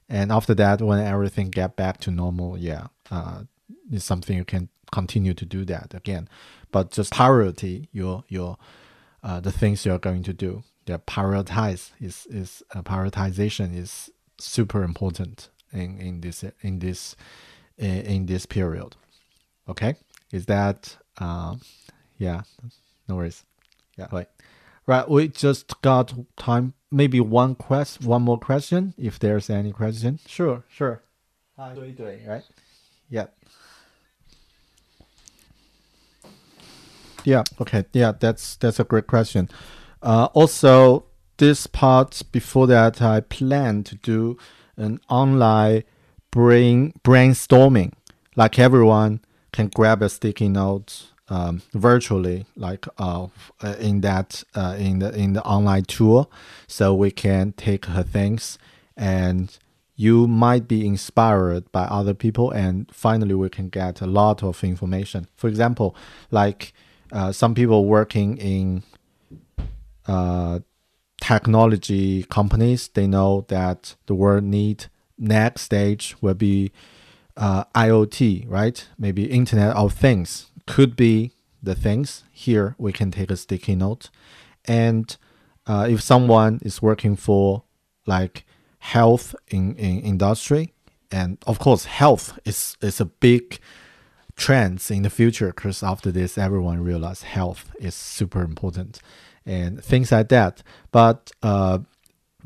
[0.07, 3.45] and after that when everything get back to normal, yeah, uh,
[3.91, 6.27] is something you can continue to do that again,
[6.71, 8.57] but just priority your your
[9.23, 10.63] uh, the things you're going to do.
[10.85, 14.09] The prioritize is is uh, prioritization is
[14.39, 17.15] super important in in this in this
[17.77, 18.95] in, in this period.
[19.67, 19.95] Okay,
[20.31, 21.55] is that uh,
[22.17, 22.41] yeah?
[23.07, 23.43] No worries.
[23.97, 24.27] Yeah, right.
[24.87, 26.73] Right, we just got time.
[26.91, 30.19] Maybe one quest, one more question, if there's any question.
[30.27, 31.03] Sure, sure.
[31.55, 31.73] Hi,
[32.27, 32.43] right?
[33.09, 33.27] Yeah.
[37.23, 37.43] Yeah.
[37.59, 37.85] Okay.
[37.93, 38.13] Yeah.
[38.19, 39.49] That's that's a great question.
[40.01, 41.05] Uh, also,
[41.37, 44.37] this part before that, I plan to do
[44.77, 45.83] an online
[46.31, 47.91] brain brainstorming,
[48.35, 49.19] like everyone
[49.51, 53.27] can grab a sticky note um, virtually, like uh,
[53.79, 56.31] in that uh, in the in the online tool,
[56.67, 58.57] so we can take her things,
[58.97, 59.57] and
[59.95, 64.63] you might be inspired by other people, and finally we can get a lot of
[64.63, 65.27] information.
[65.35, 65.95] For example,
[66.31, 66.73] like
[67.11, 68.83] uh, some people working in
[70.07, 70.59] uh,
[71.21, 74.85] technology companies, they know that the world need
[75.17, 76.71] next stage will be
[77.37, 78.87] uh, IoT, right?
[78.97, 81.31] Maybe Internet of Things could be
[81.61, 82.23] the things.
[82.31, 84.09] Here we can take a sticky note,
[84.65, 85.15] and
[85.67, 87.63] uh, if someone is working for
[88.05, 88.45] like
[88.79, 90.73] health in, in industry,
[91.11, 93.59] and of course health is is a big
[94.41, 98.99] trends in the future because after this everyone realized health is super important
[99.45, 100.63] and things like that.
[100.91, 101.77] But uh,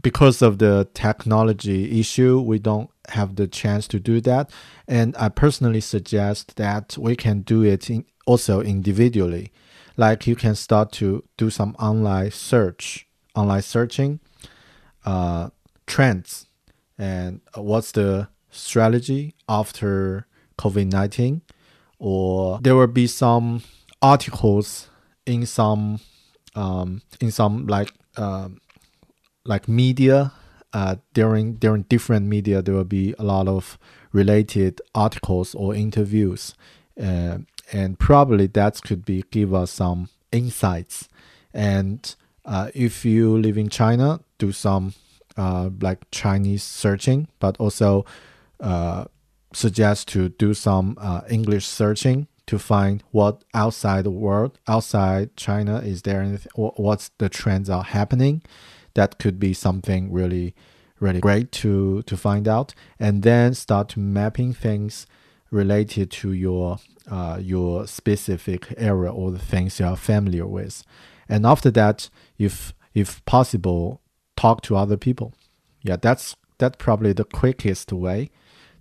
[0.02, 4.52] because of the technology issue we don't have the chance to do that.
[4.90, 9.54] And i personally suggest that we can do it in, also individually.
[9.96, 14.20] Like you can start to do some online search online searching
[15.06, 15.50] uh,
[15.88, 16.48] trends.
[16.98, 20.28] And what's the strategy after
[20.58, 21.42] covid-19
[22.00, 23.62] or there will be some
[24.02, 24.90] articles
[25.26, 26.00] in some
[26.56, 28.50] um, in some like uh,
[29.46, 30.32] like media
[30.74, 33.78] uh, during during different media there will be a lot of
[34.12, 36.54] related articles or interviews.
[37.02, 37.40] Uh,
[37.72, 41.10] and probably that could be give us some insights.
[41.54, 42.16] And
[42.46, 44.94] uh, if you live in China do some
[45.38, 48.06] uh, like Chinese searching but also
[48.60, 49.06] uh,
[49.56, 55.80] suggest to do some uh, English searching to find what outside the world, outside China,
[55.80, 58.42] is there anything, what's the trends are happening.
[58.94, 60.56] That could be something really,
[61.00, 65.06] really great to to find out, and then start mapping things
[65.52, 66.78] related to your
[67.10, 70.84] uh, your specific area or the things you are familiar with,
[71.28, 74.02] and after that, if if possible,
[74.38, 75.34] talk to other people.
[75.82, 78.30] Yeah, that's that's probably the quickest way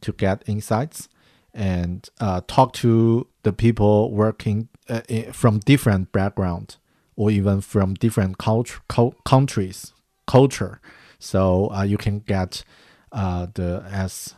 [0.05, 1.09] to get insights
[1.53, 5.01] and uh, talk to the people working uh,
[5.33, 6.77] from different background
[7.17, 8.81] or even from different culture,
[9.25, 9.93] countries
[10.27, 10.81] culture.
[11.19, 12.65] So uh, you can get
[13.13, 14.35] uh, the as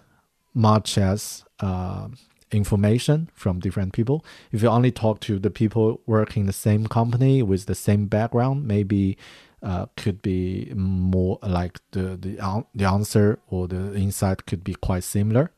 [0.54, 2.08] much as uh,
[2.52, 4.24] information from different people.
[4.52, 8.66] If you only talk to the people working the same company with the same background
[8.66, 9.18] maybe
[9.62, 15.04] uh, could be more like the the the answer or the insight could be quite
[15.04, 15.50] similar,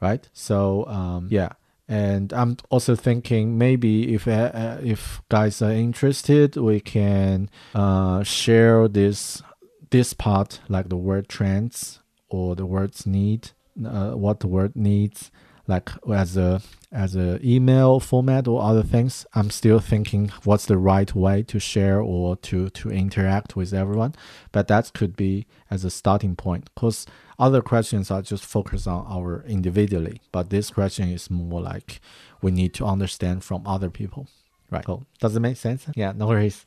[0.00, 0.28] right?
[0.32, 1.52] So um, yeah,
[1.88, 8.22] and I'm also thinking maybe if uh, uh, if guys are interested, we can uh,
[8.22, 9.42] share this
[9.90, 13.50] this part like the word trends or the words need,
[13.84, 15.32] uh, what the word needs,
[15.70, 16.60] like as a
[16.92, 21.58] as a email format or other things i'm still thinking what's the right way to
[21.60, 24.14] share or to to interact with everyone.
[24.52, 27.06] But that could be as a starting point because
[27.38, 32.00] other questions are just focused on our individually but this question is more like
[32.42, 34.26] we need to understand from other people.
[34.70, 34.84] Right.
[34.84, 35.04] Cool.
[35.20, 35.86] Does it make sense?
[35.94, 36.66] Yeah no worries.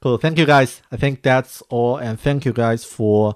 [0.00, 0.16] Cool.
[0.18, 0.80] Thank you guys.
[0.92, 3.34] I think that's all and thank you guys for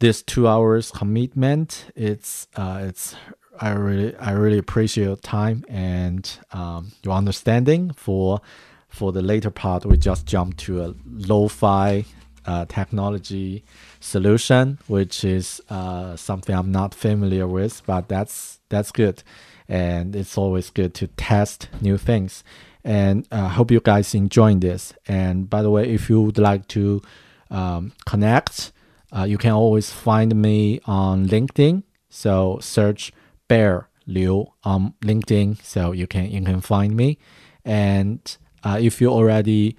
[0.00, 1.86] this two hours commitment.
[1.96, 3.16] It's uh it's
[3.60, 8.40] I really I really appreciate your time and um, your understanding for
[8.88, 9.84] for the later part.
[9.84, 12.04] We just jumped to a lo-fi
[12.46, 13.64] uh, technology
[14.00, 19.22] solution, which is uh, something I'm not familiar with, but that's that's good,
[19.68, 22.44] and it's always good to test new things.
[22.84, 24.94] And I uh, hope you guys enjoying this.
[25.06, 27.02] And by the way, if you would like to
[27.50, 28.72] um, connect,
[29.14, 31.82] uh, you can always find me on LinkedIn.
[32.08, 33.12] So search
[33.48, 37.18] Bear Liu on LinkedIn, so you can you can find me.
[37.64, 38.20] And
[38.62, 39.76] uh, if you already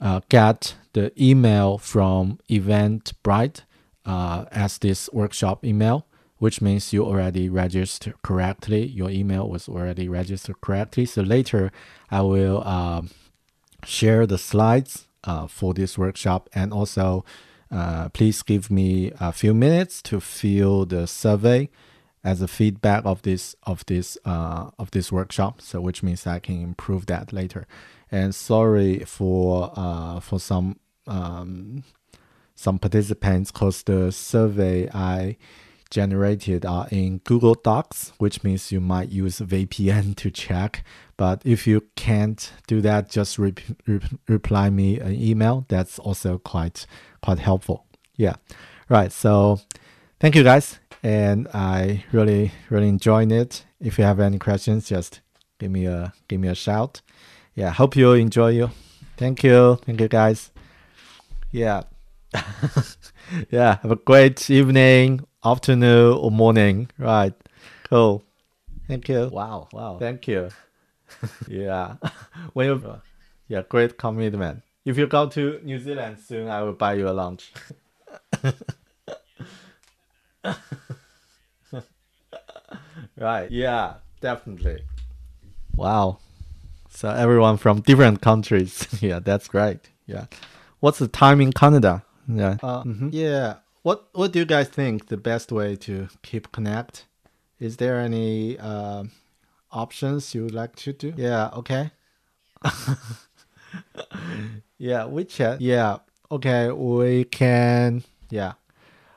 [0.00, 3.62] uh, get the email from Eventbrite
[4.04, 6.06] uh, as this workshop email,
[6.38, 8.86] which means you already registered correctly.
[8.86, 11.04] Your email was already registered correctly.
[11.04, 11.70] So later,
[12.10, 13.10] I will um,
[13.84, 17.24] share the slides uh, for this workshop and also.
[17.72, 21.70] Uh, please give me a few minutes to fill the survey
[22.22, 25.60] as a feedback of this of this uh, of this workshop.
[25.60, 27.66] So which means I can improve that later.
[28.10, 31.84] And sorry for uh, for some um,
[32.54, 35.36] some participants because the survey I
[35.90, 40.84] generated are in Google Docs, which means you might use VPN to check.
[41.16, 43.54] But if you can't do that, just re-
[43.86, 45.64] re- reply me an email.
[45.68, 46.86] That's also quite
[47.22, 47.86] quite helpful.
[48.16, 48.34] Yeah,
[48.88, 49.12] right.
[49.12, 49.60] So
[50.18, 53.64] thank you guys and I really really enjoying it.
[53.80, 55.20] If you have any questions, just
[55.58, 57.02] give me a give me a shout.
[57.54, 58.70] Yeah, hope you enjoy you.
[59.16, 60.50] Thank you, thank you guys.
[61.50, 61.82] Yeah,
[63.50, 63.78] yeah.
[63.82, 66.88] Have a great evening, afternoon, or morning.
[66.98, 67.34] Right,
[67.84, 68.24] cool.
[68.86, 69.28] Thank you.
[69.32, 69.98] Wow, wow.
[69.98, 70.48] Thank you.
[71.48, 71.96] yeah,
[72.52, 73.00] when you,
[73.48, 74.62] yeah, great commitment.
[74.84, 77.52] If you go to New Zealand soon, I will buy you a lunch.
[83.16, 83.50] right.
[83.50, 84.82] Yeah, definitely.
[85.76, 86.18] Wow.
[86.90, 88.86] So everyone from different countries.
[89.00, 89.90] yeah, that's great.
[90.06, 90.26] Yeah.
[90.80, 92.04] What's the time in Canada?
[92.28, 92.56] Yeah.
[92.62, 93.08] Uh, mm-hmm.
[93.12, 93.56] Yeah.
[93.82, 97.06] What What do you guys think the best way to keep connect?
[97.58, 99.04] Is there any uh,
[99.70, 101.12] options you would like to do?
[101.16, 101.50] Yeah.
[101.54, 101.90] Okay.
[104.78, 105.04] yeah.
[105.04, 105.58] WeChat.
[105.60, 105.98] Yeah.
[106.30, 106.70] Okay.
[106.70, 108.02] We can.
[108.30, 108.52] Yeah.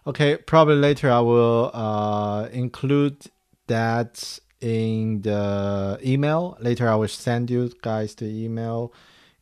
[0.05, 3.25] Okay, probably later I will uh, include
[3.67, 6.57] that in the email.
[6.59, 8.93] Later I will send you guys the email,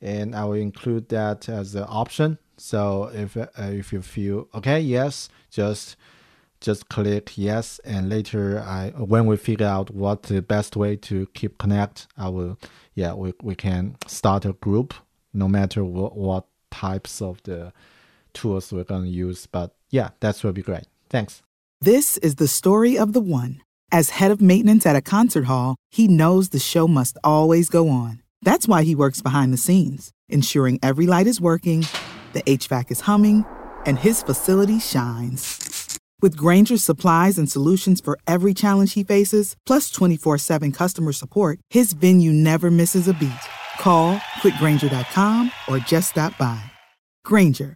[0.01, 2.37] and I will include that as an option.
[2.57, 5.95] So if uh, if you feel okay, yes, just
[6.59, 11.25] just click yes, and later I when we figure out what the best way to
[11.33, 12.59] keep connect, I will
[12.93, 14.93] yeah we we can start a group
[15.33, 17.73] no matter what what types of the
[18.33, 20.85] tools we're gonna use, but yeah, that would be great.
[21.09, 21.41] Thanks.
[21.81, 23.61] This is the story of the one.
[23.91, 27.89] As head of maintenance at a concert hall, he knows the show must always go
[27.89, 28.21] on.
[28.41, 31.85] That's why he works behind the scenes, ensuring every light is working,
[32.33, 33.45] the HVAC is humming,
[33.85, 35.99] and his facility shines.
[36.21, 41.59] With Grainger's supplies and solutions for every challenge he faces, plus 24 7 customer support,
[41.69, 43.31] his venue never misses a beat.
[43.79, 46.61] Call clickgrainger.com or just stop by.
[47.25, 47.75] Granger,